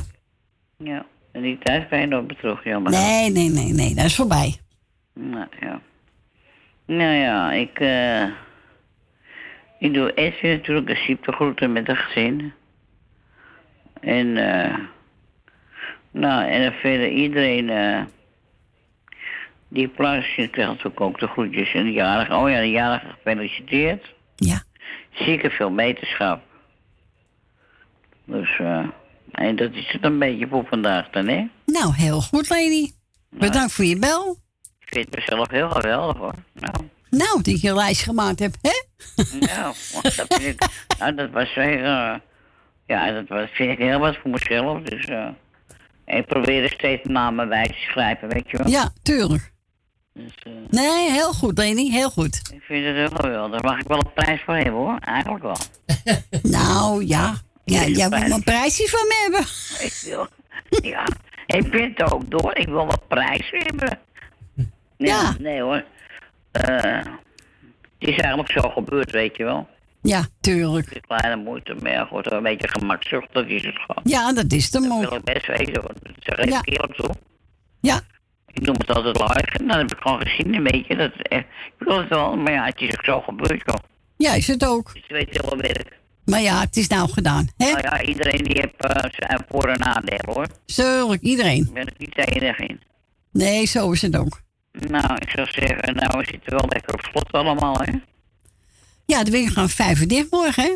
Ja. 0.77 1.05
En 1.31 1.41
die 1.41 1.57
tijd 1.57 1.87
kan 1.87 1.99
je 1.99 2.07
meer 2.07 2.35
terug, 2.35 2.63
jammer. 2.63 2.91
Nee, 2.91 3.31
nee, 3.31 3.49
nee, 3.49 3.73
nee, 3.73 3.95
dat 3.95 4.05
is 4.05 4.15
voorbij. 4.15 4.57
Nou 5.13 5.47
ja. 5.59 5.81
Nou 6.85 7.13
ja, 7.13 7.51
ik, 7.51 7.79
eh 7.79 8.23
ik 9.79 9.93
doe 9.93 10.13
Esje 10.13 10.47
natuurlijk 10.47 10.89
een 10.89 11.03
ziektegroeten 11.05 11.71
met 11.71 11.89
een 11.89 11.95
gezin. 11.95 12.53
En, 14.01 14.37
eh 14.37 14.75
nou, 16.11 16.49
en 16.49 16.63
dan 16.63 16.73
verder 16.73 17.09
iedereen, 17.09 17.69
eh 17.69 18.01
die 19.71 19.87
plaatsje 19.87 20.47
krijgt 20.47 20.71
natuurlijk 20.71 21.01
ook 21.01 21.19
de 21.19 21.27
groetjes. 21.27 21.73
En 21.73 21.83
de 21.83 21.91
jarige, 21.91 22.35
oh 22.35 22.49
ja, 22.49 22.59
de 22.59 22.69
jarige 22.69 23.05
gefeliciteerd. 23.07 24.13
Ja. 24.35 24.63
Zeker 25.11 25.51
veel 25.51 25.73
beterschap. 25.75 26.41
Dus, 28.25 28.59
eh 28.59 28.87
en 29.31 29.55
dat 29.55 29.73
is 29.73 29.91
het 29.91 30.03
een 30.03 30.19
beetje 30.19 30.47
voor 30.47 30.65
vandaag 30.69 31.09
dan, 31.09 31.27
hè? 31.27 31.47
Nou, 31.65 31.93
heel 31.95 32.21
goed, 32.21 32.49
Lady. 32.49 32.91
Bedankt 33.29 33.71
voor 33.73 33.85
je 33.85 33.99
bel. 33.99 34.37
Ik 34.79 34.87
vind 34.87 35.05
het 35.05 35.15
mezelf 35.15 35.49
heel 35.49 35.69
geweldig, 35.69 36.17
hoor. 36.17 36.33
Nou. 36.53 36.89
Nou, 37.09 37.41
dat 37.41 37.61
je 37.61 37.69
een 37.69 37.75
lijst 37.75 38.01
gemaakt 38.03 38.39
hebt, 38.39 38.57
hè? 38.61 38.71
Nou, 39.39 39.75
dat, 40.01 40.25
vind 40.27 40.43
ik, 40.43 40.67
nou, 40.99 41.15
dat 41.15 41.29
was 41.29 41.53
zeker. 41.53 41.83
eh, 41.83 42.15
ja, 42.85 43.11
dat 43.11 43.27
was, 43.27 43.49
vind 43.51 43.71
ik 43.71 43.77
heel 43.77 43.99
wat 43.99 44.17
voor 44.17 44.31
mezelf. 44.31 44.81
Dus 44.81 45.05
eh, 45.05 45.27
ik 46.05 46.25
probeer 46.25 46.63
er 46.63 46.69
steeds 46.69 47.07
namen 47.07 47.49
bij 47.49 47.67
te 47.67 47.73
schrijven, 47.89 48.29
weet 48.29 48.49
je 48.49 48.57
wel. 48.57 48.67
Ja, 48.67 48.93
tuurlijk. 49.03 49.51
Dus, 50.13 50.35
eh, 50.43 50.51
Nee, 50.69 51.11
heel 51.11 51.33
goed, 51.33 51.57
Lady. 51.57 51.89
Heel 51.91 52.09
goed. 52.09 52.35
ik 52.53 52.61
vind 52.61 52.85
het 52.85 52.95
heel 52.95 53.09
geweldig. 53.19 53.61
Daar 53.61 53.71
mag 53.71 53.79
ik 53.81 53.87
wel 53.87 53.97
een 53.97 54.13
prijs 54.13 54.41
voor 54.45 54.55
hebben 54.55 54.73
hoor, 54.73 54.97
eigenlijk 54.99 55.43
wel. 55.43 55.57
Nou, 56.51 57.05
ja. 57.05 57.33
Ja, 57.65 57.85
jij 57.85 58.09
wil 58.09 58.31
een 58.31 58.43
prijsje 58.43 58.87
van 58.89 59.07
me 59.07 59.19
hebben. 59.23 59.41
Ik 59.87 60.01
wil, 60.05 60.27
ja, 60.91 61.05
ik 61.45 61.67
vind 61.71 61.97
het 61.97 62.11
ook 62.11 62.31
door. 62.31 62.55
Ik 62.57 62.67
wil 62.67 62.81
een 62.81 63.07
prijs 63.07 63.49
hebben. 63.51 63.99
Nee, 64.55 64.67
Ja. 65.09 65.35
Nee 65.39 65.61
hoor. 65.61 65.83
Eh, 66.51 66.75
het 67.99 68.09
is 68.09 68.17
eigenlijk 68.17 68.51
zo 68.51 68.61
gebeurd, 68.69 69.11
weet 69.11 69.37
je 69.37 69.43
wel. 69.43 69.67
Ja, 70.01 70.25
tuurlijk. 70.39 70.93
De 70.93 70.99
kleine 70.99 71.43
moeite, 71.43 71.75
maar 71.81 72.05
goed, 72.05 72.31
een 72.31 72.43
beetje 72.43 72.67
gemakzuchtig 72.67 73.47
is 73.47 73.65
het 73.65 73.75
gewoon. 73.77 74.03
Ja, 74.03 74.33
dat 74.33 74.51
is 74.51 74.71
de 74.71 74.79
Dat 74.79 74.87
mooi. 74.89 75.07
wil 75.07 75.17
ik 75.17 75.23
best 75.23 75.47
weten, 75.47 75.81
want 75.81 75.97
dat 76.03 76.13
zeg 76.19 76.37
ik 76.37 76.49
Ja. 76.49 76.55
even 76.59 76.65
eerlijk 76.73 76.93
toe. 76.95 77.09
Ja. 77.81 77.99
Ik 78.53 78.61
noem 78.65 78.75
het 78.77 78.89
altijd 78.95 79.17
live 79.19 79.57
en 79.59 79.67
dan 79.67 79.77
heb 79.77 79.91
ik 79.91 79.99
gewoon 79.99 80.21
gezien 80.21 80.53
een 80.55 80.63
beetje. 80.63 80.95
Dat, 80.95 81.11
eh, 81.21 81.37
ik 81.37 81.73
wil 81.77 81.99
het 81.99 82.09
wel, 82.09 82.37
maar 82.37 82.53
ja, 82.53 82.65
het 82.65 82.81
is 82.81 82.93
ook 82.97 83.05
zo 83.05 83.21
gebeurd, 83.21 83.61
joh. 83.65 83.75
Ja, 84.17 84.33
is 84.33 84.47
het 84.47 84.65
ook. 84.65 84.93
Dus 84.93 85.03
je 85.07 85.13
weet 85.13 85.29
heel 85.29 85.49
wel 85.49 85.57
werk. 85.59 85.99
Maar 86.25 86.41
ja, 86.41 86.59
het 86.59 86.77
is 86.77 86.87
nou 86.87 87.09
gedaan. 87.09 87.47
Hè? 87.57 87.71
Nou 87.71 87.81
ja, 87.81 88.01
iedereen 88.01 88.43
die 88.43 88.57
heeft 88.59 89.13
zijn 89.17 89.45
voor- 89.49 89.67
en 89.67 89.79
nadelen, 89.79 90.33
hoor. 90.33 90.47
Tuurlijk, 90.65 91.21
iedereen. 91.21 91.61
Ik 91.63 91.73
ben 91.73 91.85
er 91.85 91.93
niet 91.97 92.15
de 92.15 92.25
enige 92.25 92.65
in. 92.65 92.81
Nee, 93.31 93.65
zo 93.65 93.91
is 93.91 94.01
het 94.01 94.17
ook. 94.17 94.41
Nou, 94.71 95.13
ik 95.15 95.29
zou 95.29 95.47
zeggen, 95.51 95.95
nou, 95.95 96.17
we 96.19 96.25
zitten 96.31 96.51
wel 96.51 96.65
lekker 96.67 96.93
op 96.93 97.01
slot 97.11 97.31
allemaal, 97.31 97.75
hè. 97.81 97.91
Ja, 99.05 99.23
de 99.23 99.31
winkel 99.31 99.53
gaan 99.53 99.69
vijf 99.69 99.99
uur 100.01 100.07
dicht 100.07 100.31
morgen, 100.31 100.63
hè? 100.63 100.69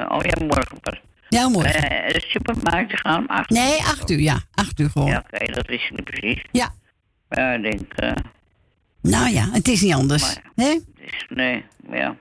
Eh, 0.00 0.10
oh 0.10 0.20
ja, 0.22 0.44
morgen 0.44 0.80
pas. 0.80 1.00
Ja, 1.34 1.48
morgen. 1.48 1.90
Eh, 1.90 2.12
de 2.12 2.20
supermarkt 2.26 3.00
gaan 3.00 3.18
om 3.18 3.26
acht 3.26 3.50
Nee, 3.50 3.78
acht 3.78 4.10
uur, 4.10 4.20
ja. 4.20 4.40
Acht 4.54 4.80
uur 4.80 4.90
gewoon. 4.90 5.08
Ja, 5.08 5.24
oké, 5.32 5.52
dat 5.52 5.66
wist 5.66 5.84
ik 5.84 5.90
niet 5.90 6.04
precies. 6.04 6.44
Ja. 6.52 6.74
Ja, 7.28 7.52
ik 7.52 7.62
denk, 7.62 7.92
eh, 7.92 8.12
Nou 9.02 9.28
ja, 9.28 9.48
het 9.52 9.68
is 9.68 9.80
niet 9.80 9.94
anders. 9.94 10.36
Hè? 10.54 10.68
het 10.68 10.82
is, 10.96 11.24
nee, 11.28 11.64
ja. 11.90 12.16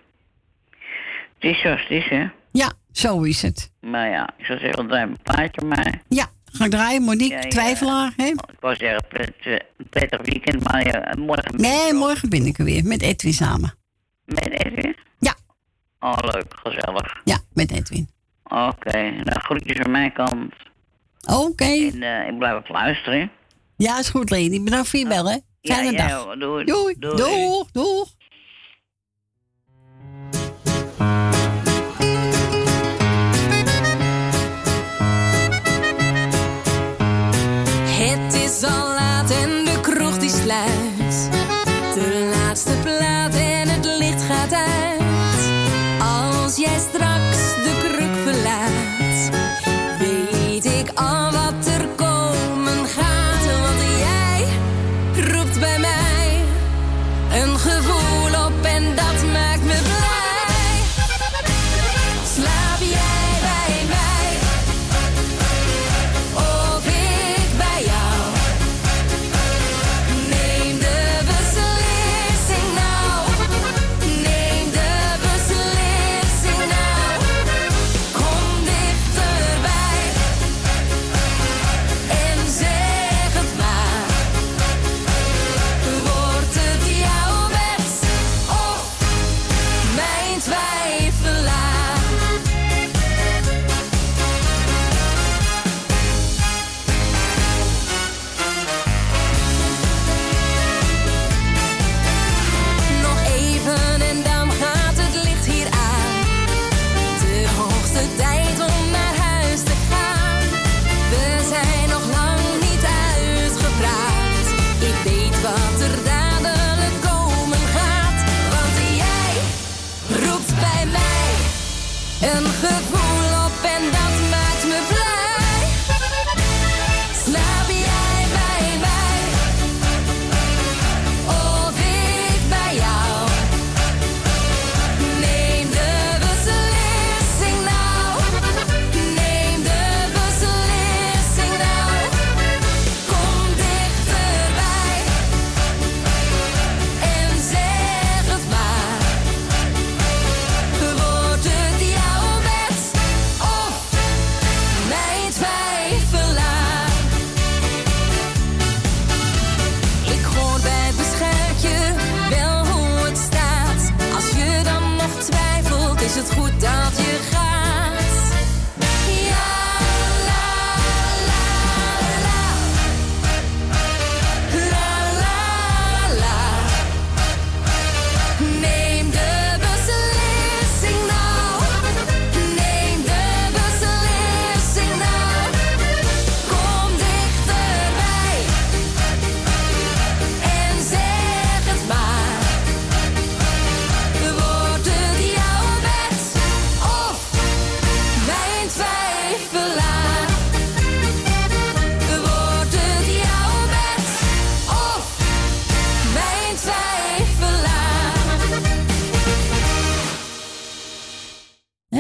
Het 1.40 1.52
is 1.52 1.61
zoals 1.61 1.81
het 1.81 1.90
is, 1.90 2.10
hè. 2.10 2.26
Ja, 2.52 2.72
zo 2.91 3.22
is 3.22 3.41
het. 3.41 3.72
Maar 3.80 4.10
ja, 4.10 4.30
ik 4.38 4.45
zou 4.45 4.60
zeggen, 4.60 4.88
draai 4.88 5.03
een 5.03 5.18
plaatje 5.23 5.65
maar. 5.65 6.02
Ja, 6.07 6.27
ga 6.45 6.65
ik 6.65 6.72
draaien, 6.72 7.02
Monique, 7.02 7.35
Ja, 7.35 7.41
ja. 7.41 7.48
twijfelaar, 7.49 8.14
hè? 8.18 8.26
Ik 8.26 8.57
wou 8.60 8.76
zeggen, 8.76 9.03
pret, 9.07 9.34
eh, 9.40 9.52
een 9.53 9.90
prettig 9.90 10.19
weekend, 10.23 10.64
maar 10.64 10.88
ja, 10.88 11.14
morgen... 11.18 11.56
Nee, 11.56 11.94
morgen 11.94 12.30
ben 12.30 12.45
ik 12.45 12.57
er 12.57 12.65
weer, 12.65 12.84
met 12.84 13.02
Edwin 13.02 13.34
samen. 13.34 13.73
Met 14.26 14.49
Edwin? 14.49 14.95
Ja. 15.19 15.35
Oh, 15.99 16.18
leuk, 16.22 16.53
gezellig. 16.64 17.22
Ja, 17.23 17.38
met 17.53 17.72
Edwin. 17.72 18.10
Oké, 18.54 19.12
nou 19.12 19.40
groetjes 19.40 19.78
van 19.82 19.92
mijn 19.92 20.14
kant. 20.14 20.54
Oké. 21.32 21.64
En 21.64 22.04
eh, 22.04 22.28
ik 22.28 22.38
blijf 22.38 22.64
even 22.64 22.76
luisteren. 22.76 23.32
Ja, 23.78 24.00
is 24.00 24.10
goed, 24.10 24.30
Leni. 24.30 24.64
Bedankt 24.64 24.88
voor 24.90 25.00
je 25.00 25.08
bellen. 25.08 25.42
Fijne 25.62 25.92
ja, 25.92 26.08
dag. 26.08 26.26
Ja, 26.26 26.36
doei. 26.36 26.66
Doei. 26.66 26.96
Doeg, 27.00 27.72
doeg. 27.72 28.08
Het 37.86 38.34
is 38.34 38.64
al 38.64 38.93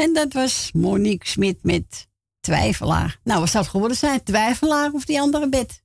En 0.03 0.13
dat 0.13 0.33
was 0.33 0.69
Monique 0.73 1.27
Smit 1.27 1.57
met 1.61 2.07
Twijfelaar. 2.39 3.19
Nou, 3.23 3.39
wat 3.39 3.49
zou 3.49 3.63
het 3.63 3.71
geworden 3.71 3.97
zijn? 3.97 4.23
Twijfelaar 4.23 4.91
of 4.91 5.05
die 5.05 5.21
andere 5.21 5.49
bed? 5.49 5.83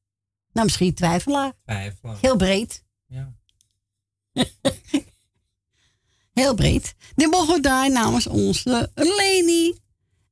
Nou, 0.52 0.66
misschien 0.66 0.94
Twijfelaar. 0.94 1.52
Twijfelaar. 1.64 2.16
Heel 2.20 2.36
breed. 2.36 2.84
Ja. 3.06 3.34
Heel 6.40 6.54
breed. 6.54 6.94
Dit 7.14 7.30
mogen 7.30 7.54
we 7.54 7.60
draaien 7.60 7.92
namens 7.92 8.26
onze 8.26 8.90
Leni. 8.94 9.78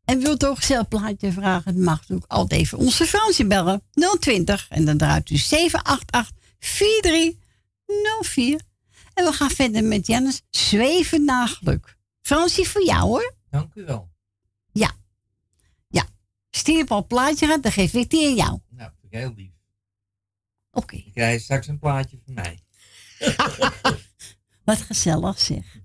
En 0.04 0.18
wilt 0.18 0.42
u 0.42 0.46
ook 0.46 0.62
zelf 0.62 0.88
plaatje 0.88 1.32
vragen? 1.32 1.74
Het 1.74 1.82
mag 1.82 2.02
ook 2.08 2.24
altijd 2.26 2.60
even 2.60 2.78
onze 2.78 3.06
Fransje 3.06 3.46
bellen. 3.46 3.82
020 4.20 4.66
en 4.68 4.84
dan 4.84 4.96
draait 4.96 5.30
u 5.30 5.36
788 5.36 6.32
4304. 6.58 8.60
En 9.14 9.24
we 9.24 9.32
gaan 9.32 9.50
verder 9.50 9.84
met 9.84 10.06
Jannes 10.06 10.42
Zweven 10.50 11.24
naar 11.24 11.48
geluk. 11.48 11.96
Fransje 12.22 12.64
voor 12.64 12.84
jou 12.84 13.00
hoor. 13.00 13.35
Dank 13.56 13.74
u 13.74 13.84
wel. 13.84 14.10
Ja. 14.72 14.92
Ja. 15.88 16.06
Stuur 16.50 16.82
op 16.82 16.90
een 16.90 17.06
plaatje 17.06 17.46
gaat, 17.46 17.62
dan 17.62 17.72
geef 17.72 17.92
ik 17.92 18.10
die 18.10 18.26
aan 18.26 18.34
jou. 18.34 18.60
Nou, 18.68 18.90
vind 19.00 19.12
ik 19.12 19.18
heel 19.18 19.34
lief. 19.34 19.52
Oké. 20.70 20.96
Ik 20.96 21.12
krijg 21.12 21.40
straks 21.40 21.66
een 21.66 21.78
plaatje 21.78 22.18
van 22.24 22.34
mij. 22.34 22.60
Wat 24.64 24.80
gezellig 24.80 25.38
zeg. 25.38 25.78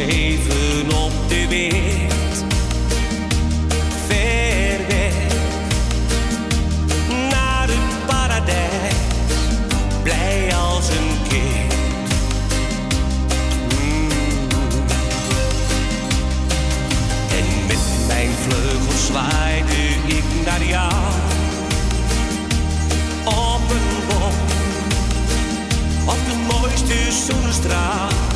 Zweven 0.00 0.92
op 0.92 1.12
de 1.28 1.46
wind. 1.48 2.44
Ver 4.06 4.86
weg 4.88 5.14
naar 7.30 7.68
het 7.68 8.06
paradijs. 8.06 8.94
Blij 10.02 10.54
als 10.54 10.88
een 10.88 11.28
kind. 11.28 11.74
Mm. 13.78 14.08
En 17.30 17.66
met 17.66 18.06
mijn 18.06 18.30
vleugels 18.48 19.06
zwaaide 19.06 19.76
ik 20.06 20.24
naar 20.44 20.64
jou. 20.64 21.12
Op 23.24 23.70
een 23.70 24.06
boom, 24.08 24.34
op 26.04 26.18
de 26.26 26.36
mooiste 26.48 27.12
zonnestraal. 27.26 28.29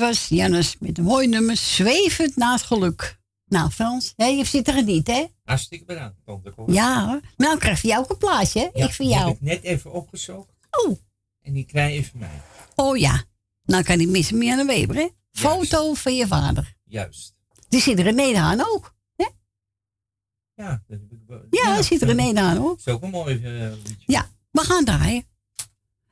Was 0.00 0.28
Jannes 0.28 0.76
met 0.78 0.98
een 0.98 1.04
mooi 1.04 1.26
nummer, 1.28 1.56
Zwevend 1.56 2.36
naar 2.36 2.52
het 2.52 2.62
geluk. 2.62 3.18
Nou, 3.46 3.70
Frans, 3.70 4.12
hè, 4.16 4.24
je 4.26 4.44
zit 4.44 4.68
er 4.68 4.74
geniet, 4.74 5.06
hè? 5.06 5.26
Hartstikke 5.44 5.84
bedankt, 5.84 6.16
tante 6.24 6.50
Cor. 6.54 6.72
Ja, 6.72 7.06
hoor. 7.08 7.20
Nou, 7.36 7.58
krijg 7.58 7.82
je 7.82 7.88
jou 7.88 8.02
ook 8.04 8.10
een 8.10 8.16
plaatje, 8.18 8.60
hè? 8.60 8.68
Ja, 8.80 8.86
ik 8.86 8.94
voor 8.94 9.04
jou. 9.06 9.26
heb 9.28 9.34
ik 9.34 9.40
net 9.40 9.62
even 9.62 9.92
opgezocht. 9.92 10.48
Oh. 10.70 10.96
En 11.42 11.52
die 11.52 11.64
krijg 11.64 11.94
je 11.94 12.04
van 12.10 12.18
mij. 12.20 12.40
Oh 12.74 12.96
ja. 12.96 13.22
Nou 13.64 13.82
kan 13.82 14.00
ik 14.00 14.08
missen 14.08 14.38
meer 14.38 14.52
aan 14.52 14.66
de 14.66 14.72
Weber, 14.72 14.96
hè? 14.96 15.08
Foto 15.32 15.94
van 15.94 16.16
je 16.16 16.26
vader. 16.26 16.74
Juist. 16.84 17.34
Die 17.68 17.80
zit 17.80 17.98
er 17.98 18.06
in 18.06 18.14
Nederland 18.14 18.60
ook. 18.68 18.98
Ja, 20.54 20.82
dat 20.86 20.98
heb 21.00 21.12
ik 21.12 21.18
wel- 21.26 21.46
Ja, 21.50 21.74
die 21.74 21.84
zit 21.84 22.02
er 22.02 22.08
in 22.08 22.16
Nederland 22.16 22.58
ook. 22.58 22.68
Dat 22.68 22.86
is 22.86 22.92
ook 22.92 23.02
een 23.02 23.10
mooi 23.10 23.34
liedje. 23.34 23.94
Ja, 24.06 24.30
we 24.50 24.60
gaan 24.60 24.84
draaien. 24.84 25.24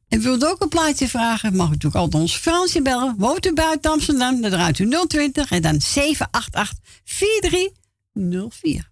En 0.08 0.20
wilt 0.20 0.46
ook 0.46 0.60
een 0.60 0.68
plaatje 0.68 1.08
vragen, 1.08 1.56
mag 1.56 1.66
u 1.66 1.70
natuurlijk 1.70 2.02
altijd 2.02 2.22
ons 2.22 2.36
Fransje 2.36 2.82
bellen. 2.82 3.14
Woont 3.18 3.46
u 3.46 3.52
buiten 3.52 3.90
Amsterdam, 3.90 4.40
dan 4.40 4.50
draait 4.50 4.78
u 4.78 4.90
020 5.06 5.50
en 5.50 5.62
dan 5.62 5.80
788 5.80 6.72
4304. 7.04 8.90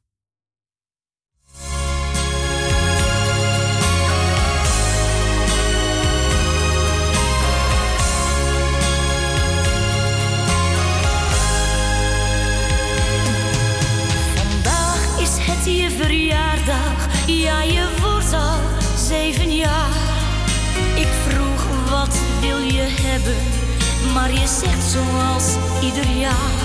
Maar 24.14 24.32
je 24.32 24.46
zegt 24.60 24.84
zoals 24.90 25.56
ieder 25.82 26.10
jaar. 26.18 26.60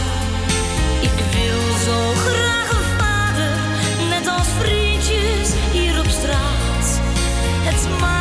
Ik 1.01 1.17
wil 1.31 1.61
zo 1.85 2.11
graag 2.15 2.69
een 2.69 2.99
vader, 2.99 3.57
net 4.09 4.27
als 4.27 4.47
vriendjes 4.59 5.49
hier 5.71 5.99
op 5.99 6.07
straat. 6.07 6.99
Het 7.63 7.99
maakt 7.99 8.20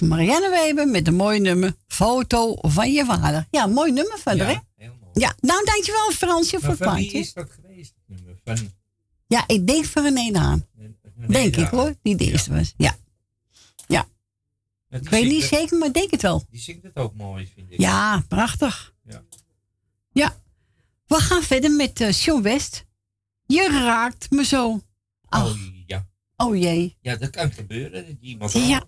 was 0.00 0.08
Marianne 0.08 0.50
Weber 0.50 0.88
met 0.88 1.06
een 1.06 1.14
mooi 1.14 1.40
nummer. 1.40 1.74
Foto 1.86 2.54
van 2.60 2.92
je 2.92 3.04
vader. 3.04 3.46
Ja, 3.50 3.66
mooi 3.66 3.92
nummer 3.92 4.18
verder, 4.18 4.46
hè? 4.46 4.56
Ja, 5.12 5.34
nou 5.40 5.64
dankjewel 5.64 6.10
Fransje 6.10 6.58
voor 6.60 6.68
het 6.68 6.78
wie 6.78 6.88
plaatje. 6.88 7.18
is 7.18 7.32
dat 7.32 7.50
geweest, 7.50 7.94
het 8.06 8.16
nummer? 8.18 8.40
Van, 8.44 8.70
Ja, 9.26 9.44
ik 9.46 9.66
denk 9.66 9.84
van 9.84 10.02
René 10.02 10.38
Haan. 10.38 10.66
Denk 11.28 11.56
ik 11.56 11.68
hoor, 11.68 11.94
die 12.02 12.16
de 12.16 12.24
eerste 12.24 12.52
was. 12.54 12.74
Ja. 12.76 12.96
Ja. 13.86 14.08
Die 14.88 15.00
Ik 15.00 15.08
weet 15.08 15.24
niet 15.28 15.40
het- 15.50 15.58
zeker, 15.58 15.78
maar 15.78 15.88
ik 15.88 15.94
denk 15.94 16.10
het 16.10 16.22
wel. 16.22 16.44
Die 16.50 16.60
zingt 16.60 16.82
het 16.82 16.96
ook 16.96 17.14
mooi, 17.14 17.46
vind 17.54 17.70
ik. 17.72 17.80
Ja, 17.80 18.24
prachtig. 18.28 18.94
Ja. 19.04 19.22
Ja. 20.12 20.40
We 21.06 21.14
gaan 21.14 21.42
verder 21.42 21.70
met 21.70 22.00
eh 22.00 22.12
Sean 22.12 22.42
West. 22.42 22.84
Je 23.46 23.68
raakt 23.70 24.30
me 24.30 24.44
zo. 24.44 24.80
Oh, 25.30 25.52
ja. 25.86 26.06
Oh 26.36 26.56
jee. 26.56 26.96
Ja, 27.00 27.16
dat 27.16 27.30
kan 27.30 27.52
gebeuren. 27.52 28.06
Dat 28.06 28.16
iemand 28.20 28.52
Ja. 28.52 28.84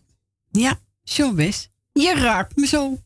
Ja, 0.51 0.81
West. 1.17 1.71
Je 1.93 2.15
raakt 2.15 2.57
me 2.57 2.67
zo. 2.67 2.99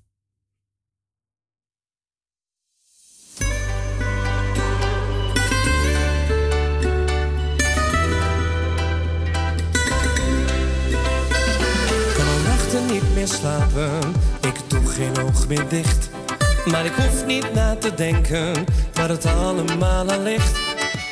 niet 12.94 13.14
meer 13.14 13.28
slapen, 13.28 13.98
ik 14.40 14.54
doe 14.68 14.86
geen 14.86 15.18
oog 15.18 15.48
meer 15.48 15.68
dicht. 15.68 16.10
Maar 16.64 16.84
ik 16.84 16.92
hoef 16.92 17.26
niet 17.26 17.54
na 17.54 17.76
te 17.76 17.94
denken 17.94 18.64
waar 18.92 19.08
het 19.08 19.26
allemaal 19.26 20.10
aan 20.10 20.22
ligt. 20.22 20.58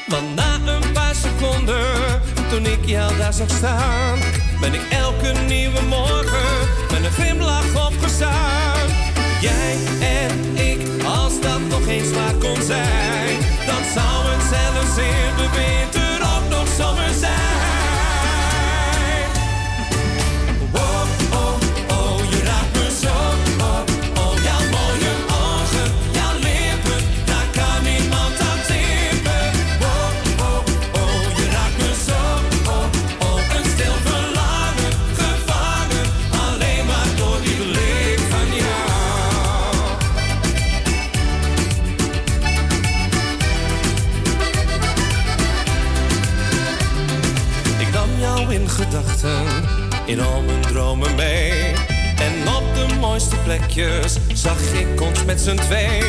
Want 0.07 0.35
na 0.35 0.55
een 0.55 0.93
paar 0.93 1.15
seconden, 1.15 2.21
toen 2.51 2.67
ik 2.67 2.85
jou 2.85 3.17
daar 3.17 3.33
zag 3.33 3.51
staan, 3.51 4.19
ben 4.63 4.75
ik 4.75 4.87
elke 4.91 5.33
nieuwe 5.47 5.83
morgen 5.83 6.69
met 6.91 7.05
een 7.05 7.11
glimlach 7.11 7.87
opgestaan. 7.87 8.89
Jij 9.41 9.77
en 10.01 10.57
ik, 10.57 11.05
als 11.05 11.41
dat 11.41 11.61
nog 11.69 11.87
eens 11.87 12.11
waar 12.13 12.35
kon 12.35 12.63
zijn, 12.63 13.39
dan 13.67 13.83
zou 13.95 14.27
het 14.33 14.43
zelfs 14.51 14.97
in 14.97 15.37
de 15.37 15.49
winter 15.55 16.12
in 50.13 50.21
al 50.21 50.43
mijn 50.43 50.61
dromen 50.61 51.15
mee. 51.15 51.73
En 52.17 52.55
op 52.57 52.75
de 52.75 52.95
mooiste 53.01 53.37
plekjes 53.37 54.17
zag 54.35 54.73
ik 54.73 55.01
ons 55.01 55.25
met 55.25 55.41
z'n 55.41 55.57
twee. 55.57 56.01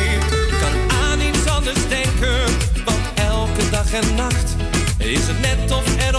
Kan 0.60 0.98
aan 1.02 1.20
iets 1.20 1.46
anders 1.46 1.88
denken, 1.88 2.38
want 2.84 3.00
elke 3.14 3.70
dag 3.70 3.92
en 3.92 4.14
nacht 4.14 4.54
is 4.98 5.26
het 5.26 5.40
net 5.40 5.70
of 5.70 6.08
er 6.08 6.16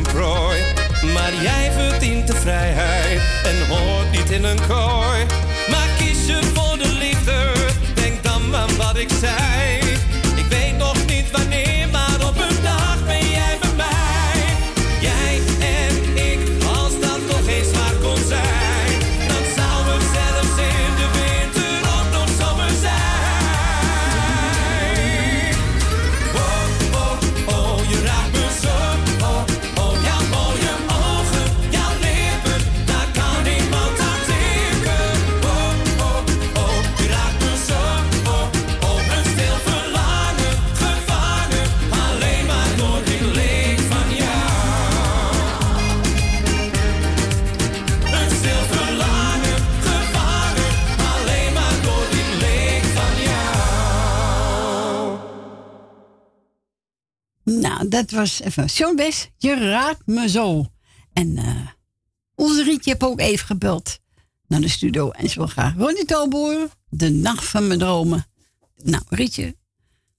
Maar 0.00 1.32
jij 1.42 1.72
verdient 1.72 2.26
de 2.26 2.34
vrijheid 2.34 3.20
en 3.44 3.66
hoort 3.68 4.10
niet 4.10 4.30
in 4.30 4.44
een 4.44 4.66
kooi. 4.68 5.26
Maar 5.70 5.88
kies 5.98 6.26
je 6.26 6.40
voor 6.54 6.78
de 6.78 6.92
liefde, 6.92 7.52
denk 7.94 8.22
dan 8.22 8.54
aan 8.54 8.76
wat 8.76 8.96
ik 8.96 9.08
zei. 9.20 9.51
Dat 57.88 58.10
was 58.10 58.40
even 58.40 58.68
Sean 58.68 58.96
West. 58.96 59.30
Je 59.36 59.54
raakt 59.54 60.06
me 60.06 60.28
zo. 60.28 60.66
En 61.12 61.36
eh 61.36 61.66
onze 62.34 62.62
Rietje 62.62 62.90
heeft 62.90 63.02
ook 63.02 63.20
even 63.20 63.46
gebeld 63.46 63.98
naar 64.46 64.60
de 64.60 64.68
studio. 64.68 65.10
En 65.10 65.28
ze 65.28 65.38
wil 65.38 65.46
graag 65.46 65.76
Ronnie 65.76 66.04
Toboer, 66.04 66.68
de 66.88 67.10
nacht 67.10 67.44
van 67.44 67.66
mijn 67.66 67.78
dromen. 67.78 68.26
Nou, 68.76 69.02
Rietje, 69.08 69.56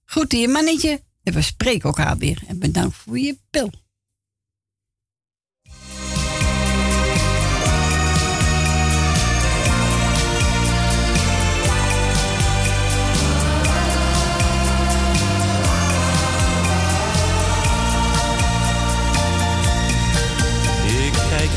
goed 0.04 0.32
je 0.32 0.48
mannetje. 0.48 1.02
En 1.22 1.32
we 1.32 1.42
spreken 1.42 1.82
elkaar 1.88 2.16
weer. 2.16 2.42
En 2.46 2.58
bedankt 2.58 2.96
voor 2.96 3.18
je 3.18 3.38
bel. 3.50 3.70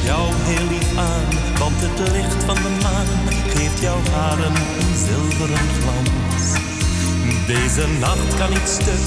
Jou 0.07 0.27
heel 0.49 0.67
lief 0.73 0.91
aan, 0.97 1.29
want 1.59 1.77
het 1.85 1.99
licht 2.15 2.41
van 2.49 2.55
de 2.65 2.73
maan 2.83 3.09
geeft 3.53 3.79
jouw 3.81 4.01
haren 4.11 4.55
een 4.81 4.95
zilveren 5.07 5.67
glans. 5.79 6.45
Deze 7.53 7.85
nacht 8.05 8.29
kan 8.39 8.49
niet 8.49 8.69
stuk, 8.79 9.05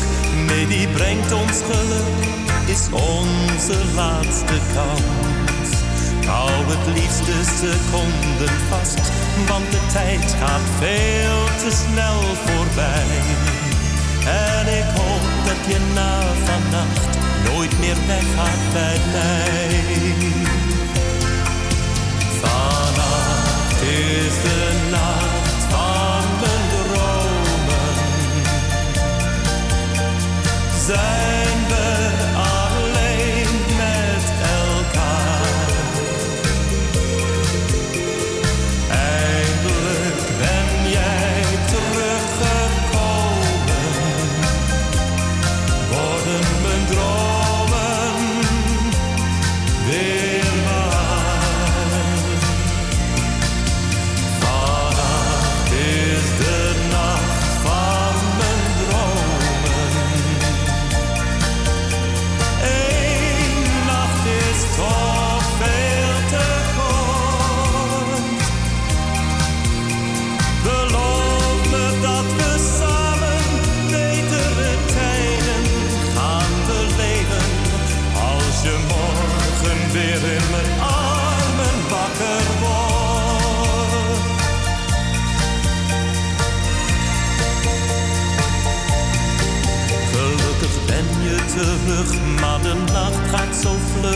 nee 0.49 0.67
die 0.67 0.89
brengt 0.89 1.33
ons 1.33 1.59
geluk, 1.71 2.21
is 2.75 2.85
onze 3.13 3.79
laatste 4.01 4.59
kans. 4.75 5.69
Hou 6.33 6.53
het 6.75 6.87
liefste 6.99 7.37
seconden 7.61 8.55
vast, 8.71 9.07
want 9.51 9.67
de 9.75 9.83
tijd 9.97 10.27
gaat 10.41 10.69
veel 10.83 11.41
te 11.63 11.71
snel 11.83 12.21
voorbij. 12.45 13.13
En 14.55 14.65
ik 14.81 14.89
hoop 14.99 15.25
dat 15.49 15.61
je 15.71 15.79
na 15.99 16.15
vannacht 16.47 17.13
nooit 17.49 17.75
meer 17.83 17.99
weggaat 18.07 18.63
bij 18.73 18.99
mij. 19.15 20.60
Is 24.11 24.43
de 24.43 24.89
nacht 24.91 25.65
van 25.69 26.25
mijn 26.41 26.69
dromen. 26.71 27.95
Zijn 30.87 31.40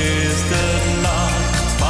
Vannacht 0.00 1.80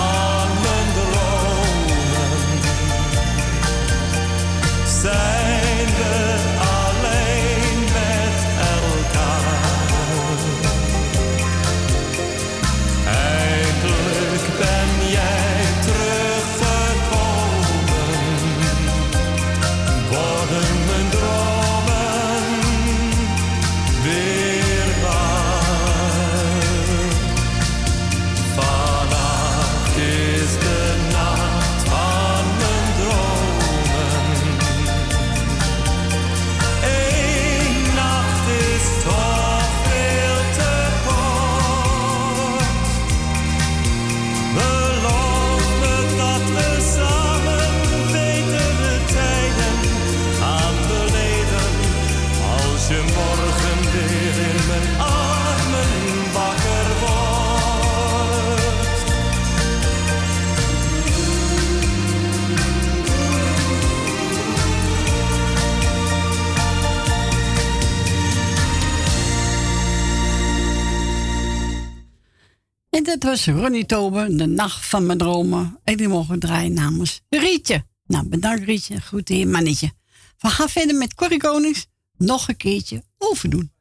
Dat 73.11 73.23
was 73.23 73.47
Ronnie 73.47 73.87
Tober, 73.87 74.37
de 74.37 74.47
nacht 74.47 74.87
van 74.87 75.07
mijn 75.07 75.19
dromen. 75.19 75.78
En 75.85 75.97
die 75.97 76.09
mogen 76.09 76.39
draaien 76.39 76.73
namens 76.73 77.20
Rietje. 77.28 77.85
Nou, 78.07 78.28
bedankt 78.28 78.65
Rietje. 78.65 79.01
Goed 79.01 79.28
hier, 79.28 79.49
mannetje. 79.49 79.93
We 80.39 80.49
gaan 80.49 80.69
verder 80.69 80.97
met 80.97 81.15
Corrie 81.15 81.39
Konings. 81.39 81.87
Nog 82.16 82.49
een 82.49 82.57
keertje 82.57 83.03
overdoen. 83.19 83.73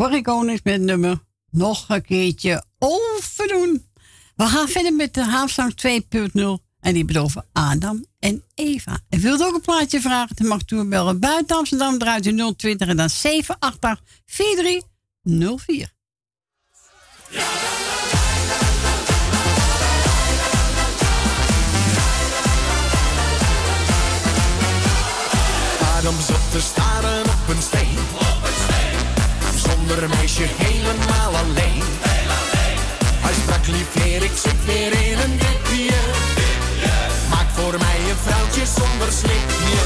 Corrie 0.00 0.22
Konings 0.22 0.60
met 0.64 0.80
nummer 0.80 1.18
nog 1.50 1.84
een 1.88 2.02
keertje 2.02 2.64
overdoen. 2.78 3.86
We 4.36 4.46
gaan 4.46 4.68
verder 4.68 4.92
met 4.92 5.14
de 5.14 5.24
Haafzang 5.24 5.74
2.0 5.86 6.40
en 6.80 6.94
die 6.94 7.04
bedoven 7.04 7.46
Adam 7.52 8.04
en 8.18 8.44
Eva. 8.54 8.98
En 9.08 9.20
wilt 9.20 9.42
ook 9.42 9.54
een 9.54 9.60
plaatje 9.60 10.00
vragen, 10.00 10.36
dan 10.36 10.46
mag 10.46 10.60
u 10.66 10.84
bellen 10.84 11.20
buiten 11.20 11.56
Amsterdam, 11.56 11.98
draait 11.98 12.26
u 12.26 12.54
020 12.56 12.88
en 12.88 12.96
dan 12.96 13.10
788 13.10 14.04
4304. 14.26 15.92
Adam 25.96 26.20
zat 26.20 26.50
te 26.50 26.60
staren 26.60 27.20
op 27.20 27.48
een 27.48 27.62
steen 27.62 27.89
zonder 29.90 30.16
meisje 30.16 30.46
helemaal 30.66 31.30
alleen. 31.42 31.84
Alleen. 32.42 32.78
Hij 33.24 33.34
sprak 33.42 33.66
lief 33.66 33.92
heer, 33.92 34.22
ik 34.22 34.36
zit 34.44 34.60
weer 34.64 34.92
in 35.08 35.18
een 35.24 35.36
dipje. 35.42 35.96
dipje. 36.38 36.92
Maak 37.30 37.48
voor 37.58 37.76
mij 37.84 37.98
een 38.10 38.20
vrouwtje 38.26 38.64
zonder 38.78 39.10
slipje. 39.20 39.82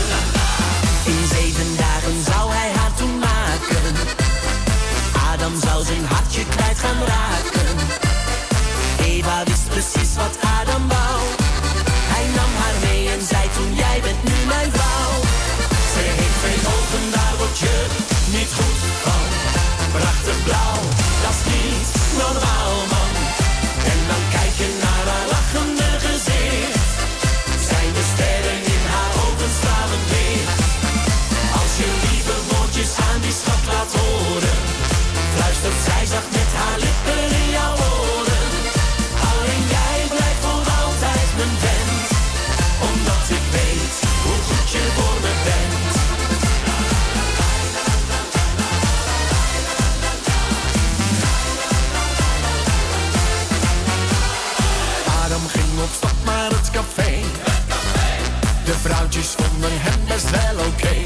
In 1.12 1.22
zeven 1.36 1.70
dagen 1.76 2.16
zou 2.30 2.44
hij 2.58 2.70
haar 2.78 2.94
toen 3.00 3.18
maken. 3.18 3.84
Adam 5.32 5.54
zou 5.66 5.84
zijn 5.84 6.04
hartje 6.12 6.44
kwijt 6.54 6.78
gaan 6.84 7.00
raken. 7.14 7.76
Eva 9.10 9.38
wist 9.44 9.66
precies 9.74 10.12
wat 10.22 10.34
Adam 10.58 10.84
wou. 10.88 11.20
Hij 12.12 12.26
nam 12.38 12.50
haar 12.60 12.76
mee 12.86 13.02
en 13.14 13.22
zei 13.32 13.44
toen 13.56 13.72
jij 13.82 13.98
bent 14.06 14.22
nu 14.28 14.36
mijn 14.54 14.70
vrouw. 14.76 15.14
Ze 15.92 16.02
heeft 16.18 16.40
geen 16.44 16.62
ogen, 16.76 17.04
daar 17.16 17.34
word 17.40 17.58
je 17.58 17.74
niet 18.36 18.52
goed 18.58 18.93
Prachtig 19.94 20.44
blauw, 20.44 20.74
dat 21.22 21.30
is 21.30 21.52
niet 21.52 22.18
normaal. 22.18 22.53
liedjes 59.14 59.34
vonden 59.36 59.70
hem 59.72 60.00
best 60.08 60.30
wel 60.30 60.66
oké. 60.66 60.66
Okay. 60.66 61.04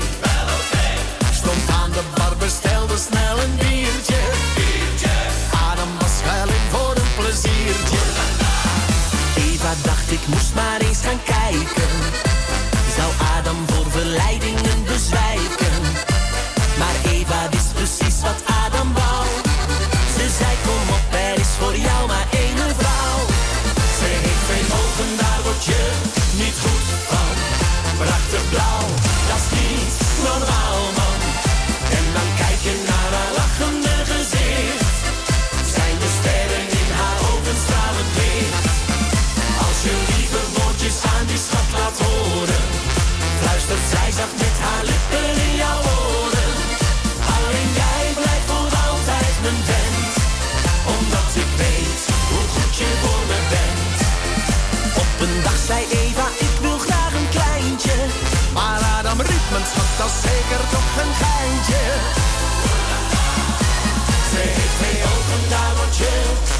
Stond 1.32 1.68
aan 1.82 1.90
de 1.90 2.02
bar, 2.14 2.36
bestelde 2.38 2.96
snel 2.96 3.38
een 3.38 3.56
bier. 3.56 3.67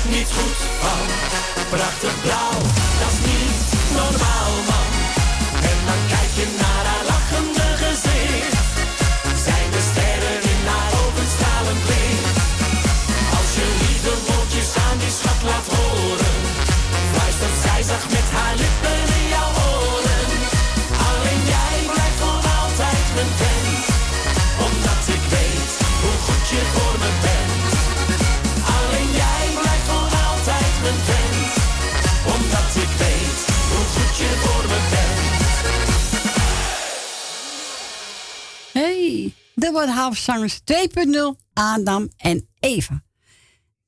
niet 0.09 0.29
goed 0.33 0.57
van. 0.81 1.98
Dubbel 39.69 39.89
Havenzangers 39.89 40.61
2.0 40.61 41.41
Adam 41.53 42.09
en 42.17 42.49
Eva. 42.59 43.03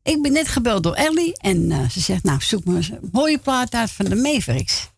Ik 0.02 0.23
ben 0.23 0.32
net 0.32 0.48
gebeld 0.48 0.82
door 0.82 0.94
Ellie 0.94 1.39
en 1.39 1.70
eh, 1.70 1.89
ze 1.89 2.01
zegt, 2.01 2.23
nou 2.23 2.40
zoek 2.40 2.65
me 2.65 2.77
eens 2.77 2.89
een 2.89 3.09
mooie 3.12 3.39
plaat 3.39 3.74
uit 3.74 3.90
van 3.90 4.05
de 4.05 4.15
Mavericks. 4.15 4.90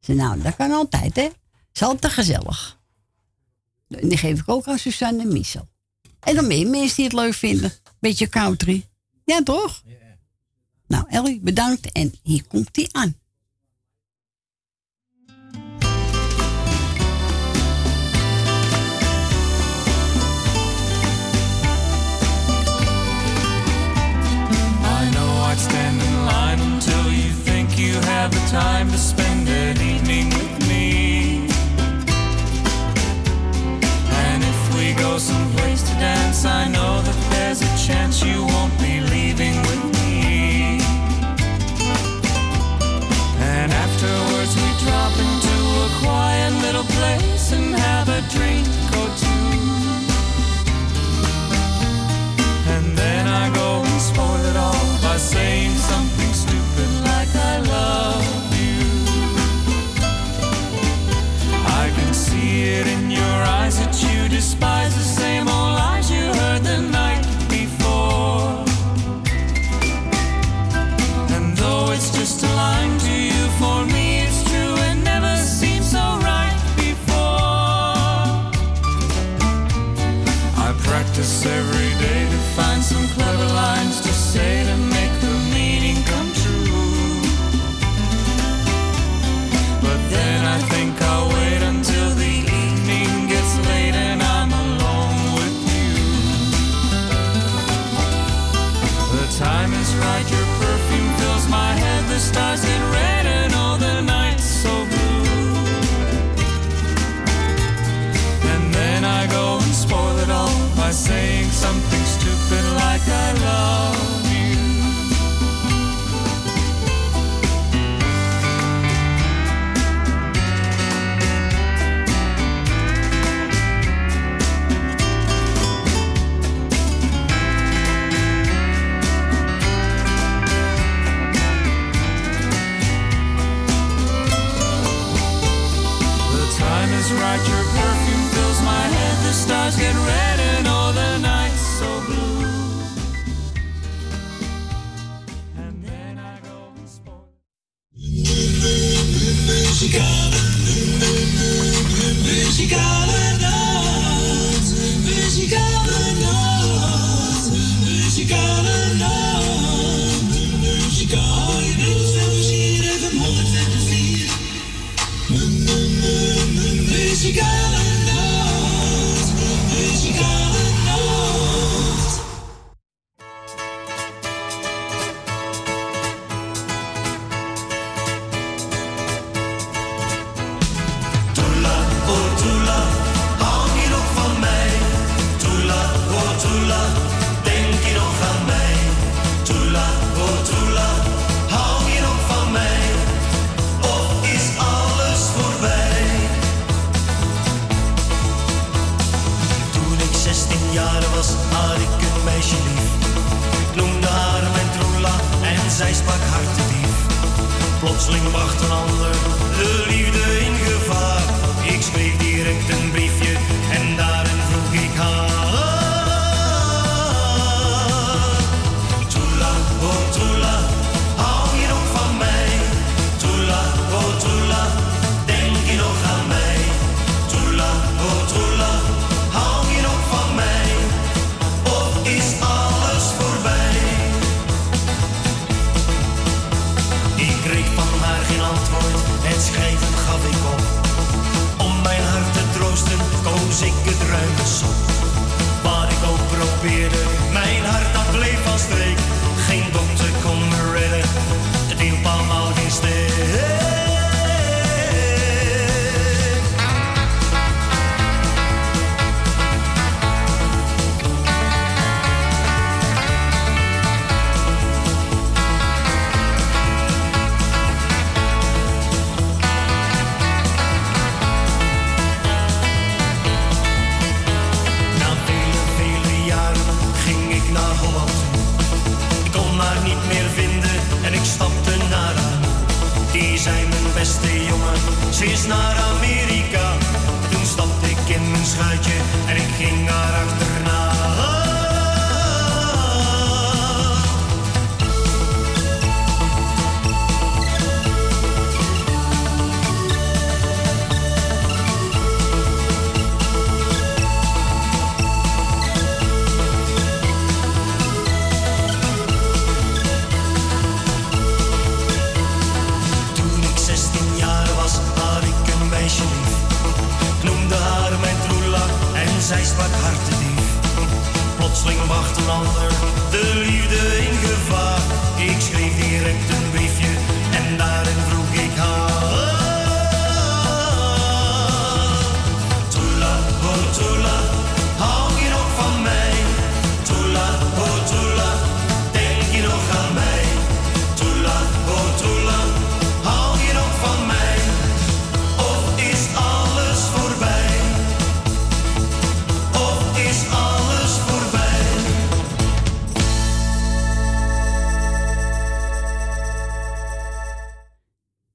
Ze 0.00 0.12
nou, 0.12 0.42
dat 0.42 0.56
kan 0.56 0.70
altijd 0.70 1.16
hè. 1.16 1.28
Is 1.72 1.80
te 2.00 2.10
gezellig. 2.10 2.78
En 3.88 4.08
die 4.08 4.18
geef 4.18 4.38
ik 4.38 4.48
ook 4.48 4.66
aan 4.66 4.78
Suzanne 4.78 5.22
en 5.22 5.32
Michel. 5.32 5.68
En 6.20 6.34
dan 6.34 6.46
meer 6.46 6.68
mensen 6.68 6.96
die 6.96 7.04
het 7.04 7.14
leuk 7.14 7.34
vinden. 7.34 7.72
Beetje 8.00 8.28
country. 8.28 8.88
Ja 9.24 9.42
toch? 9.42 9.82
Nou 10.86 11.04
Ellie, 11.08 11.40
bedankt 11.40 11.92
en 11.92 12.14
hier 12.22 12.46
komt 12.46 12.76
hij 12.76 12.88
aan. 12.92 13.16
have 28.22 28.30
the 28.30 28.56
time 28.56 28.88
to 28.88 28.96
spend. 28.96 29.31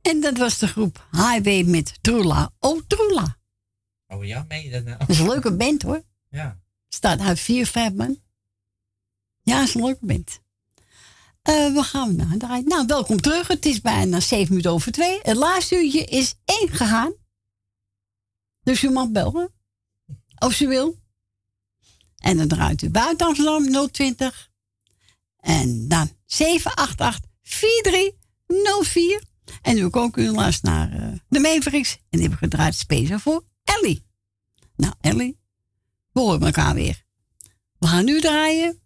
En 0.08 0.22
dat 0.22 0.38
was 0.38 0.58
de 0.58 0.68
groep 0.68 1.08
Highway 1.12 1.64
met 1.64 1.98
Troela. 2.02 2.52
Oh, 2.60 2.82
Troela. 2.88 3.38
Oh 4.08 4.26
ja, 4.26 4.46
meen 4.48 4.64
je 4.64 4.72
dat 4.72 4.84
nou? 4.84 4.98
Dat 4.98 5.10
is 5.10 5.20
een 5.20 5.28
leuke 5.28 5.56
band 5.56 5.82
hoor. 5.82 6.04
Ja. 6.30 6.60
Staat 6.90 7.20
uit 7.20 7.40
vier, 7.40 7.68
vijf 7.68 7.94
man. 7.94 8.20
Ja, 9.42 9.62
is 9.62 9.74
een 9.74 9.84
leuke 9.84 10.06
band. 10.06 10.42
Eh 11.42 11.74
we 11.74 11.84
gaan 11.84 12.16
naar 12.16 12.38
draaien. 12.38 12.68
Nou, 12.68 12.86
welkom 12.86 13.22
terug. 13.22 13.48
Het 13.48 13.66
is 13.66 13.82
bijna 13.82 14.20
zeven 14.20 14.50
minuten 14.50 14.72
over 14.72 14.92
twee. 14.92 15.20
Het 15.22 15.36
laatste 15.36 15.76
uurtje 15.76 16.04
is 16.04 16.36
één 16.46 16.70
gegaan. 16.70 17.14
Dus 18.64 18.84
u 18.84 18.90
mag 18.90 19.10
bellen. 19.10 19.52
Als 20.36 20.62
u 20.62 20.68
wil. 20.68 20.98
En 22.18 22.38
dan 22.38 22.48
draait 22.48 22.82
u 22.82 22.90
buiten 22.90 23.28
Amsterdam 23.28 23.90
020. 23.92 24.50
En 25.38 25.88
dan 25.88 26.10
788 26.26 27.30
4304. 27.42 29.36
En 29.62 29.78
u 29.78 29.90
kan 29.90 30.04
ook 30.04 30.18
u 30.18 30.32
luisteren 30.32 30.76
naar 30.76 30.92
eh, 30.92 31.20
de 31.30 31.40
Mavericks. 31.40 31.94
En 31.94 32.02
die 32.10 32.22
hebben 32.22 32.38
gedraaid 32.38 32.76
speciaal 32.76 33.20
voor 33.20 33.44
Ellie. 33.64 34.06
Nou, 34.76 34.94
Ellie, 35.02 35.40
we 36.12 36.20
horen 36.20 36.42
elkaar 36.42 36.74
weer. 36.74 37.04
We 37.80 37.88
gaan 37.88 38.06
nu 38.06 38.22
draaien. 38.22 38.80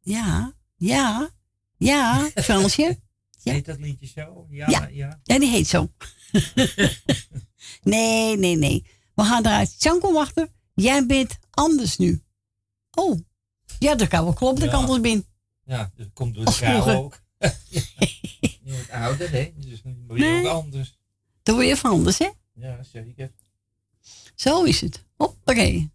Ja, 0.00 0.54
ja, 0.76 1.30
ja, 1.76 2.30
Fransje. 2.34 3.02
Heet 3.42 3.64
dat 3.64 3.78
liedje 3.78 4.06
zo? 4.06 4.46
Ja, 4.50 4.68
Ja. 4.68 4.86
ja. 4.92 5.20
Ja, 5.22 5.38
die 5.38 5.50
heet 5.50 5.66
zo. 5.68 5.92
nee, 7.82 8.36
nee, 8.36 8.56
nee. 8.56 8.86
We 9.14 9.22
gaan 9.24 9.46
eruit. 9.46 9.74
Janko 9.82 10.12
wachten. 10.12 10.52
Jij 10.74 11.06
bent 11.06 11.38
anders 11.50 11.96
nu. 11.96 12.22
Oh. 12.90 13.20
Ja, 13.78 13.94
dat 13.94 14.08
kan 14.08 14.24
wel 14.24 14.32
kloppen. 14.32 14.60
Dat 14.60 14.70
Ja. 14.72 14.78
kan 14.78 14.86
wel 14.86 15.00
binnen. 15.00 15.26
Ja, 15.64 15.92
dat 15.96 16.08
komt 16.12 16.34
door 16.34 16.44
de 16.44 16.56
kou 16.60 16.90
ook. 16.90 17.22
Je 18.64 18.72
wordt 18.72 18.90
ouder, 18.90 19.30
hè? 19.30 19.52
Dus 19.56 19.82
dan 19.82 20.04
word 20.06 20.18
je 20.20 20.24
Nee. 20.24 20.40
ook 20.40 20.46
anders. 20.46 20.98
Dan 21.42 21.54
word 21.54 21.66
je 21.66 21.76
van 21.76 21.90
anders, 21.90 22.18
hè? 22.18 22.28
Ja, 22.54 22.82
zeker. 22.82 23.32
Zo 24.34 24.62
is 24.62 24.80
het. 24.80 25.04
Hoppakee. 25.16 25.90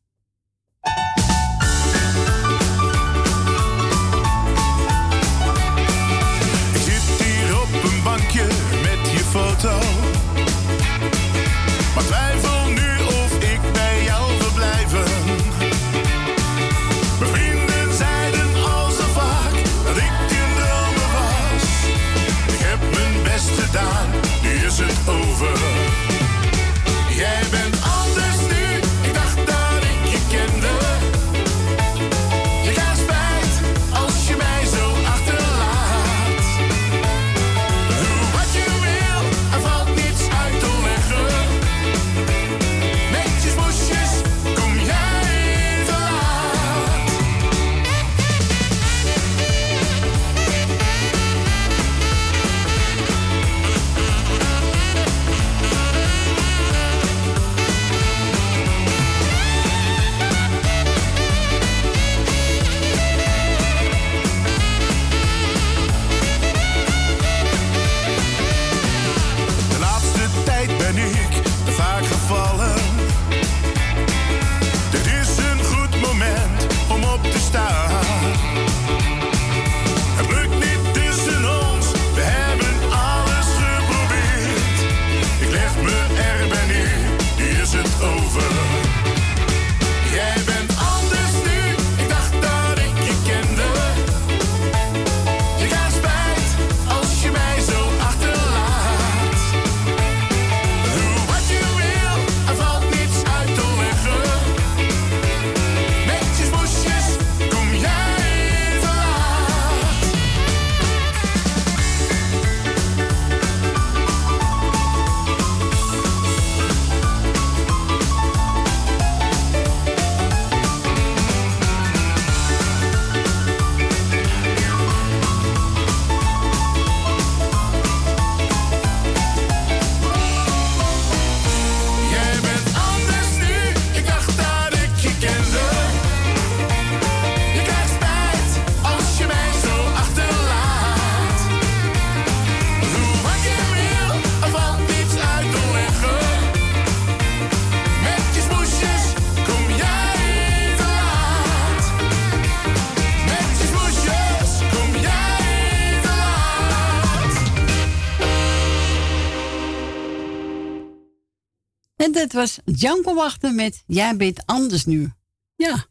En 162.10 162.16
dat 162.16 162.32
was 162.32 162.60
Janko 162.66 163.14
wachten 163.14 163.56
met 163.56 163.84
Jij 163.88 164.16
bent 164.18 164.46
anders 164.46 164.86
nu. 164.86 165.12
Ja. 165.56 165.86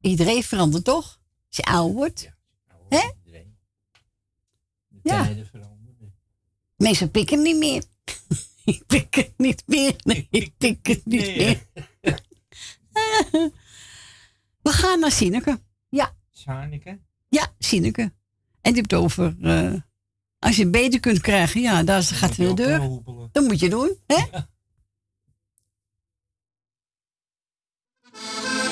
Iedereen 0.00 0.42
verandert 0.42 0.84
toch? 0.84 1.20
Als 1.46 1.56
je 1.56 1.62
ouder 1.62 1.94
wordt. 1.96 2.30
Hè? 2.88 3.10
Ja. 5.02 5.24
Tijden 5.24 5.46
veranderen. 5.46 6.14
Mensen 6.76 7.10
pikken 7.10 7.42
niet 7.42 7.56
meer. 7.56 7.82
ik 8.64 8.86
pik 8.86 9.14
het 9.14 9.32
niet 9.36 9.62
meer. 9.66 9.94
Nee, 10.04 10.26
ik 10.30 10.52
pik 10.58 10.86
het 10.86 11.06
niet 11.06 11.20
Nee. 11.20 11.36
meer. 11.36 11.66
We 14.62 14.70
gaan 14.72 15.00
naar 15.00 15.12
Sineke. 15.12 15.60
Ja. 15.88 16.16
Sarneke? 16.30 16.98
Ja, 17.28 17.52
Sineke. 17.58 18.12
En 18.60 18.72
die 18.72 18.82
het 18.82 18.94
over... 18.94 19.36
eh, 19.40 19.74
als 20.38 20.56
je 20.56 20.62
het 20.62 20.70
beter 20.70 21.00
kunt 21.00 21.20
krijgen, 21.20 21.60
ja, 21.60 21.82
daar 21.82 22.02
gaat 22.02 22.36
de 22.36 22.54
deur. 22.54 22.78
Dat 23.32 23.44
moet 23.44 23.60
je 23.60 23.68
doen, 23.68 23.96
hè? 24.06 24.24
Thank 28.20 28.62
you. 28.62 28.67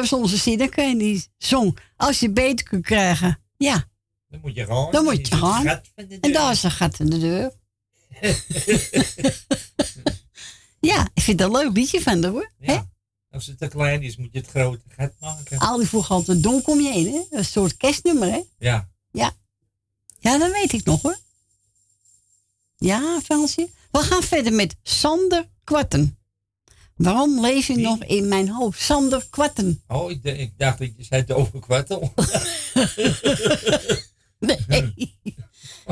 dat 0.00 0.10
was 0.10 0.20
onze 0.20 0.38
dan 0.38 0.82
en 0.82 0.98
die 0.98 1.26
zong. 1.38 1.78
Als 1.96 2.20
je 2.20 2.30
beter 2.30 2.64
kunt 2.64 2.84
krijgen. 2.84 3.38
Ja. 3.56 3.88
Dan 4.28 4.40
moet 4.40 4.54
je 4.54 4.66
gaan. 4.66 4.90
Dan 4.90 5.04
moet 5.04 5.28
je. 5.28 5.80
En 6.20 6.32
daar 6.32 6.50
is 6.52 6.62
een 6.62 6.70
gat 6.70 7.00
in 7.00 7.10
de 7.10 7.18
deur. 7.18 7.52
ja, 10.90 11.08
ik 11.14 11.22
vind 11.22 11.38
dat 11.38 11.54
een 11.54 11.60
leuk 11.60 11.76
liedje 11.76 12.02
van 12.02 12.24
hoor. 12.24 12.50
Ja. 12.58 12.88
Als 13.30 13.46
het 13.46 13.58
te 13.58 13.68
klein 13.68 14.02
is, 14.02 14.16
moet 14.16 14.28
je 14.32 14.38
het 14.38 14.48
grote 14.48 14.82
gat 14.88 15.12
maken. 15.20 15.58
Al 15.58 15.78
die 15.78 15.86
vroeg 15.88 16.10
altijd 16.10 16.42
donk 16.42 16.68
om 16.68 16.80
je 16.80 16.90
heen, 16.92 17.12
hè? 17.12 17.38
Een 17.38 17.44
soort 17.44 17.76
kerstnummer, 17.76 18.30
hè? 18.30 18.42
Ja. 18.58 18.88
Ja. 19.10 19.32
Ja, 20.18 20.38
dat 20.38 20.52
weet 20.52 20.72
ik 20.72 20.84
nog 20.84 21.02
hoor. 21.02 21.18
Ja, 22.76 23.20
Fransje. 23.24 23.68
We 23.90 23.98
gaan 23.98 24.22
verder 24.22 24.52
met 24.52 24.76
Sander 24.82 25.48
Kwarten. 25.64 26.17
Waarom 26.98 27.40
lees 27.40 27.66
je 27.66 27.76
nog 27.76 28.04
in 28.04 28.28
mijn 28.28 28.48
hoofd? 28.48 28.80
Sander 28.80 29.26
Quatten? 29.30 29.82
Oh, 29.86 30.10
ik, 30.10 30.52
dacht 30.56 30.78
dat 30.78 30.88
je 30.96 31.04
zei 31.04 31.20
het 31.20 31.32
over 31.32 31.60
Kwartel. 31.60 32.12
nee. 34.38 34.94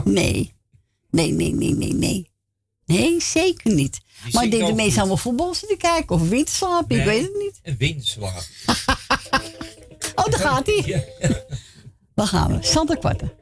nee. 0.05 0.55
Nee, 1.11 1.33
nee, 1.33 1.53
nee, 1.55 1.75
nee, 1.75 1.95
nee. 1.95 2.31
Nee, 2.87 3.21
zeker 3.21 3.75
niet. 3.75 4.01
Maar 4.33 4.51
deed 4.51 4.67
de 4.67 4.83
goed. 4.83 4.99
allemaal 4.99 5.17
voetbal 5.17 5.55
zitten 5.55 5.79
kijken 5.79 6.17
of 6.17 6.29
windslaap, 6.29 6.91
ik 6.91 7.05
weet 7.05 7.23
het 7.23 7.35
niet. 7.39 7.61
Een 7.63 7.77
windslaap. 7.77 8.43
oh, 10.15 10.25
daar 10.25 10.41
gaat 10.41 10.67
hij. 10.67 11.09
Waar 12.15 12.27
gaan 12.27 12.59
we? 12.59 12.67
Sander 12.67 12.99
Quatten. 12.99 13.33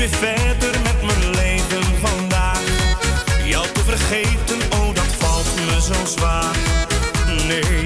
weer 0.00 0.08
verder 0.08 0.80
met 0.82 1.02
mijn 1.02 1.30
leven 1.30 1.82
vandaag. 2.00 2.60
Jou 3.44 3.66
te 3.72 3.80
vergeten, 3.80 4.58
oh 4.72 4.94
dat 4.94 5.14
valt 5.18 5.46
me 5.56 5.80
zo 5.80 6.04
zwaar. 6.04 6.56
Nee. 7.46 7.79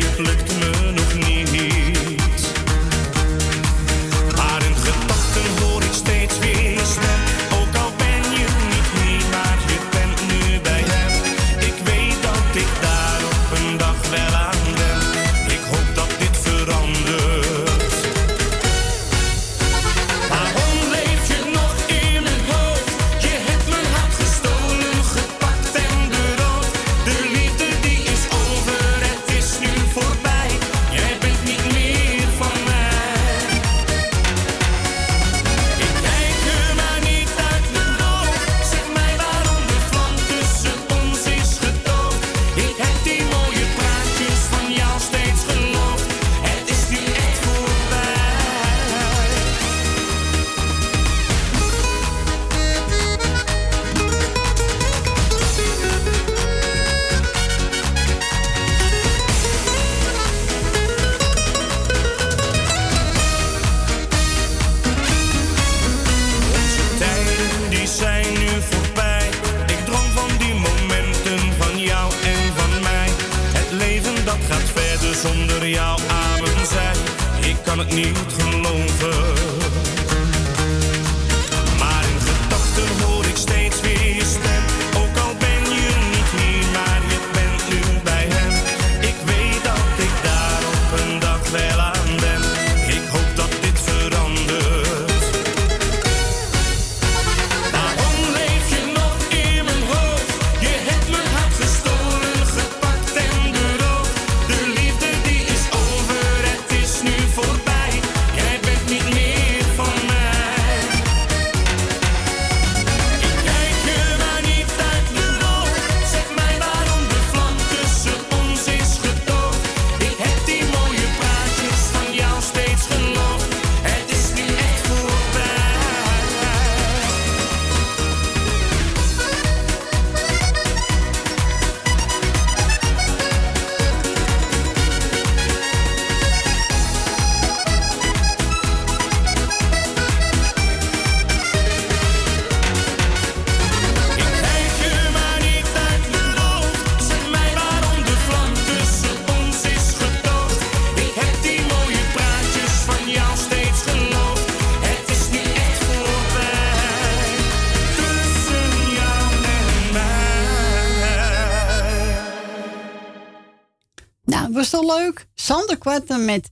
Kwarten 165.85 166.25
met 166.25 166.51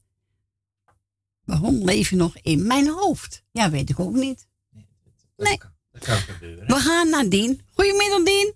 Waarom 1.44 1.74
leef 1.84 2.10
je 2.10 2.16
nog 2.16 2.36
in 2.42 2.66
mijn 2.66 2.88
hoofd? 2.88 3.44
Ja, 3.50 3.70
weet 3.70 3.90
ik 3.90 4.00
ook 4.00 4.12
niet. 4.14 4.48
Nee. 5.36 5.58
Dat 5.92 6.04
kan 6.04 6.16
gebeuren. 6.16 6.66
We 6.66 6.74
gaan 6.74 7.08
naar 7.08 7.28
Dien. 7.28 7.60
Goedemiddag, 7.74 8.22
Dien. 8.22 8.54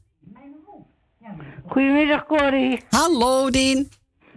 Goedemiddag, 1.66 2.27
Corrie. 2.27 2.82
Hallo, 2.90 3.51
Dien. 3.51 3.90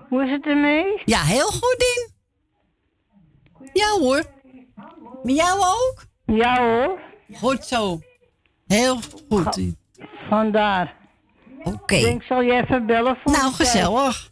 Hoe 0.09 0.23
is 0.23 0.31
het 0.31 0.45
ermee? 0.45 1.01
Ja, 1.05 1.21
heel 1.21 1.47
goed, 1.47 1.75
Dien. 1.77 2.11
Ja 3.73 3.89
hoor. 3.89 4.23
Met 5.23 5.35
jou 5.35 5.59
ook? 5.59 6.05
Ja 6.25 6.57
hoor. 6.57 6.99
Goed 7.33 7.65
zo. 7.65 7.99
Heel 8.67 8.99
goed, 9.29 9.53
Dien. 9.53 9.77
Vandaar. 10.29 10.95
Oké. 11.63 11.95
Ik 11.95 12.03
denk, 12.03 12.23
zal 12.23 12.41
je 12.41 12.51
even 12.51 12.85
bellen 12.85 13.17
voor 13.23 13.31
Nou, 13.31 13.53
gezellig. 13.53 14.28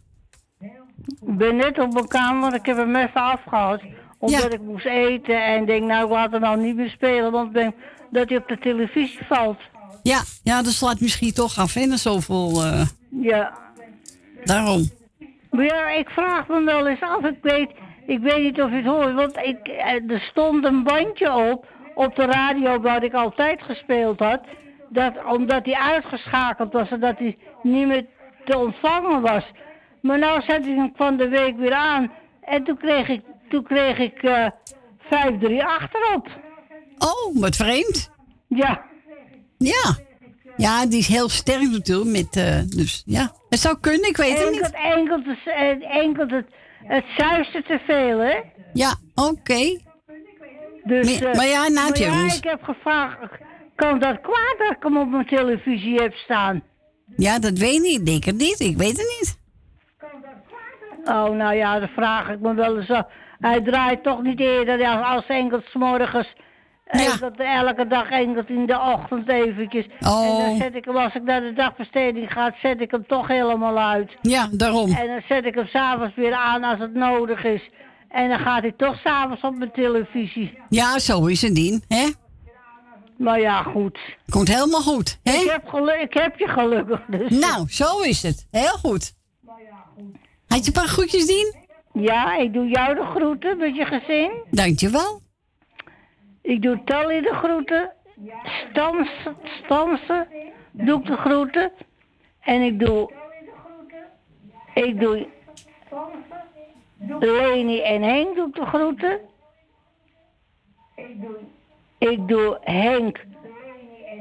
Ik 1.26 1.36
ben 1.36 1.56
net 1.56 1.78
op 1.78 1.92
mijn 1.92 2.08
kamer, 2.08 2.40
want 2.40 2.54
ik 2.54 2.66
heb 2.66 2.76
hem 2.76 2.96
even 2.96 3.20
afgehaald. 3.22 3.80
Omdat 4.18 4.52
ik 4.52 4.60
moest 4.60 4.84
eten 4.86 5.44
en 5.44 5.64
denk, 5.66 5.82
nou, 5.84 6.04
ik 6.04 6.10
laat 6.10 6.30
hem 6.32 6.40
nou 6.40 6.60
niet 6.60 6.76
meer 6.76 6.90
spelen, 6.90 7.32
want 7.32 7.46
ik 7.48 7.54
denk 7.54 7.74
dat 8.10 8.28
hij 8.28 8.38
op 8.38 8.48
de 8.48 8.58
televisie 8.58 9.26
valt. 9.28 9.60
Ja, 10.02 10.20
ja, 10.42 10.62
dat 10.62 10.72
slaat 10.72 11.00
misschien 11.00 11.32
toch 11.32 11.58
af, 11.58 11.74
hè, 11.74 11.84
na 11.86 11.96
zoveel... 11.96 12.62
eh, 12.64 12.86
Ja. 13.10 13.58
daarom. 14.44 14.82
Maar 15.50 15.64
ja, 15.64 15.88
ik 15.90 16.08
vraag 16.08 16.48
me 16.48 16.64
wel 16.64 16.86
eens 16.86 17.00
af. 17.00 17.24
Ik 17.24 17.38
weet, 17.42 17.70
ik 18.06 18.18
weet 18.20 18.42
niet 18.42 18.62
of 18.62 18.70
je 18.70 18.76
het 18.76 18.84
hoort, 18.86 19.14
want 19.14 19.36
ik, 19.36 19.58
eh, 19.68 20.10
er 20.12 20.20
stond 20.20 20.64
een 20.64 20.82
bandje 20.82 21.32
op, 21.34 21.66
op 21.94 22.16
de 22.16 22.24
radio 22.24 22.80
wat 22.80 23.02
ik 23.02 23.14
altijd 23.14 23.62
gespeeld 23.62 24.18
had. 24.18 24.40
Dat, 24.90 25.12
omdat 25.30 25.64
hij 25.64 25.74
uitgeschakeld 25.74 26.72
was 26.72 26.88
en 26.90 27.00
dat 27.00 27.18
hij 27.18 27.36
niet 27.62 27.86
meer 27.86 28.06
te 28.44 28.58
ontvangen 28.58 29.20
was. 29.20 29.44
Maar 30.02 30.18
nou 30.18 30.42
zet 30.42 30.66
ik 30.66 30.76
hem 30.76 30.92
van 30.96 31.16
de 31.16 31.28
week 31.28 31.56
weer 31.56 31.72
aan. 31.74 32.10
En 32.40 32.64
toen 32.64 32.76
kreeg 32.76 33.08
ik, 33.08 33.20
toen 33.48 33.62
kreeg 33.62 33.98
ik 33.98 34.22
eh 34.22 34.46
538 34.98 35.92
erop. 35.92 36.28
Oh, 36.98 37.40
wat 37.40 37.56
vreemd. 37.56 38.10
Ja. 38.46 38.82
Ja. 39.58 39.96
Ja, 40.56 40.86
die 40.86 40.98
is 40.98 41.06
heel 41.08 41.28
sterk 41.28 41.70
natuurlijk. 41.70 42.10
Met, 42.10 42.36
eh, 42.36 42.60
dus 42.66 43.02
ja, 43.06 43.32
het 43.48 43.58
zou 43.58 43.78
kunnen, 43.80 44.08
ik 44.08 44.16
weet 44.16 44.38
het 44.38 44.50
niet. 44.50 44.60
Het, 44.60 44.74
enkel 45.84 46.26
het, 46.28 46.46
het 46.82 47.04
zuiste 47.16 47.62
te 47.62 47.78
veel, 47.86 48.18
hè? 48.18 48.36
Ja, 48.72 48.94
oké. 49.14 49.78
Dus, 50.84 51.20
Maar- 51.20 51.28
eh, 51.30 51.36
maar 51.36 51.46
ja, 51.46 51.62
het 51.64 51.72
maar 51.72 51.98
ja, 51.98 52.24
ik 52.34 52.44
heb 52.44 52.62
gevraagd, 52.62 53.18
kan 53.74 53.98
dat 53.98 54.20
kwaad 54.20 54.54
dat 54.58 54.70
ik 54.70 54.82
hem 54.82 54.96
op 54.98 55.08
mijn 55.08 55.26
televisie 55.26 55.94
heb 55.94 56.14
staan? 56.14 56.62
Ja, 57.16 57.38
dat 57.38 57.58
weet. 57.58 57.84
Ik 57.84 58.06
denk 58.06 58.24
het 58.24 58.36
niet. 58.36 58.60
Ik 58.60 58.76
weet 58.76 58.96
het 58.96 59.16
niet. 59.20 59.38
Oh, 61.08 61.30
nou 61.30 61.54
ja, 61.54 61.78
dan 61.78 61.88
vraag 61.88 62.28
ik 62.28 62.40
me 62.40 62.54
wel 62.54 62.78
eens 62.78 62.90
af. 62.90 63.06
Hij 63.38 63.60
draait 63.60 64.02
toch 64.02 64.22
niet 64.22 64.40
eerder 64.40 64.86
als, 64.86 65.06
als 65.06 65.26
enkel 65.26 65.60
morgens. 65.72 66.34
Enkel, 66.86 67.30
elke 67.36 67.86
dag 67.86 68.10
enkel 68.10 68.42
in 68.46 68.66
de 68.66 68.80
ochtend 68.80 69.28
eventjes. 69.28 69.86
Oh. 70.00 70.38
En 70.38 70.44
dan 70.44 70.56
zet 70.56 70.74
ik 70.74 70.84
hem, 70.84 70.96
als 70.96 71.14
ik 71.14 71.22
naar 71.22 71.40
de 71.40 71.52
dagbesteding 71.52 72.32
ga, 72.32 72.54
zet 72.62 72.80
ik 72.80 72.90
hem 72.90 73.06
toch 73.06 73.26
helemaal 73.26 73.78
uit. 73.78 74.16
Ja, 74.22 74.48
daarom. 74.52 74.92
En 74.92 75.06
dan 75.06 75.22
zet 75.28 75.44
ik 75.44 75.54
hem 75.54 75.66
s'avonds 75.66 76.14
weer 76.14 76.34
aan 76.34 76.64
als 76.64 76.78
het 76.78 76.94
nodig 76.94 77.44
is. 77.44 77.70
En 78.08 78.28
dan 78.28 78.38
gaat 78.38 78.62
hij 78.62 78.74
toch 78.76 78.98
s'avonds 79.04 79.42
op 79.42 79.56
mijn 79.58 79.72
televisie. 79.72 80.58
Ja, 80.68 80.98
zo 80.98 81.26
is 81.26 81.42
het, 81.42 81.54
Dien. 81.54 81.84
Hè? 81.88 82.08
Maar 83.16 83.40
ja, 83.40 83.62
goed. 83.62 83.98
Komt 84.28 84.48
helemaal 84.48 84.80
goed. 84.80 85.18
Hè? 85.22 85.32
Ik, 85.32 85.50
heb 85.50 85.68
geluk, 85.68 86.00
ik 86.00 86.14
heb 86.14 86.38
je 86.38 86.48
gelukkig 86.48 87.00
dus. 87.08 87.30
Nou, 87.30 87.68
zo 87.68 88.00
is 88.00 88.22
het. 88.22 88.46
Heel 88.50 88.76
goed. 88.76 89.16
Had 90.48 90.64
je 90.64 90.66
een 90.66 90.72
paar 90.72 90.88
groetjes, 90.88 91.26
Dien? 91.26 91.54
Ja, 91.92 92.36
ik 92.36 92.52
doe 92.52 92.68
jou 92.68 92.94
de 92.94 93.04
groeten 93.04 93.58
met 93.58 93.76
je 93.76 93.84
gezin. 93.84 94.30
Dankjewel. 94.50 95.20
Ik 96.42 96.62
doe 96.62 96.82
Tally 96.84 97.20
de 97.20 97.34
groeten. 97.34 97.92
Stans, 98.70 99.08
Stansen 99.64 100.28
doe 100.70 100.98
ik 101.00 101.06
de 101.06 101.16
groeten. 101.16 101.72
En 102.40 102.62
ik 102.62 102.78
doe... 102.78 103.12
Ik 104.74 105.00
doe... 105.00 105.28
Leni 107.18 107.80
en 107.80 108.02
Henk 108.02 108.34
doe 108.34 108.48
ik 108.48 108.54
de 108.54 108.66
groeten. 108.66 109.20
Ik 111.98 112.28
doe 112.28 112.58
Henk 112.60 113.24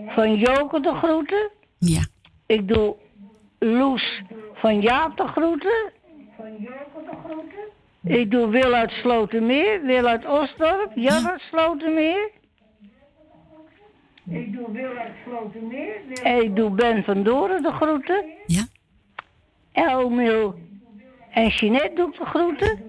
van 0.07 0.35
Joke 0.35 0.79
de 0.79 0.95
groeten. 0.95 1.51
Ja. 1.77 2.05
Ik 2.45 2.67
doe 2.67 2.95
Loes 3.59 4.21
van 4.53 4.81
Jaap 4.81 5.17
de 5.17 5.27
groeten. 5.27 5.91
Ik 8.03 8.31
doe 8.31 8.47
Wil 8.47 8.73
uit 8.73 8.91
Slotermeer, 8.91 9.81
Wil 9.81 10.05
uit 10.05 10.25
Osdorp, 10.25 10.91
Jan 10.95 11.29
uit 11.29 11.41
Slotermeer. 11.41 12.29
Ik 14.29 14.53
doe 14.53 14.71
Wil 14.71 14.97
uit 14.97 15.13
Slotermeer. 15.25 15.95
En 16.23 16.43
ik 16.43 16.55
doe 16.55 16.69
Ben 16.69 17.03
van 17.03 17.23
Doren 17.23 17.61
de 17.61 17.71
groeten. 17.71 18.25
Ja. 18.45 18.65
Elmil 19.71 20.55
en 21.31 21.47
Jeanette 21.47 21.95
doe 21.95 22.07
ik 22.07 22.17
de 22.17 22.25
groeten. 22.25 22.79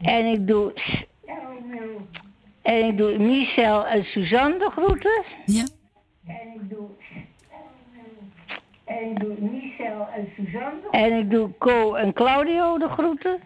En 0.00 0.26
ik 0.26 0.46
doe... 0.46 0.72
En 2.62 2.86
ik 2.86 2.96
doe 2.96 3.18
Michel 3.18 3.86
en 3.86 4.04
Suzanne 4.04 4.58
de 4.58 4.70
groeten. 4.70 5.24
Ja. 5.44 5.64
En 6.26 6.48
ik 6.54 6.70
doe... 6.70 6.88
En 9.00 9.10
ik 9.10 9.20
doe 9.20 9.34
Michel 9.40 10.06
en 10.16 10.28
Suzanne. 10.36 10.80
En 10.90 11.12
ik 11.18 11.30
doe 11.30 11.50
Co 11.58 11.94
en 11.94 12.12
Claudio 12.12 12.78
de 12.78 12.88
groeten. 12.88 13.38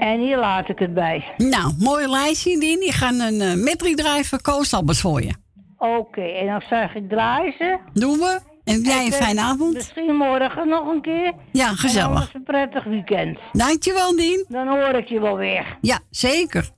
En 0.00 0.20
hier 0.20 0.38
laat 0.38 0.68
ik 0.68 0.78
het 0.78 0.94
bij. 0.94 1.24
Nou, 1.36 1.74
mooi 1.78 2.06
lijstje, 2.08 2.58
Dien. 2.60 2.80
Die 2.80 2.92
gaan 2.92 3.20
een 3.20 3.40
uh, 3.40 3.54
medley 3.64 3.94
draaien 3.94 4.24
voor 4.24 4.42
Koos 4.42 4.74
Albers 4.74 5.00
voor 5.00 5.22
je. 5.22 5.34
Oké, 5.78 6.20
en 6.22 6.46
dan 6.46 6.62
zeg 6.68 6.94
ik 6.94 7.08
draaien 7.08 7.54
ze. 7.58 7.78
Doen 7.92 8.18
we. 8.18 8.40
En 8.64 8.80
jij 8.80 9.06
een 9.06 9.12
En, 9.12 9.18
fijne 9.22 9.40
avond. 9.40 9.74
Misschien 9.74 10.16
morgen 10.16 10.68
nog 10.68 10.86
een 10.88 11.00
keer. 11.00 11.32
Ja, 11.52 11.68
En 11.68 11.76
gezellig. 11.76 12.34
een 12.34 12.42
prettig 12.42 12.84
weekend. 12.84 13.38
Dankjewel, 13.52 14.16
Dien. 14.16 14.44
Dan 14.48 14.68
hoor 14.68 14.94
ik 14.94 15.08
je 15.08 15.20
wel 15.20 15.36
weer. 15.36 15.78
Ja, 15.80 15.98
zeker. 16.10 16.70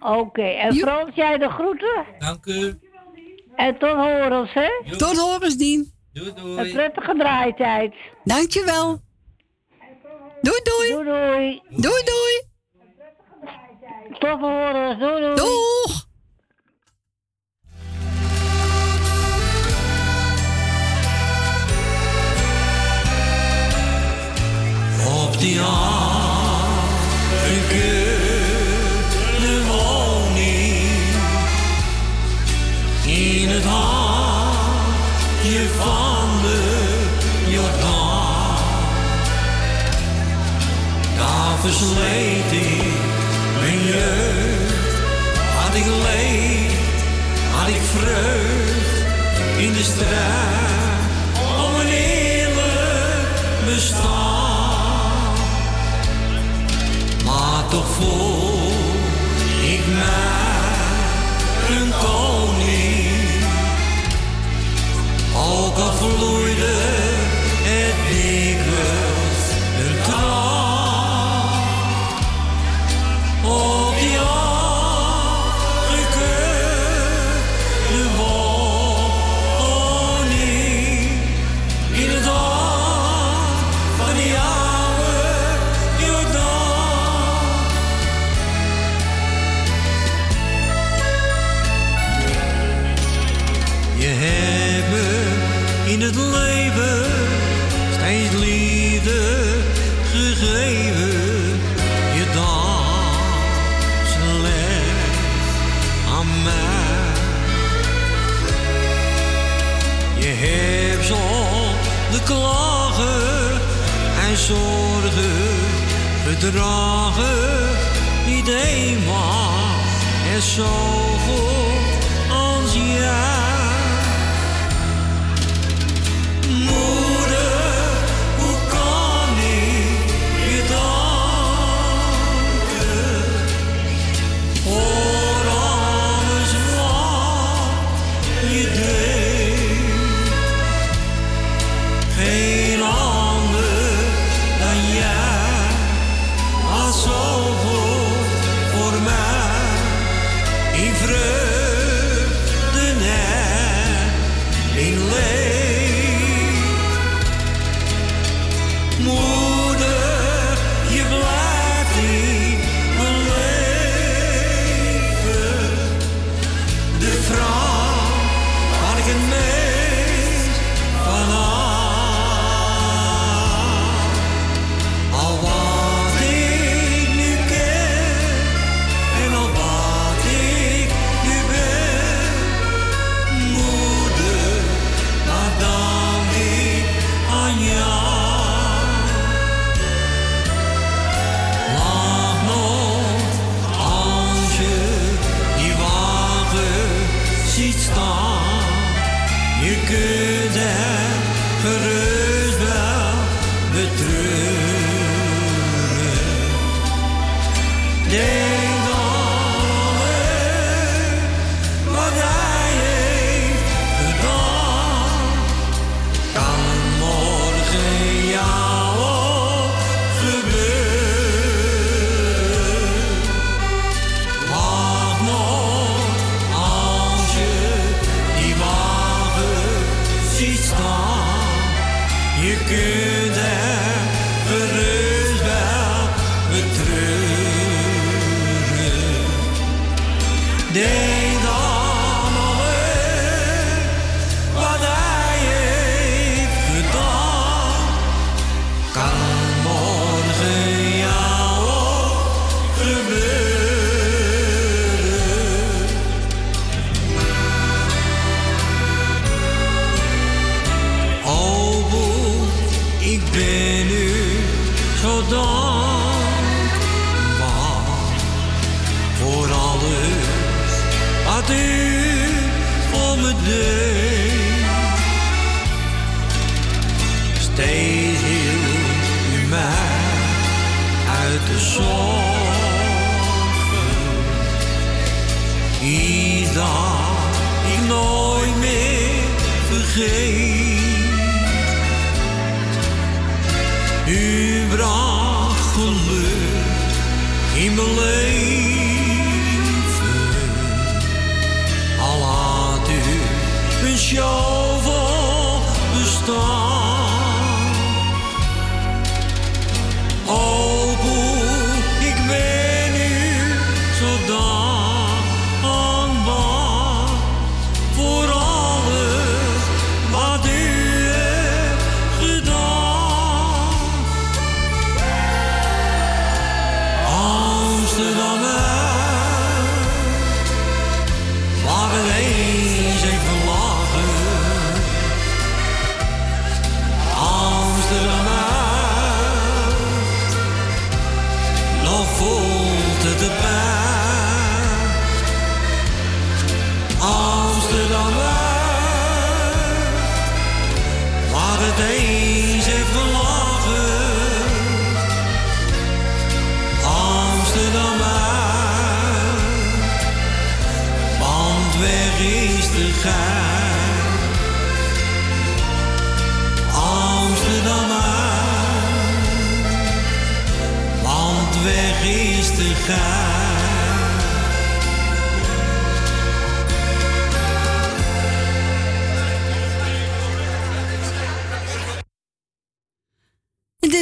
Oké, 0.00 0.42
en 0.42 0.74
Frans, 0.74 1.14
jij 1.14 1.38
de 1.38 1.48
groeten? 1.48 2.04
Dank 2.18 2.46
u. 2.46 2.78
En 3.58 3.78
tot 3.78 3.96
horens, 3.96 4.52
hè? 4.52 4.68
Doei. 4.84 4.96
Tot 4.96 5.18
horens, 5.18 5.56
Dien. 5.56 5.92
Doei, 6.12 6.32
doei. 6.34 6.58
Een 6.58 6.72
prettige 6.72 7.14
draaitijd. 7.18 7.94
Dankjewel. 8.24 9.00
Doei, 10.40 10.60
doei. 10.62 10.90
Doei, 10.92 11.04
doei. 11.04 11.62
Doei, 11.68 12.02
doei. 12.04 12.42
Tot 14.18 14.40
horens. 14.40 14.98
Doei, 14.98 15.20
doei. 15.20 15.34
Doeg. 15.34 16.06
Op 25.24 25.38
die 25.38 25.60
het 33.58 33.66
handje 33.66 35.68
van 35.78 36.42
de 36.42 36.60
Jordaan. 37.46 38.56
Daar 41.16 41.58
versleet 41.60 42.52
ik 42.52 42.82
mijn 43.60 43.84
jeugd. 43.84 44.96
Had 45.56 45.74
ik 45.74 45.86
leed, 45.86 46.72
had 47.52 47.68
ik 47.68 47.82
vreugd 47.94 49.04
in 49.58 49.72
de 49.72 49.82
strijd. 49.82 50.77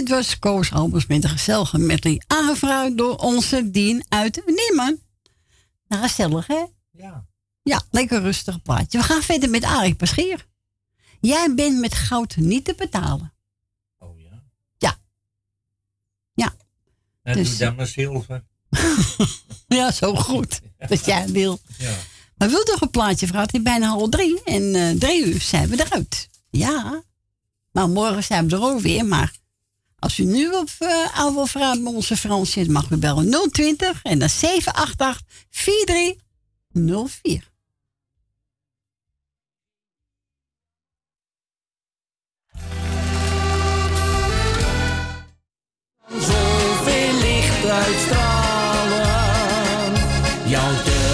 Dit 0.06 0.14
was 0.16 0.38
Koos 0.38 0.72
Albers 0.72 1.06
met 1.06 1.24
een 1.24 1.30
gezellige 1.30 1.78
medley. 1.78 2.22
Aangevraagd 2.26 2.96
door 2.96 3.16
onze 3.16 3.70
Dien 3.70 4.04
uit 4.08 4.42
Niemen. 4.46 5.00
Nou, 5.88 6.02
gezellig 6.02 6.46
hè? 6.46 6.64
Ja. 6.90 7.26
Ja, 7.62 7.82
lekker 7.90 8.20
rustig 8.20 8.62
plaatje. 8.62 8.98
We 8.98 9.04
gaan 9.04 9.22
verder 9.22 9.50
met 9.50 9.64
Arie 9.64 9.94
Paschier. 9.94 10.46
Jij 11.20 11.54
bent 11.54 11.80
met 11.80 11.94
goud 11.94 12.36
niet 12.36 12.64
te 12.64 12.74
betalen. 12.76 13.32
Oh 13.98 14.20
ja. 14.20 14.42
Ja. 14.78 14.96
Ja. 16.34 16.54
Nou, 17.22 17.36
Dus- 17.36 17.48
doe 17.48 17.58
dan 17.58 17.74
maar 17.74 17.86
zilver. 17.86 18.44
Ja, 19.68 19.92
zo 19.92 20.14
goed. 20.14 20.60
Dat 20.88 21.04
jij 21.04 21.26
wil. 21.28 21.60
Ja. 21.78 21.96
Maar 22.36 22.48
wil 22.48 22.62
toch 22.62 22.80
een 22.80 22.90
plaatje, 22.90 23.26
vrouw? 23.26 23.40
Het 23.40 23.54
is 23.54 23.62
bijna 23.62 23.88
half 23.88 24.08
drie. 24.08 24.42
En 24.42 24.74
eh, 24.74 24.90
drie 24.90 25.24
uur 25.26 25.40
zijn 25.40 25.68
we 25.68 25.84
eruit. 25.84 26.28
Ja. 26.50 27.02
Maar 27.72 27.88
morgen 27.88 28.24
zijn 28.24 28.48
we 28.48 28.56
er 28.56 28.62
ook 28.62 28.80
weer. 28.80 29.04
Maar 29.06 29.32
als 29.98 30.18
u 30.18 30.24
nu 30.24 30.50
op 30.50 30.68
uh, 30.78 31.18
oude 31.18 31.46
vrouw 31.46 31.82
bij 31.82 31.92
onze 31.92 32.16
Frans 32.16 32.50
zit, 32.50 32.68
mag 32.68 32.90
u 32.90 32.96
bellen 32.96 33.50
020 33.52 34.02
en 34.02 34.18
dan 34.18 34.28
788 34.28 35.22
4304. 35.50 37.50
Zoveel 46.08 47.18
licht 47.20 47.66
uitstralen, 47.66 49.92
jou 50.46 50.76
te 50.84 51.04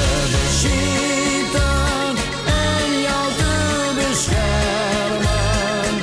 en 2.46 3.00
jou 3.00 3.32
te 3.36 3.92
beschermen, 3.96 5.94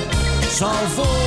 zal 0.55 0.87
voortaan 0.87 1.18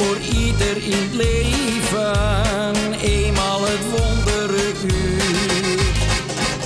voor 0.00 0.18
ieder 0.18 0.76
in 0.76 0.92
het 0.92 1.14
leven 1.14 2.94
eenmaal 3.00 3.60
het 3.62 3.90
wondere 3.90 4.72
uur 4.82 5.78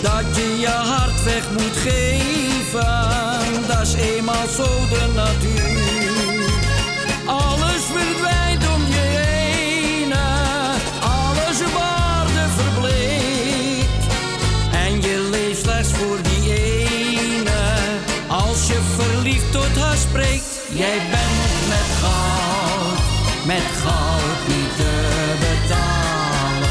dat 0.03 0.37
je 0.37 0.57
je 0.61 0.67
hart 0.67 1.23
weg 1.25 1.51
moet 1.51 1.77
geven, 1.77 3.67
dat 3.67 3.81
is 3.81 3.95
eenmaal 3.95 4.49
zo 4.57 4.65
de 4.65 5.13
natuur. 5.15 6.49
Alles 7.27 7.83
verdwijnt 7.93 8.75
om 8.75 8.83
je 8.87 9.07
heen, 9.21 10.13
alles 11.01 11.61
op 11.61 11.81
aarde 11.81 12.47
verbleekt. 12.57 14.05
En 14.73 15.03
je 15.03 15.29
leeft 15.31 15.61
slechts 15.61 15.93
voor 15.93 16.19
die 16.23 16.53
ene, 16.55 17.63
als 18.29 18.67
je 18.67 18.81
verliefd 18.97 19.53
tot 19.53 19.77
haar 19.79 19.97
spreekt. 19.97 20.61
Jij 20.73 20.99
bent 21.11 21.69
met 21.69 21.89
goud, 22.01 22.34
met 23.55 23.63
goud 23.63 24.49
niet 24.49 24.77
te 24.77 24.93
betalen. 25.41 26.65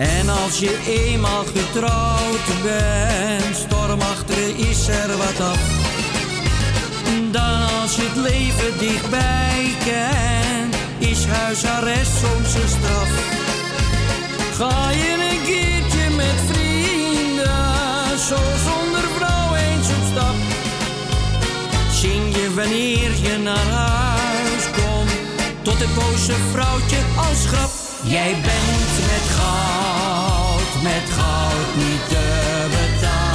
En 0.00 0.28
als 0.28 0.58
je 0.58 0.78
eenmaal 0.86 1.44
getrouwd 1.44 2.62
bent, 2.62 3.56
storm 3.56 4.00
achteren 4.00 4.56
is 4.56 4.88
er 4.88 5.16
wat 5.16 5.40
af. 5.40 5.60
Dan 7.30 7.80
als 7.82 7.96
je 7.96 8.02
het 8.02 8.16
leven 8.16 8.78
dichtbij 8.78 9.74
kent, 9.84 10.76
is 10.98 11.24
huisarrest 11.24 12.12
soms 12.12 12.54
een 12.54 12.68
straf. 12.68 13.10
Ga 14.56 14.90
je 14.90 15.12
een 15.30 15.42
keertje 15.44 16.10
met 16.16 16.38
vrienden, 16.50 18.18
zo 18.28 18.38
zonder 18.68 19.04
vrouw 19.16 19.54
eens 19.54 19.88
op 19.88 20.04
stap. 20.10 20.34
Zing 21.92 22.34
je 22.36 22.54
wanneer 22.54 23.10
je 23.22 23.38
naar 23.38 23.60
komt, 23.68 24.19
tot 25.62 25.78
het 25.78 25.94
boze 25.94 26.32
vrouwtje 26.50 26.98
als 27.16 27.46
grap. 27.46 27.70
Jij 28.02 28.30
bent 28.30 28.92
met 29.10 29.26
goud, 29.36 30.82
met 30.82 31.10
goud 31.10 31.76
niet 31.76 32.08
te 32.08 32.66
betalen. 32.70 33.30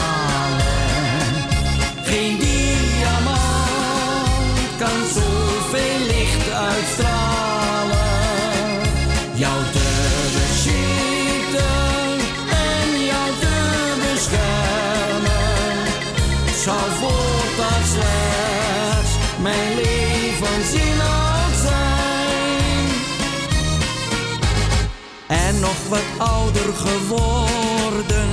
Nog 25.66 25.88
wat 25.90 26.28
ouder 26.28 26.74
geworden, 26.74 28.30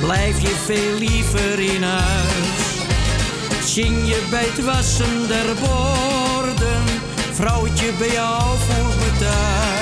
blijf 0.00 0.40
je 0.40 0.54
veel 0.64 0.98
liever 0.98 1.58
in 1.74 1.82
huis. 1.82 2.62
Zing 3.64 4.08
je 4.08 4.26
bij 4.30 4.44
het 4.44 4.64
wassen 4.64 5.28
der 5.28 5.54
borden, 5.60 6.82
vrouwtje 7.32 7.92
bij 7.98 8.12
jou 8.12 8.42
voelt 8.58 8.96
me 8.96 9.18
thuis. 9.18 9.79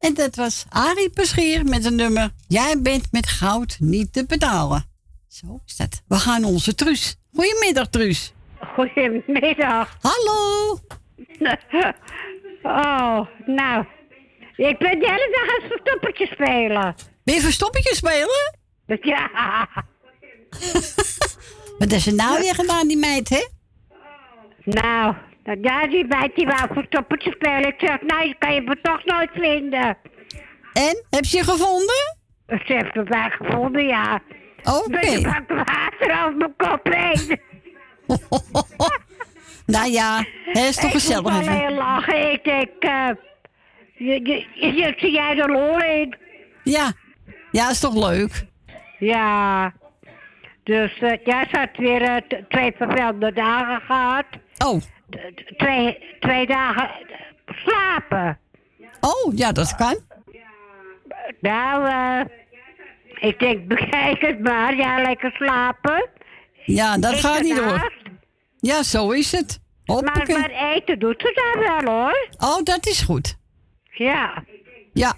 En 0.00 0.14
dat 0.14 0.36
was 0.36 0.64
Arie 0.68 1.10
Peschier 1.10 1.64
met 1.64 1.84
een 1.84 1.94
nummer 1.94 2.30
Jij 2.48 2.80
bent 2.82 3.12
met 3.12 3.28
goud 3.28 3.76
niet 3.80 4.12
te 4.12 4.26
betalen. 4.26 4.84
Zo 5.28 5.60
is 5.66 5.76
dat. 5.76 6.02
We 6.08 6.14
gaan 6.16 6.44
onze 6.44 6.74
Truus. 6.74 7.16
Goedemiddag, 7.34 7.88
Truus. 7.88 8.32
Goedemiddag. 8.74 9.96
Hallo. 10.00 10.78
Oh, 12.62 13.26
nou. 13.46 13.84
Ik 14.56 14.78
ben 14.78 14.98
de 14.98 15.06
hele 15.10 15.30
dag 15.32 15.62
aan 15.62 15.68
verstoppertje 15.68 16.26
spelen. 16.26 16.94
Ben 17.24 17.34
je 17.34 17.40
verstoppertje 17.40 17.94
spelen? 17.94 18.58
Ja. 19.02 19.68
Wat 21.78 21.92
is 21.92 22.06
er 22.06 22.14
nou 22.14 22.38
weer 22.38 22.54
gedaan, 22.54 22.88
die 22.88 22.96
meid, 22.96 23.28
hè? 23.28 23.46
Nou, 24.64 25.14
ja, 25.60 25.86
die 25.86 26.06
meid 26.06 26.34
die 26.34 26.46
wou 26.46 26.68
verstoppertje 26.72 27.30
spelen. 27.30 27.66
Ik 27.66 27.74
zeg, 27.78 28.00
nou, 28.02 28.26
je 28.26 28.34
kan 28.38 28.54
je 28.54 28.60
me 28.60 28.80
toch 28.82 29.04
nooit 29.04 29.30
vinden. 29.32 29.96
En? 30.72 31.04
Heb 31.10 31.24
je 31.24 31.36
je 31.36 31.44
gevonden? 31.44 32.18
Ze 32.46 32.62
heeft 32.64 32.94
me 32.94 33.02
wel 33.04 33.30
gevonden, 33.30 33.86
ja. 33.86 34.20
Oké. 34.62 34.90
Maar 34.90 35.10
je 35.10 35.20
pakt 35.20 35.48
water 35.48 36.24
over 36.24 36.36
mijn 36.36 36.54
kop 36.56 36.92
heen. 36.92 37.38
Nou 39.70 39.90
ja, 39.90 40.24
hè, 40.44 40.66
is 40.66 40.76
toch 40.76 40.84
Ik 40.84 40.90
gezellig 40.90 41.48
alleen 41.48 41.74
lachen. 41.74 42.32
Ik 42.32 42.44
denk, 42.44 42.70
eh, 42.78 43.08
je, 43.94 44.44
je, 44.54 44.74
je, 44.74 44.94
zie 44.96 45.12
jij 45.12 45.38
er 45.38 45.50
lol 45.50 45.78
in? 45.78 46.16
Ja. 46.64 46.92
Ja, 47.50 47.70
is 47.70 47.80
toch 47.80 47.94
leuk? 47.94 48.46
Ja. 48.98 49.72
Dus 50.70 50.98
eh 50.98 51.18
ja, 51.24 51.44
ze 51.50 51.56
had 51.58 51.76
weer 51.76 52.02
eh, 52.02 52.38
twee 52.48 52.72
vervelende 52.76 53.32
dagen 53.32 53.80
gehad. 53.80 54.24
Oh. 54.64 54.80
Twee, 55.56 55.98
twee 56.20 56.46
dagen 56.46 56.90
slapen. 57.46 58.38
Oh, 59.00 59.36
ja, 59.36 59.52
dat 59.52 59.74
kan. 59.74 59.98
Nou, 61.40 61.88
eh 61.88 62.20
ik 63.28 63.38
denk, 63.38 63.66
bekijk 63.74 64.20
het 64.20 64.40
maar. 64.40 64.76
Ja, 64.76 65.02
lekker 65.02 65.32
slapen. 65.32 66.08
Ja, 66.64 66.98
dat 66.98 67.12
Ik 67.12 67.18
gaat 67.18 67.42
niet 67.42 67.56
door. 67.56 67.92
Ja, 68.58 68.82
zo 68.82 69.10
is 69.10 69.32
het. 69.32 69.60
Maar, 69.84 69.96
Hoppakee. 69.96 70.38
maar 70.38 70.72
eten 70.74 70.98
doet 70.98 71.20
ze 71.20 71.52
dan 71.54 71.62
wel, 71.62 71.94
hoor. 71.94 72.28
Oh, 72.38 72.62
dat 72.62 72.86
is 72.86 73.02
goed. 73.02 73.36
Ja. 73.90 74.44
Ja. 74.92 75.14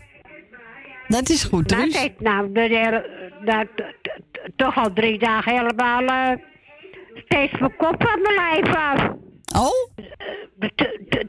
Dat 1.12 1.28
is 1.28 1.44
goed, 1.44 1.70
Maar 1.70 1.78
Truus. 1.80 1.94
ze 1.94 2.00
heeft 2.00 2.20
nou 2.20 2.52
de 2.52 2.60
hele, 2.60 3.30
dat, 3.44 3.66
toch 4.56 4.76
al 4.76 4.92
drie 4.92 5.18
dagen 5.18 5.52
helemaal 5.52 6.04
eh, 6.04 6.30
steeds 7.14 7.52
mijn 7.58 7.76
kop 7.76 7.94
van 8.02 8.20
mijn 8.22 8.34
lijf 8.34 8.74
af. 8.76 9.10
Oh? 9.56 9.90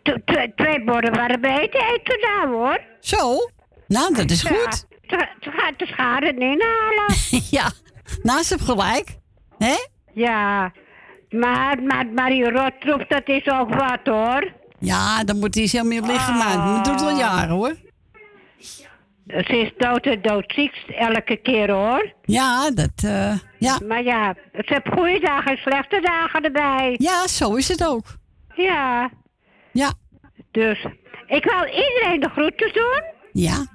T- 0.03 0.52
Twee 0.56 0.84
borden 0.84 1.14
warm 1.14 1.44
eten 1.45 1.80
eet 1.80 2.02
ze 2.03 2.40
nou, 2.42 2.53
hoor. 2.56 2.82
Zo? 3.00 3.38
Nou, 3.88 4.14
dat 4.16 4.30
is 4.32 4.44
goed. 4.44 4.86
Ze, 5.08 5.28
gaat 5.42 5.80
de 5.80 5.86
schade 5.86 6.28
inhalen. 6.28 7.16
ja. 7.60 7.72
Nou, 8.24 8.44
ze 8.44 8.53
heeft 8.53 8.70
gelijk. 8.70 9.18
Hè? 9.58 9.76
Ja. 10.14 10.72
Maar, 11.30 11.84
maar, 11.84 12.06
maar 12.16 12.30
die 12.30 12.50
rottroep, 12.52 13.06
dat 13.08 13.28
is 13.28 13.48
ook 13.50 13.74
wat, 13.76 14.00
hoor. 14.03 14.52
Ja, 14.80 15.24
dan 15.24 15.40
moet 15.40 15.56
hij 15.56 15.64
helemaal 15.72 16.00
niet 16.00 16.08
liggen, 16.08 16.38
maar 16.38 16.58
dat 16.76 16.86
doet 16.86 17.02
wel 17.02 17.18
jaren, 17.18 17.50
hoor. 17.56 17.76
Ze 19.27 19.58
is 19.58 19.72
dood 19.77 20.06
en 20.06 20.22
doodziek 20.22 20.74
elke 20.88 21.35
keer, 21.35 21.72
hoor. 21.72 22.14
Ja, 22.24 22.72
dat, 22.72 22.92
eh, 23.06 23.38
ja. 23.58 23.80
Maar 23.88 24.03
ja, 24.03 24.34
ze 24.53 24.64
heeft 24.74 24.90
goede 24.93 25.19
dagen 25.19 25.52
en 25.52 25.58
slechte 25.58 26.00
dagen 26.02 26.42
erbij. 26.42 26.95
Ja, 26.98 27.27
zo 27.27 27.56
is 27.56 27.68
het 27.68 27.85
ook. 27.88 28.06
Ja. 28.56 29.10
Ja. 29.72 29.93
Dus, 30.52 30.85
ik 31.27 31.43
wil 31.43 31.66
iedereen 31.66 32.19
de 32.19 32.30
groeten 32.30 32.74
doen. 32.74 33.03
Ja. 33.32 33.66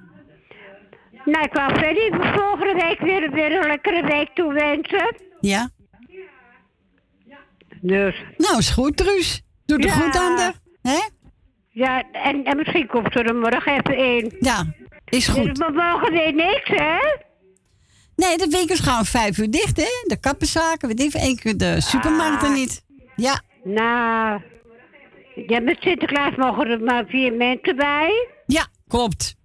Nou, 1.24 1.44
ik 1.44 1.52
wil 1.52 1.68
Freddy 1.68 2.10
volgende 2.38 2.74
week 2.74 2.98
weer, 3.00 3.30
weer 3.30 3.52
een 3.60 3.66
lekkere 3.66 4.06
week 4.06 4.28
toewensen. 4.34 5.16
Ja. 5.40 5.68
Dus. 7.80 8.22
Nou, 8.36 8.58
is 8.58 8.70
goed, 8.70 8.96
Truus. 8.96 9.42
Doe 9.66 9.78
er 9.78 9.84
Ja. 9.84 9.92
goed 9.92 10.16
aan 10.16 10.36
de. 10.36 10.52
Hè? 10.82 10.98
Ja, 11.68 12.02
en, 12.12 12.44
en 12.44 12.56
misschien 12.56 12.86
komt 12.86 13.12
ze 13.12 13.22
er 13.22 13.34
morgen 13.34 13.72
even 13.72 13.96
in. 13.96 14.36
Ja, 14.40 14.64
is 15.10 15.28
goed. 15.28 15.44
Dus 15.44 15.58
we 15.66 15.72
mogen 15.72 16.12
weer 16.12 16.34
niks, 16.34 16.68
hè? 16.68 16.96
Nee, 18.16 18.36
de 18.36 18.46
winkels 18.50 18.80
gaan 18.80 18.98
om 18.98 19.04
vijf 19.04 19.38
uur 19.38 19.50
dicht, 19.50 19.76
hè? 19.76 19.88
De 20.06 20.16
kappenzaken, 20.20 20.88
weet 20.96 21.10
veel. 21.10 21.20
één 21.20 21.36
keer 21.36 21.56
de 21.56 21.80
supermarkten 21.80 22.48
Ah. 22.48 22.54
niet. 22.54 22.84
Ja. 23.16 23.40
Nou, 23.64 24.40
ja, 25.46 25.60
met 25.60 25.76
Sinterklaas 25.80 26.36
mogen 26.36 26.66
er 26.66 26.80
maar 26.80 27.04
vier 27.06 27.32
mensen 27.32 27.76
bij. 27.76 28.28
Ja, 28.46 28.66
klopt. 28.88 29.36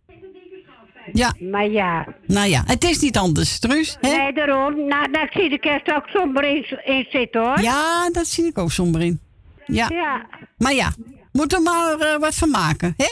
Ja. 1.13 1.33
Maar 1.39 1.67
ja. 1.67 2.07
Nou 2.27 2.47
ja, 2.49 2.63
het 2.65 2.83
is 2.83 2.99
niet 2.99 3.17
anders, 3.17 3.59
Truus. 3.59 3.97
Hè? 4.01 4.09
Nee, 4.17 4.33
daarom. 4.33 4.75
Nou, 4.87 5.09
nou, 5.09 5.25
ik 5.25 5.31
zie 5.31 5.49
de 5.49 5.59
kerst 5.59 5.93
ook 5.93 6.07
somber 6.07 6.43
in, 6.43 6.65
in 6.85 7.05
zitten, 7.09 7.41
hoor. 7.41 7.61
Ja, 7.61 8.09
dat 8.09 8.27
zie 8.27 8.45
ik 8.45 8.57
ook 8.57 8.71
somber 8.71 9.01
in. 9.01 9.19
Ja. 9.65 9.87
Ja. 9.89 10.25
Maar 10.57 10.73
ja, 10.73 10.93
moeten 11.31 11.57
we 11.57 11.63
maar 11.63 11.99
eh, 12.13 12.19
wat 12.19 12.35
van 12.35 12.49
maken, 12.49 12.93
hè? 12.97 13.05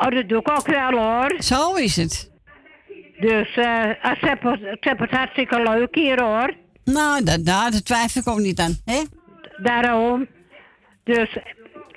Oh, 0.00 0.10
dat 0.10 0.28
doe 0.28 0.38
ik 0.38 0.50
ook 0.50 0.66
wel, 0.66 0.90
hoor. 0.90 1.34
Zo 1.38 1.74
is 1.74 1.96
het. 1.96 2.30
Dus, 3.20 3.56
eh, 3.56 3.64
uh, 3.64 4.14
ze 4.20 4.26
hebben 4.26 4.58
ze 4.58 4.76
hebben 4.80 5.08
het 5.08 5.16
hartstikke 5.16 5.62
leuk 5.62 5.94
hier, 5.94 6.22
hoor. 6.22 6.54
Nou, 6.84 7.24
dat, 7.24 7.42
nou, 7.42 7.70
daar 7.70 7.82
twijfel 7.82 8.20
ik 8.20 8.28
ook 8.28 8.38
niet 8.38 8.60
aan, 8.60 8.78
hè? 8.84 9.02
Daarom. 9.62 10.26
Dus, 11.04 11.38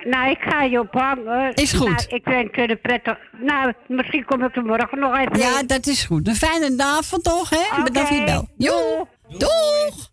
nou, 0.03 0.29
ik 0.29 0.37
ga 0.39 0.63
je 0.63 0.79
ophangen. 0.79 1.53
Is 1.53 1.73
goed. 1.73 1.87
Nou, 1.87 2.05
ik 2.07 2.23
wens 2.23 2.49
je 2.55 2.69
een 2.69 2.81
prettig... 2.81 3.17
Nou, 3.41 3.73
misschien 3.87 4.25
kom 4.25 4.43
ik 4.43 4.55
er 4.55 4.63
morgen 4.63 4.99
nog 4.99 5.17
even 5.17 5.37
Ja, 5.37 5.63
dat 5.63 5.87
is 5.87 6.03
goed. 6.03 6.27
Een 6.27 6.35
fijne 6.35 6.83
avond 6.83 7.23
toch, 7.23 7.49
hè? 7.49 7.83
Bedankt 7.83 8.09
voor 8.09 8.17
je 8.17 8.23
bel. 8.23 8.47
Jo, 8.57 9.07
doeg! 9.27 10.09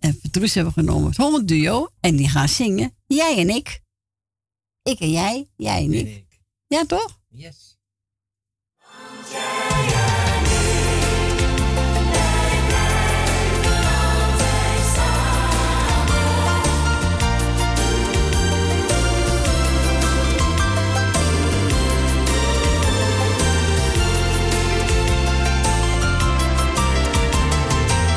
En 0.00 0.20
Truus 0.30 0.54
hebben 0.54 0.72
we 0.74 0.80
genomen 0.80 1.08
het 1.08 1.16
Holland 1.16 1.48
Duo. 1.48 1.88
En 2.00 2.16
die 2.16 2.28
gaan 2.28 2.48
zingen. 2.48 2.94
Jij 3.06 3.36
en 3.36 3.48
ik. 3.48 3.80
Ik 4.82 5.00
en 5.00 5.10
jij, 5.10 5.48
jij 5.56 5.84
en 5.84 5.92
ik. 5.92 6.24
Ja, 6.66 6.84
toch? 6.84 7.20
Yes. 7.28 7.78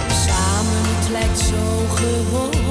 Samen, 0.10 0.84
het 0.86 1.10
lijkt 1.10 1.40
zo 1.40 1.88
gewoon. 1.88 2.63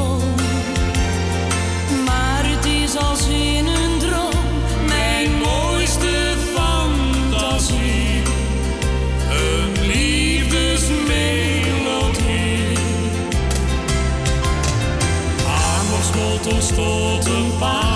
Toen 16.43 16.61
tot 16.61 17.27
een. 17.27 17.92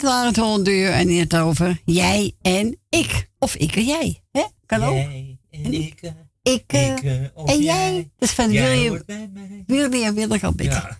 En 0.00 0.06
dat 0.06 0.14
waren 0.14 0.28
het 0.28 0.36
honderd 0.36 0.76
uur 0.76 0.90
en 0.90 1.08
het 1.18 1.36
over 1.36 1.80
jij 1.84 2.36
en 2.42 2.78
ik. 2.88 3.30
Of 3.38 3.54
ik 3.54 3.76
en 3.76 3.84
jij. 3.84 4.22
Hè? 4.32 4.44
Kan 4.66 4.82
ook. 4.82 4.94
Jij 4.94 5.38
en 5.50 5.72
ik. 5.74 6.00
eh, 6.02 6.10
Ik, 6.42 6.64
eh, 6.66 6.90
ik, 6.92 7.02
eh, 7.02 7.12
en 7.22 7.62
jij. 7.62 7.92
jij. 7.92 8.10
Dat 8.16 8.28
is 8.28 8.34
van 8.34 8.48
William. 8.50 10.14
William 10.14 10.54
Beter. 10.56 10.64
Ja. 10.72 10.98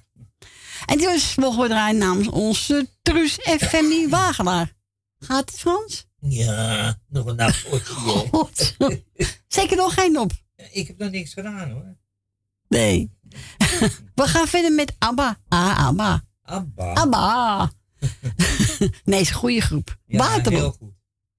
En 0.87 0.99
dus 0.99 1.35
mogen 1.35 1.63
we 1.63 1.69
draaien 1.69 1.99
namens 1.99 2.29
onze 2.29 2.89
Truus 3.03 3.39
FMI 3.43 4.09
Wagelaar. 4.09 4.73
Gaat 5.19 5.51
het 5.51 5.61
Frans? 5.61 6.07
Ja, 6.19 6.99
nog 7.09 7.27
een 7.27 7.37
nachtje. 7.37 7.81
God. 8.31 8.77
Zeker 9.49 9.77
nog 9.77 9.95
geen 9.95 10.19
op. 10.19 10.33
Ik 10.71 10.87
heb 10.87 10.99
nog 10.99 11.11
niks 11.11 11.33
gedaan 11.33 11.71
hoor. 11.71 11.97
Nee. 12.69 13.11
we 14.15 14.27
gaan 14.27 14.47
verder 14.47 14.73
met 14.73 14.95
ABBA. 14.99 15.39
Ah, 15.49 15.87
ABBA. 15.87 16.25
Abba. 16.43 16.93
ABBA. 16.93 17.73
nee, 19.05 19.21
is 19.21 19.29
een 19.29 19.35
goede 19.35 19.61
groep. 19.61 19.99
Ja, 20.07 20.41
heel 20.43 20.73
goed. 20.73 20.93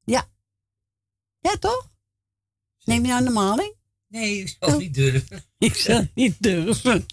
Ja. 0.03 0.29
Ja, 1.39 1.55
toch? 1.59 1.91
Neem 2.83 3.05
je 3.05 3.07
nou 3.07 3.25
een 3.25 3.33
maling? 3.33 3.75
Nee, 4.07 4.37
ik 4.39 4.55
zal 4.59 4.77
niet 4.77 4.93
durven. 4.93 5.43
Ik 5.57 5.75
zou 5.75 6.09
niet 6.13 6.35
durven. 6.39 7.05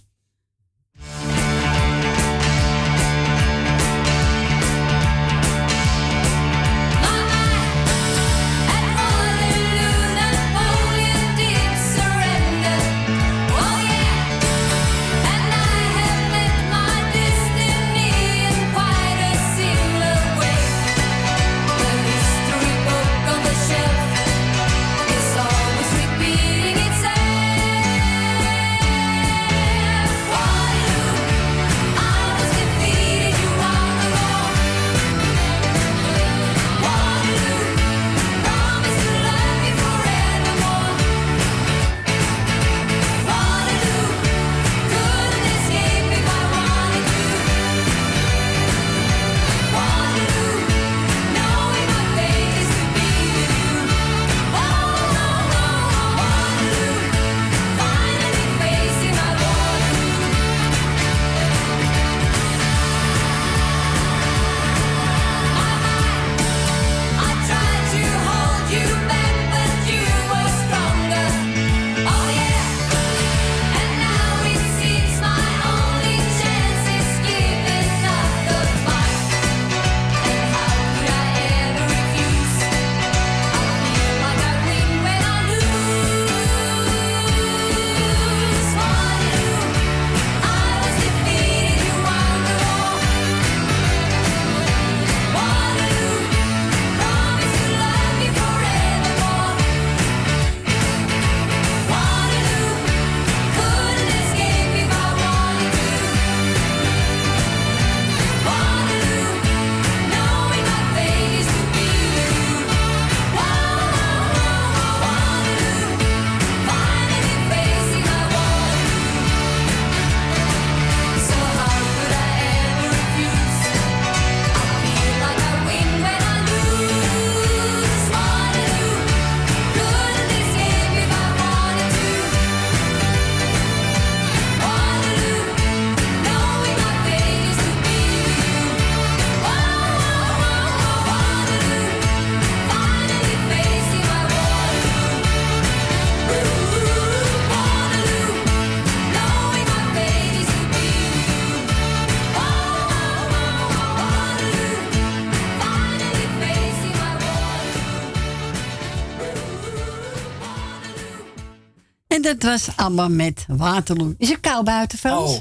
Dat 162.36 162.42
was 162.42 162.76
allemaal 162.76 163.08
met 163.10 163.44
Waterloo. 163.48 164.15
Is 164.18 164.28
het 164.28 164.40
koud 164.40 164.65
buiten, 164.65 164.98
Frans? 164.98 165.31
Oh. 165.31 165.39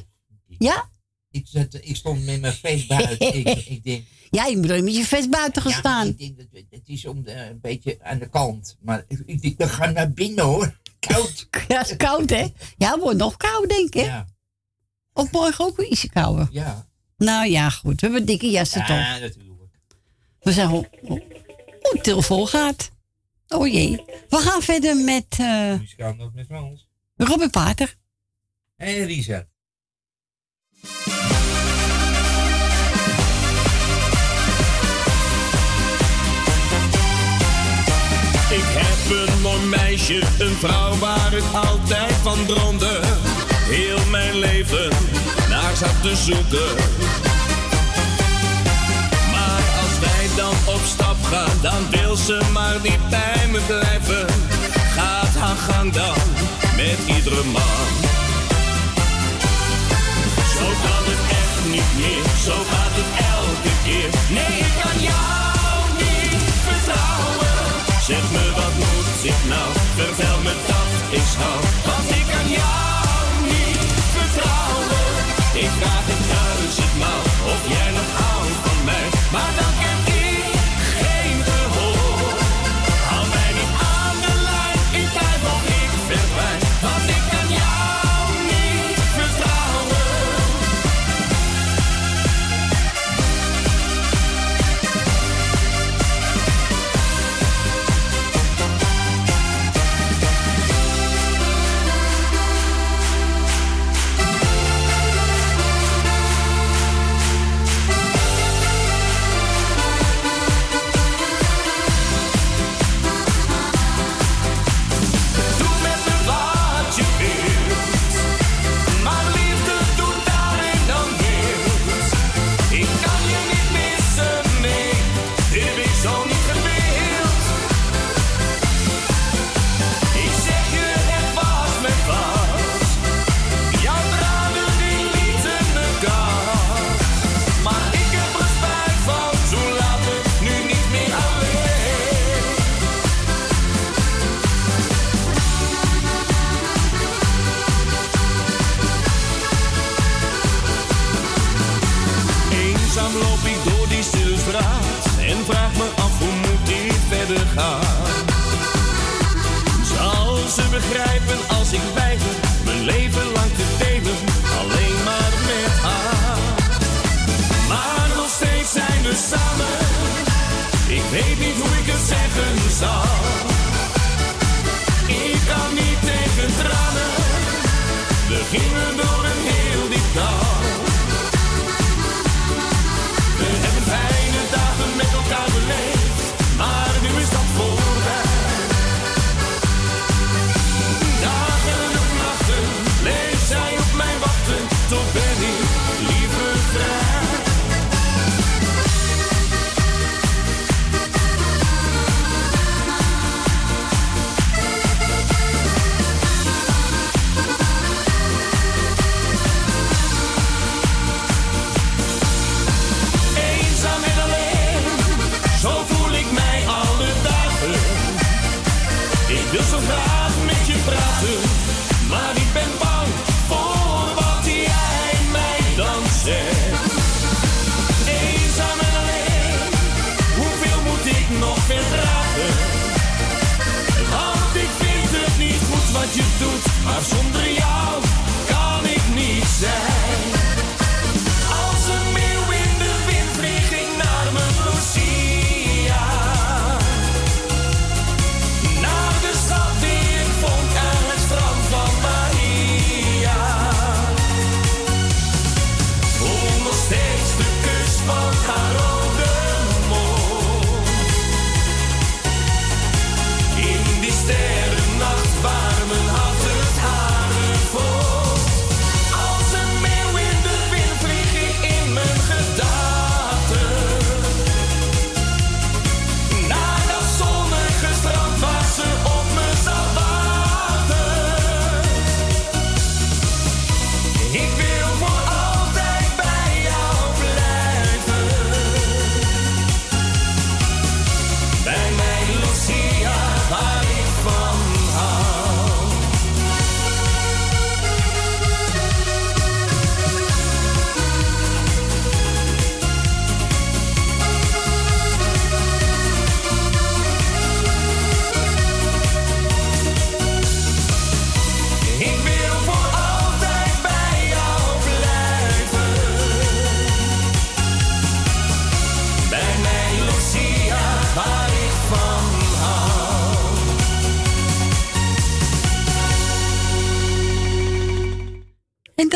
Ja? 0.47 0.89
Ik, 1.31 1.45
zat, 1.47 1.77
ik 1.81 1.95
stond 1.95 2.25
met 2.25 2.41
mijn 2.41 2.53
face 2.53 2.87
buiten. 2.87 3.35
ik, 3.35 3.47
ik 3.75 3.83
denk, 3.83 4.03
Ja, 4.29 4.45
je 4.45 4.57
moet 4.57 4.67
met 4.67 4.95
je 4.95 5.05
vest 5.05 5.29
buiten 5.29 5.61
gaan 5.61 5.71
staan. 5.71 6.07
ik 6.07 6.17
denk 6.17 6.37
dat 6.37 6.45
het 6.69 6.81
is 6.85 7.05
om 7.05 7.23
de, 7.23 7.33
een 7.33 7.59
beetje 7.61 7.97
aan 8.01 8.19
de 8.19 8.29
kant. 8.29 8.77
Maar 8.81 9.05
ik, 9.07 9.41
denk, 9.41 9.57
we 9.57 9.67
gaan 9.67 9.93
naar 9.93 10.11
binnen 10.11 10.45
hoor. 10.45 10.77
Koud. 10.99 11.47
Ja, 11.67 11.77
het 11.77 11.89
is 11.89 11.97
koud, 11.97 12.29
hè? 12.29 12.47
Ja, 12.77 12.91
het 12.91 12.99
wordt 12.99 13.17
nog 13.17 13.37
koud, 13.37 13.69
denk 13.69 13.95
ik. 13.95 14.05
Ja. 14.05 14.27
Of 15.13 15.31
morgen 15.31 15.65
ook 15.65 15.77
weer 15.77 15.87
ietsje 15.87 16.09
kouder. 16.09 16.47
Ja. 16.51 16.87
Nou 17.17 17.49
ja, 17.49 17.69
goed. 17.69 18.01
We 18.01 18.07
hebben 18.07 18.25
dikke 18.25 18.49
jassen 18.49 18.85
toch. 18.85 18.97
Ja, 18.97 19.17
natuurlijk. 19.17 19.71
We 20.39 20.51
zijn 20.51 20.67
hoe 20.67 20.87
hoe 21.01 21.21
het 21.95 22.03
telefoon 22.03 22.47
gaat. 22.47 22.89
Oh 23.47 23.67
jee. 23.67 24.03
We 24.29 24.37
gaan 24.37 24.61
verder 24.61 24.95
met 24.95 25.25
eh 25.29 25.79
Muzikaal 25.79 26.15
ook 26.19 26.33
met 26.33 26.45
Frans. 26.45 26.87
Robin 27.15 27.49
Pater. 27.49 27.95
En 28.75 29.05
Richard. 29.05 29.47
Ik 38.49 38.63
heb 38.63 39.17
een 39.17 39.41
mooi 39.41 39.65
meisje, 39.65 40.21
een 40.39 40.55
vrouw 40.55 40.95
waar 40.97 41.33
ik 41.33 41.43
altijd 41.53 42.13
van 42.13 42.45
droomde. 42.45 42.99
Heel 43.69 44.09
mijn 44.09 44.35
leven 44.35 44.89
naar 45.49 45.75
zat 45.75 46.01
te 46.01 46.15
zoeken. 46.15 47.36
Als 49.97 50.09
wij 50.09 50.27
dan 50.35 50.53
op 50.75 50.81
stap 50.85 51.15
gaan, 51.23 51.57
dan 51.61 51.89
wil 51.89 52.15
ze 52.15 52.41
maar 52.53 52.79
niet 52.81 53.09
bij 53.09 53.47
me 53.51 53.59
blijven. 53.67 54.25
Gaat 54.95 55.35
haar 55.35 55.55
gang 55.55 55.93
dan 55.93 56.17
met 56.75 57.15
iedere 57.15 57.43
man. 57.43 57.87
Zo 60.55 60.67
kan 60.85 61.03
het 61.11 61.23
echt 61.41 61.59
niet 61.73 61.91
meer, 62.01 62.23
zo 62.45 62.55
gaat 62.71 62.93
het 62.99 63.11
elke 63.35 63.73
keer. 63.83 64.09
Nee, 64.37 64.57
ik 64.67 64.73
kan 64.83 64.97
jou 65.09 65.79
niet 66.01 66.43
vertrouwen. 66.67 67.55
Zeg 68.07 68.23
me 68.31 68.51
wat 68.55 68.73
moet 68.81 69.23
ik 69.31 69.41
nou, 69.53 69.69
vertel 69.95 70.37
me 70.43 70.53
dat 70.67 71.19
ik 71.19 71.27
hou. 71.37 71.96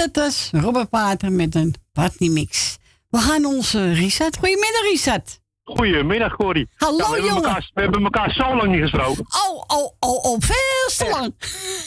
Dat 0.02 0.16
was 0.16 0.50
Robert 0.52 0.90
Pater 0.90 1.32
met 1.32 1.56
een 1.56 1.76
partymix. 1.94 2.78
We 3.10 3.18
gaan 3.18 3.46
onze 3.46 3.94
Richard. 3.94 4.38
Goedemiddag, 4.38 4.82
Richard. 4.92 5.42
Goedemiddag, 5.64 6.36
Corrie. 6.36 6.70
Hallo, 6.76 6.98
Ja, 6.98 7.06
we 7.06 7.12
hebben 7.12 7.30
jongen. 7.30 7.44
Elkaar, 7.44 7.72
we 7.74 7.82
hebben 7.82 8.04
elkaar 8.04 8.32
zo 8.32 8.56
lang 8.56 8.72
niet 8.72 8.82
gesproken. 8.82 9.26
Oh, 9.48 9.64
oh, 9.68 9.92
oh, 10.00 10.26
oh, 10.26 10.38
veel 10.40 10.98
te 10.98 11.10
lang. 11.10 11.34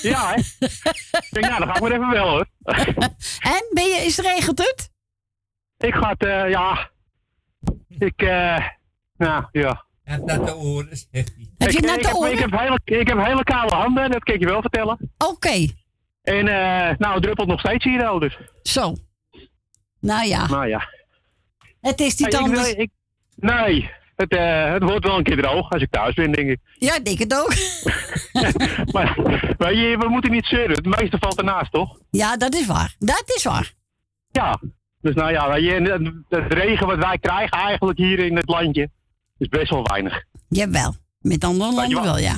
Ja, 0.02 0.28
hè? 0.28 0.34
ik 1.26 1.28
denk, 1.31 1.47
nou, 1.47 1.59
dan 1.59 1.68
ga 1.68 1.75
ik 1.75 1.81
maar 1.81 1.93
even 1.93 2.10
wel, 2.10 2.28
hoor. 2.28 2.47
En, 3.55 3.67
ben 3.73 3.89
je, 3.89 4.02
is 4.05 4.17
het 4.17 4.26
regent 4.26 4.59
het? 4.59 4.91
Ik 5.78 5.94
ga 5.94 6.09
het, 6.09 6.25
eh, 6.25 6.51
ja... 6.51 6.91
Ik, 7.89 8.23
eh... 8.23 8.67
nou, 9.17 9.44
ja. 9.52 9.84
Ja, 10.05 10.17
naar 10.17 10.44
de 10.44 10.57
oren, 10.57 10.97
zegt 10.97 11.33
hij. 11.34 11.49
Heb 11.59 11.70
je 11.70 11.78
ik, 11.78 12.05
heb, 12.05 12.15
oren? 12.15 12.33
ik, 12.33 12.39
heb 12.39 12.51
hele, 12.51 12.81
ik 12.84 13.09
heb 13.09 13.25
hele 13.25 13.44
kale 13.44 13.75
handen, 13.75 14.10
dat 14.10 14.23
kan 14.25 14.34
ik 14.34 14.41
je 14.41 14.47
wel 14.47 14.60
vertellen. 14.60 15.10
Oké. 15.18 15.67
En, 16.25 16.49
eh, 16.49 16.97
nou, 16.99 17.15
het 17.15 17.23
druppelt 17.23 17.49
nog 17.49 17.61
steeds 17.61 17.85
hier 17.85 18.07
al, 18.07 18.19
dus. 18.19 18.39
Zo. 18.62 18.94
Nou 20.01 20.27
ja. 20.27 20.47
Nou 20.49 20.67
ja. 20.69 20.89
Het 21.81 22.01
is 22.01 22.15
niet 22.17 22.33
Hey, 22.33 22.43
anders. 22.43 22.73
ik- 22.73 22.91
nee, 23.36 23.91
het, 24.17 24.31
eh, 24.36 24.73
het 24.73 24.83
wordt 24.83 25.05
wel 25.07 25.17
een 25.19 25.23
keer 25.25 25.36
droog 25.43 25.70
als 25.70 25.83
ik 25.83 25.91
thuis 25.91 26.15
ben, 26.15 26.33
denk 26.33 26.49
ik. 26.51 26.61
Ja, 26.89 26.94
ik 26.97 27.05
denk 27.05 27.19
het 27.19 27.35
ook. 27.35 27.55
maar 28.94 29.15
weet 29.59 29.77
je, 29.78 29.97
we 29.99 30.07
moeten 30.09 30.31
niet 30.31 30.47
zeuren. 30.47 30.77
Het 30.77 31.01
meeste 31.01 31.19
valt 31.19 31.39
ernaast, 31.39 31.73
toch? 31.73 31.99
Ja, 32.11 32.36
dat 32.36 32.55
is 32.55 32.67
waar. 32.67 32.94
Dat 32.99 33.23
is 33.36 33.43
waar. 33.44 33.73
Ja. 34.31 34.61
Dus 35.01 35.15
nou 35.15 35.31
ja, 35.33 35.49
weet 35.51 35.62
je, 35.65 36.23
het- 36.28 36.53
regen 36.53 36.86
wat 36.86 36.99
wij 36.99 37.19
krijgen 37.19 37.59
eigenlijk 37.59 37.99
hier 37.99 38.19
in 38.19 38.36
het 38.36 38.49
landje 38.49 38.91
is 39.39 39.49
best 39.49 39.70
wel 39.70 39.83
weinig. 39.83 40.23
Jawel. 40.49 40.94
Met 41.19 41.44
andere 41.44 41.73
landen 41.73 42.03
wel, 42.03 42.19
ja. 42.19 42.35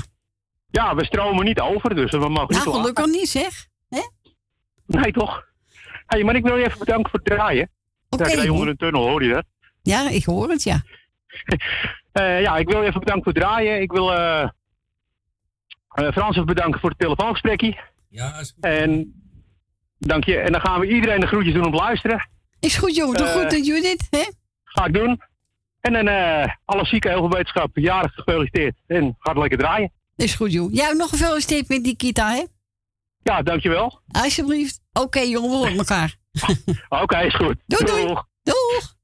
Ja, 0.71 0.95
we 0.95 1.05
stromen 1.05 1.45
niet 1.45 1.61
over, 1.61 1.95
dus 1.95 2.11
we 2.11 2.19
mogen 2.19 2.33
niet 2.33 2.49
Nou, 2.51 2.63
klagen. 2.63 2.81
gelukkig 2.81 3.07
niet, 3.07 3.29
zeg. 3.29 3.67
Nee, 4.87 5.13
toch? 5.13 5.45
Hey, 6.07 6.25
maar 6.25 6.37
ik 6.37 6.45
wil 6.45 6.57
je 6.57 6.65
even 6.65 6.79
bedanken 6.79 7.11
voor 7.11 7.21
het 7.23 7.29
draaien. 7.29 7.71
Oké, 8.09 8.25
ja, 8.25 8.31
ik 8.31 8.37
reed 8.37 8.47
hoor. 8.47 8.55
onder 8.55 8.69
een 8.69 8.77
tunnel, 8.77 9.09
hoor 9.09 9.23
je 9.25 9.33
dat? 9.33 9.45
Ja, 9.83 10.09
ik 10.09 10.25
hoor 10.25 10.51
het, 10.51 10.63
ja. 10.63 10.83
Eh, 12.13 12.41
ja, 12.41 12.57
ik 12.57 12.69
wil 12.69 12.83
je 12.83 12.89
even 12.89 13.01
bedanken 13.01 13.25
voor 13.25 13.33
het 13.33 13.43
draaien. 13.43 13.81
Ik 13.81 13.93
wil 13.93 14.15
eh 14.15 14.49
eh, 15.97 16.13
Frans 16.13 16.35
even 16.35 16.47
bedanken 16.47 16.81
voor 16.81 16.91
het 16.91 16.99
telefoongesprekje. 16.99 17.77
Ja, 18.09 18.39
is 18.39 18.51
goed. 18.55 18.65
En 18.65 19.15
dank 19.99 20.25
je. 20.25 20.39
En 20.39 20.53
dan 20.53 20.61
gaan 20.61 20.81
we 20.81 20.89
iedereen 20.89 21.21
de 21.21 21.27
groetjes 21.27 21.55
doen 21.55 21.65
om 21.65 21.71
te 21.71 21.77
luisteren. 21.77 22.29
Is 22.61 22.77
goed, 22.77 22.97
jongen. 22.97 23.17
Doe 23.17 23.27
goed, 23.27 23.67
Judith. 23.67 24.07
Hè? 24.11 24.25
Ga 24.65 24.85
ik 24.85 24.95
doen. 24.95 25.21
En 25.81 25.93
dan 25.93 26.09
eh 26.09 26.49
alle 26.65 26.85
zieken, 26.85 27.11
heel 27.11 27.19
veel 27.19 27.31
wetenschap, 27.31 27.77
jarig 27.77 28.15
gefeliciteerd. 28.15 28.77
En 28.87 29.17
gaat 29.19 29.37
lekker 29.37 29.59
draaien. 29.59 29.93
Is 30.17 30.35
goed, 30.35 30.53
jongen. 30.53 30.75
Jij 30.75 30.89
ook 30.89 30.97
nog 30.97 31.09
gefeliciteerd 31.09 31.69
met 31.69 31.85
die 31.85 31.97
kita, 31.97 32.31
hè? 32.31 32.45
Ja, 33.27 33.43
dankjewel. 33.43 34.01
Alsjeblieft. 34.11 34.81
Oké, 34.93 35.21
jongen, 35.21 35.51
we 35.51 35.57
horen 35.57 35.77
elkaar. 35.77 36.17
Oké, 37.03 37.19
is 37.19 37.35
goed. 37.35 37.57
Doei, 37.67 37.85
doei. 37.85 38.07
Doeg. 38.07 38.25
Doeg. 38.43 38.95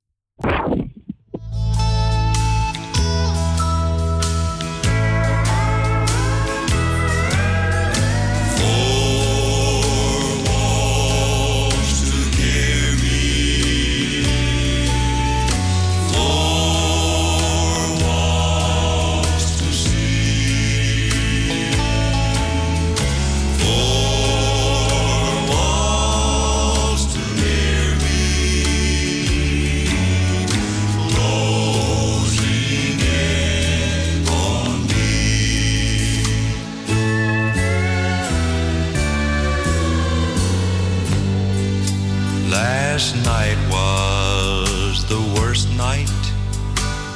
Last 43.02 43.24
night 43.26 43.58
was 43.68 45.04
the 45.06 45.20
worst 45.34 45.68
night 45.70 46.08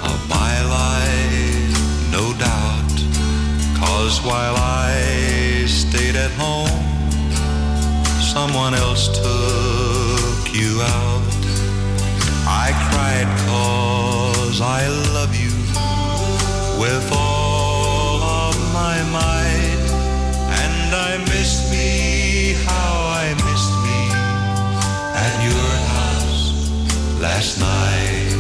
of 0.03 0.19
my 0.29 0.55
life, 0.65 2.11
no 2.11 2.35
doubt. 2.41 2.97
Cause 3.79 4.21
while 4.21 4.57
I 4.57 5.65
stayed 5.69 6.17
at 6.17 6.33
home, 6.33 6.83
someone 8.21 8.75
else 8.75 9.07
took 9.17 10.53
you 10.53 10.83
out. 10.83 11.23
I 12.49 12.75
cried 12.91 13.29
cause 13.47 14.61
I 14.61 14.89
love 15.15 15.37
you 15.37 15.55
with 16.83 17.13
all 17.13 17.46
last 27.37 27.61
night. 27.61 28.33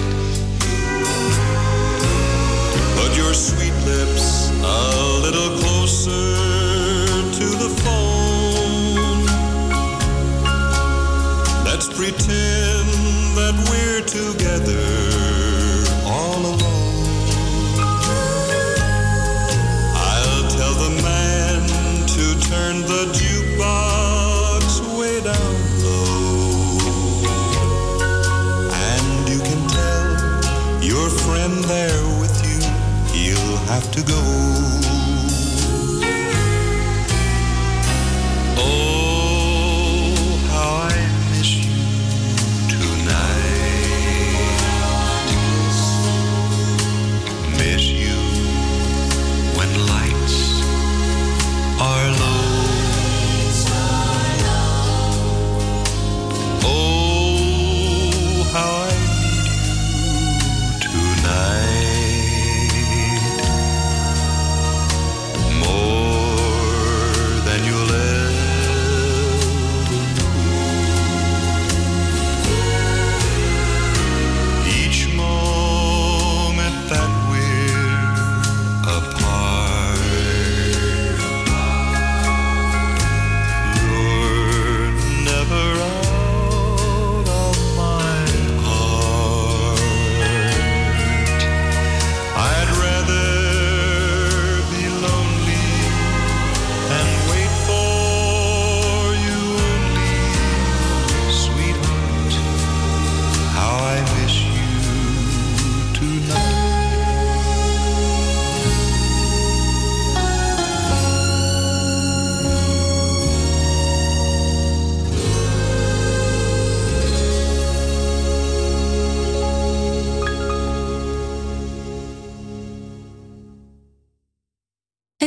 Put 2.97 3.15
your 3.15 3.35
sweet 3.35 3.75
lips 3.85 4.49
a 4.63 5.21
little 5.21 5.51
closer 5.59 5.76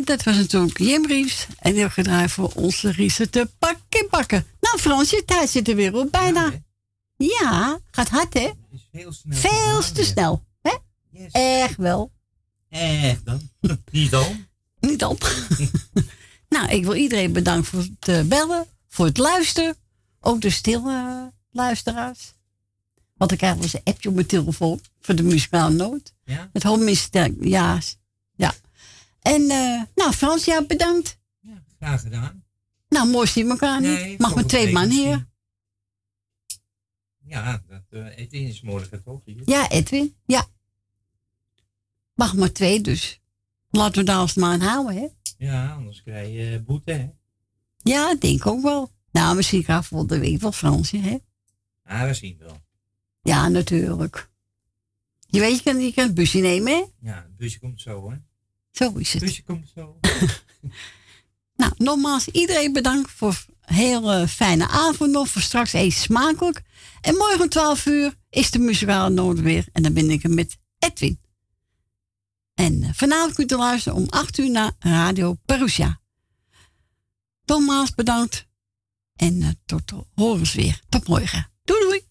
dat 0.09 0.23
was 0.23 0.35
natuurlijk 0.35 0.77
Jim 0.77 1.05
Ries. 1.05 1.47
En 1.59 1.71
die 1.71 1.81
heeft 1.81 1.93
gedraaid 1.93 2.31
voor 2.31 2.51
onze 2.55 2.91
Riese 2.91 3.29
te 3.29 3.49
pakken 3.59 4.07
bakken. 4.09 4.45
Nou 4.61 4.79
Frans, 4.79 5.09
je 5.09 5.23
tijd 5.25 5.49
zit 5.49 5.67
er 5.67 5.75
weer 5.75 5.95
op 5.95 6.11
bijna. 6.11 6.51
Ja, 7.15 7.79
gaat 7.91 8.09
hard 8.09 8.33
hè? 8.33 8.49
Heel 8.91 9.11
snel. 9.11 9.37
Veel 9.37 9.93
te 9.93 10.03
snel. 10.03 10.43
Hè? 10.61 10.71
Echt 11.31 11.75
wel. 11.75 12.11
Echt 12.69 13.25
dan? 13.25 13.49
Niet 13.91 14.11
dan? 14.11 14.47
Niet 14.79 15.03
op. 15.03 15.35
nou, 16.49 16.69
ik 16.69 16.83
wil 16.83 16.95
iedereen 16.95 17.33
bedanken 17.33 17.65
voor 17.65 17.79
het 17.79 18.07
eh, 18.07 18.21
bellen, 18.21 18.65
voor 18.87 19.05
het 19.05 19.17
luisteren. 19.17 19.75
Ook 20.19 20.41
de 20.41 20.49
stille 20.49 20.91
eh, 20.91 21.23
luisteraars. 21.51 22.33
Want 23.17 23.31
ik 23.31 23.37
krijg 23.37 23.53
wel 23.53 23.63
eens 23.63 23.73
een 23.73 23.81
appje 23.83 24.09
op 24.09 24.15
mijn 24.15 24.27
telefoon 24.27 24.81
voor 25.01 25.15
de 25.15 25.23
muzikale 25.23 25.73
noot. 25.73 26.13
Ja? 26.25 26.49
Het 26.53 26.63
homistel, 26.63 27.33
ja. 27.39 27.73
ja. 27.73 27.79
En 29.29 29.49
eh, 29.49 29.81
nou, 29.95 30.13
Frans, 30.13 30.45
ja, 30.45 30.65
bedankt. 30.65 31.19
Graag 31.77 32.01
gedaan. 32.01 32.43
Nou, 32.87 33.09
mooi 33.09 33.27
zien 33.27 33.45
we 33.45 33.51
elkaar 33.51 33.81
niet. 33.81 33.89
Nee, 33.89 34.15
Mag 34.19 34.35
maar 34.35 34.45
twee 34.45 34.71
man 34.71 34.89
hier. 34.89 35.27
Ja, 37.23 37.63
dat 37.67 37.83
uh, 37.89 38.17
Edwin 38.17 38.47
is 38.47 38.61
morgen 38.61 39.03
toch 39.03 39.21
hier? 39.25 39.41
Ja, 39.45 39.69
Edwin. 39.69 40.15
Ja. 40.25 40.47
Mag 42.13 42.35
maar 42.35 42.51
twee, 42.51 42.81
dus. 42.81 43.21
Laten 43.69 43.99
we 43.99 44.03
daar 44.05 44.17
als 44.17 44.33
maar 44.33 44.51
aan 44.51 44.61
houden, 44.61 44.95
hè? 44.95 45.07
Ja, 45.37 45.73
anders 45.73 46.01
krijg 46.01 46.33
je 46.33 46.55
eh, 46.55 46.65
boete, 46.65 46.91
hè? 46.91 47.09
Ja, 47.77 48.15
denk 48.15 48.47
ook 48.47 48.61
wel. 48.61 48.91
Nou, 49.11 49.35
misschien 49.35 49.63
gaat 49.63 49.85
volgende 49.85 50.19
week 50.19 50.41
wel 50.41 50.51
Fransje, 50.51 50.97
hè? 50.97 51.17
Ah, 51.83 52.03
we 52.07 52.13
zien 52.13 52.37
wel. 52.39 52.57
Ja, 53.21 53.47
natuurlijk. 53.47 54.29
Je 55.27 55.39
weet, 55.39 55.57
je 55.57 55.63
kan, 55.63 55.79
je 55.79 55.93
kan 55.93 56.05
het 56.05 56.15
busje 56.15 56.39
nemen, 56.39 56.73
hè? 56.73 56.83
Ja, 57.09 57.15
het 57.15 57.37
busje 57.37 57.59
komt 57.59 57.81
zo, 57.81 58.11
hè? 58.11 58.17
Zo 58.79 58.91
is 58.97 59.13
het. 59.13 59.21
Busje 59.21 59.43
komt 59.43 59.71
zo. 59.75 59.95
Nou, 61.55 61.71
nogmaals, 61.77 62.27
iedereen 62.27 62.73
bedankt 62.73 63.11
voor 63.11 63.45
een 63.61 63.75
hele 63.75 64.27
fijne 64.27 64.67
avond 64.67 65.11
nog. 65.11 65.29
Voor 65.29 65.41
straks 65.41 65.73
eet 65.73 65.93
smakelijk. 65.93 66.61
En 67.01 67.15
morgen 67.15 67.41
om 67.41 67.49
12 67.49 67.85
uur 67.85 68.15
is 68.29 68.51
de 68.51 68.59
muzikale 68.59 69.09
noot 69.09 69.39
weer. 69.39 69.67
En 69.71 69.83
dan 69.83 69.93
ben 69.93 70.09
ik 70.09 70.23
er 70.23 70.29
met 70.29 70.57
Edwin. 70.77 71.19
En 72.53 72.83
eh, 72.83 72.89
vanavond 72.93 73.33
kunt 73.33 73.51
u 73.51 73.55
luisteren 73.55 73.97
om 73.97 74.07
8 74.09 74.37
uur 74.37 74.49
naar 74.49 74.71
Radio 74.79 75.37
Perusia. 75.45 76.01
Nogmaals 77.45 77.95
bedankt. 77.95 78.47
En 79.15 79.41
eh, 79.41 79.49
tot 79.65 79.93
horens 80.13 80.53
weer. 80.53 80.81
Tot 80.89 81.07
morgen. 81.07 81.51
Doei 81.63 81.81
doei. 81.81 82.08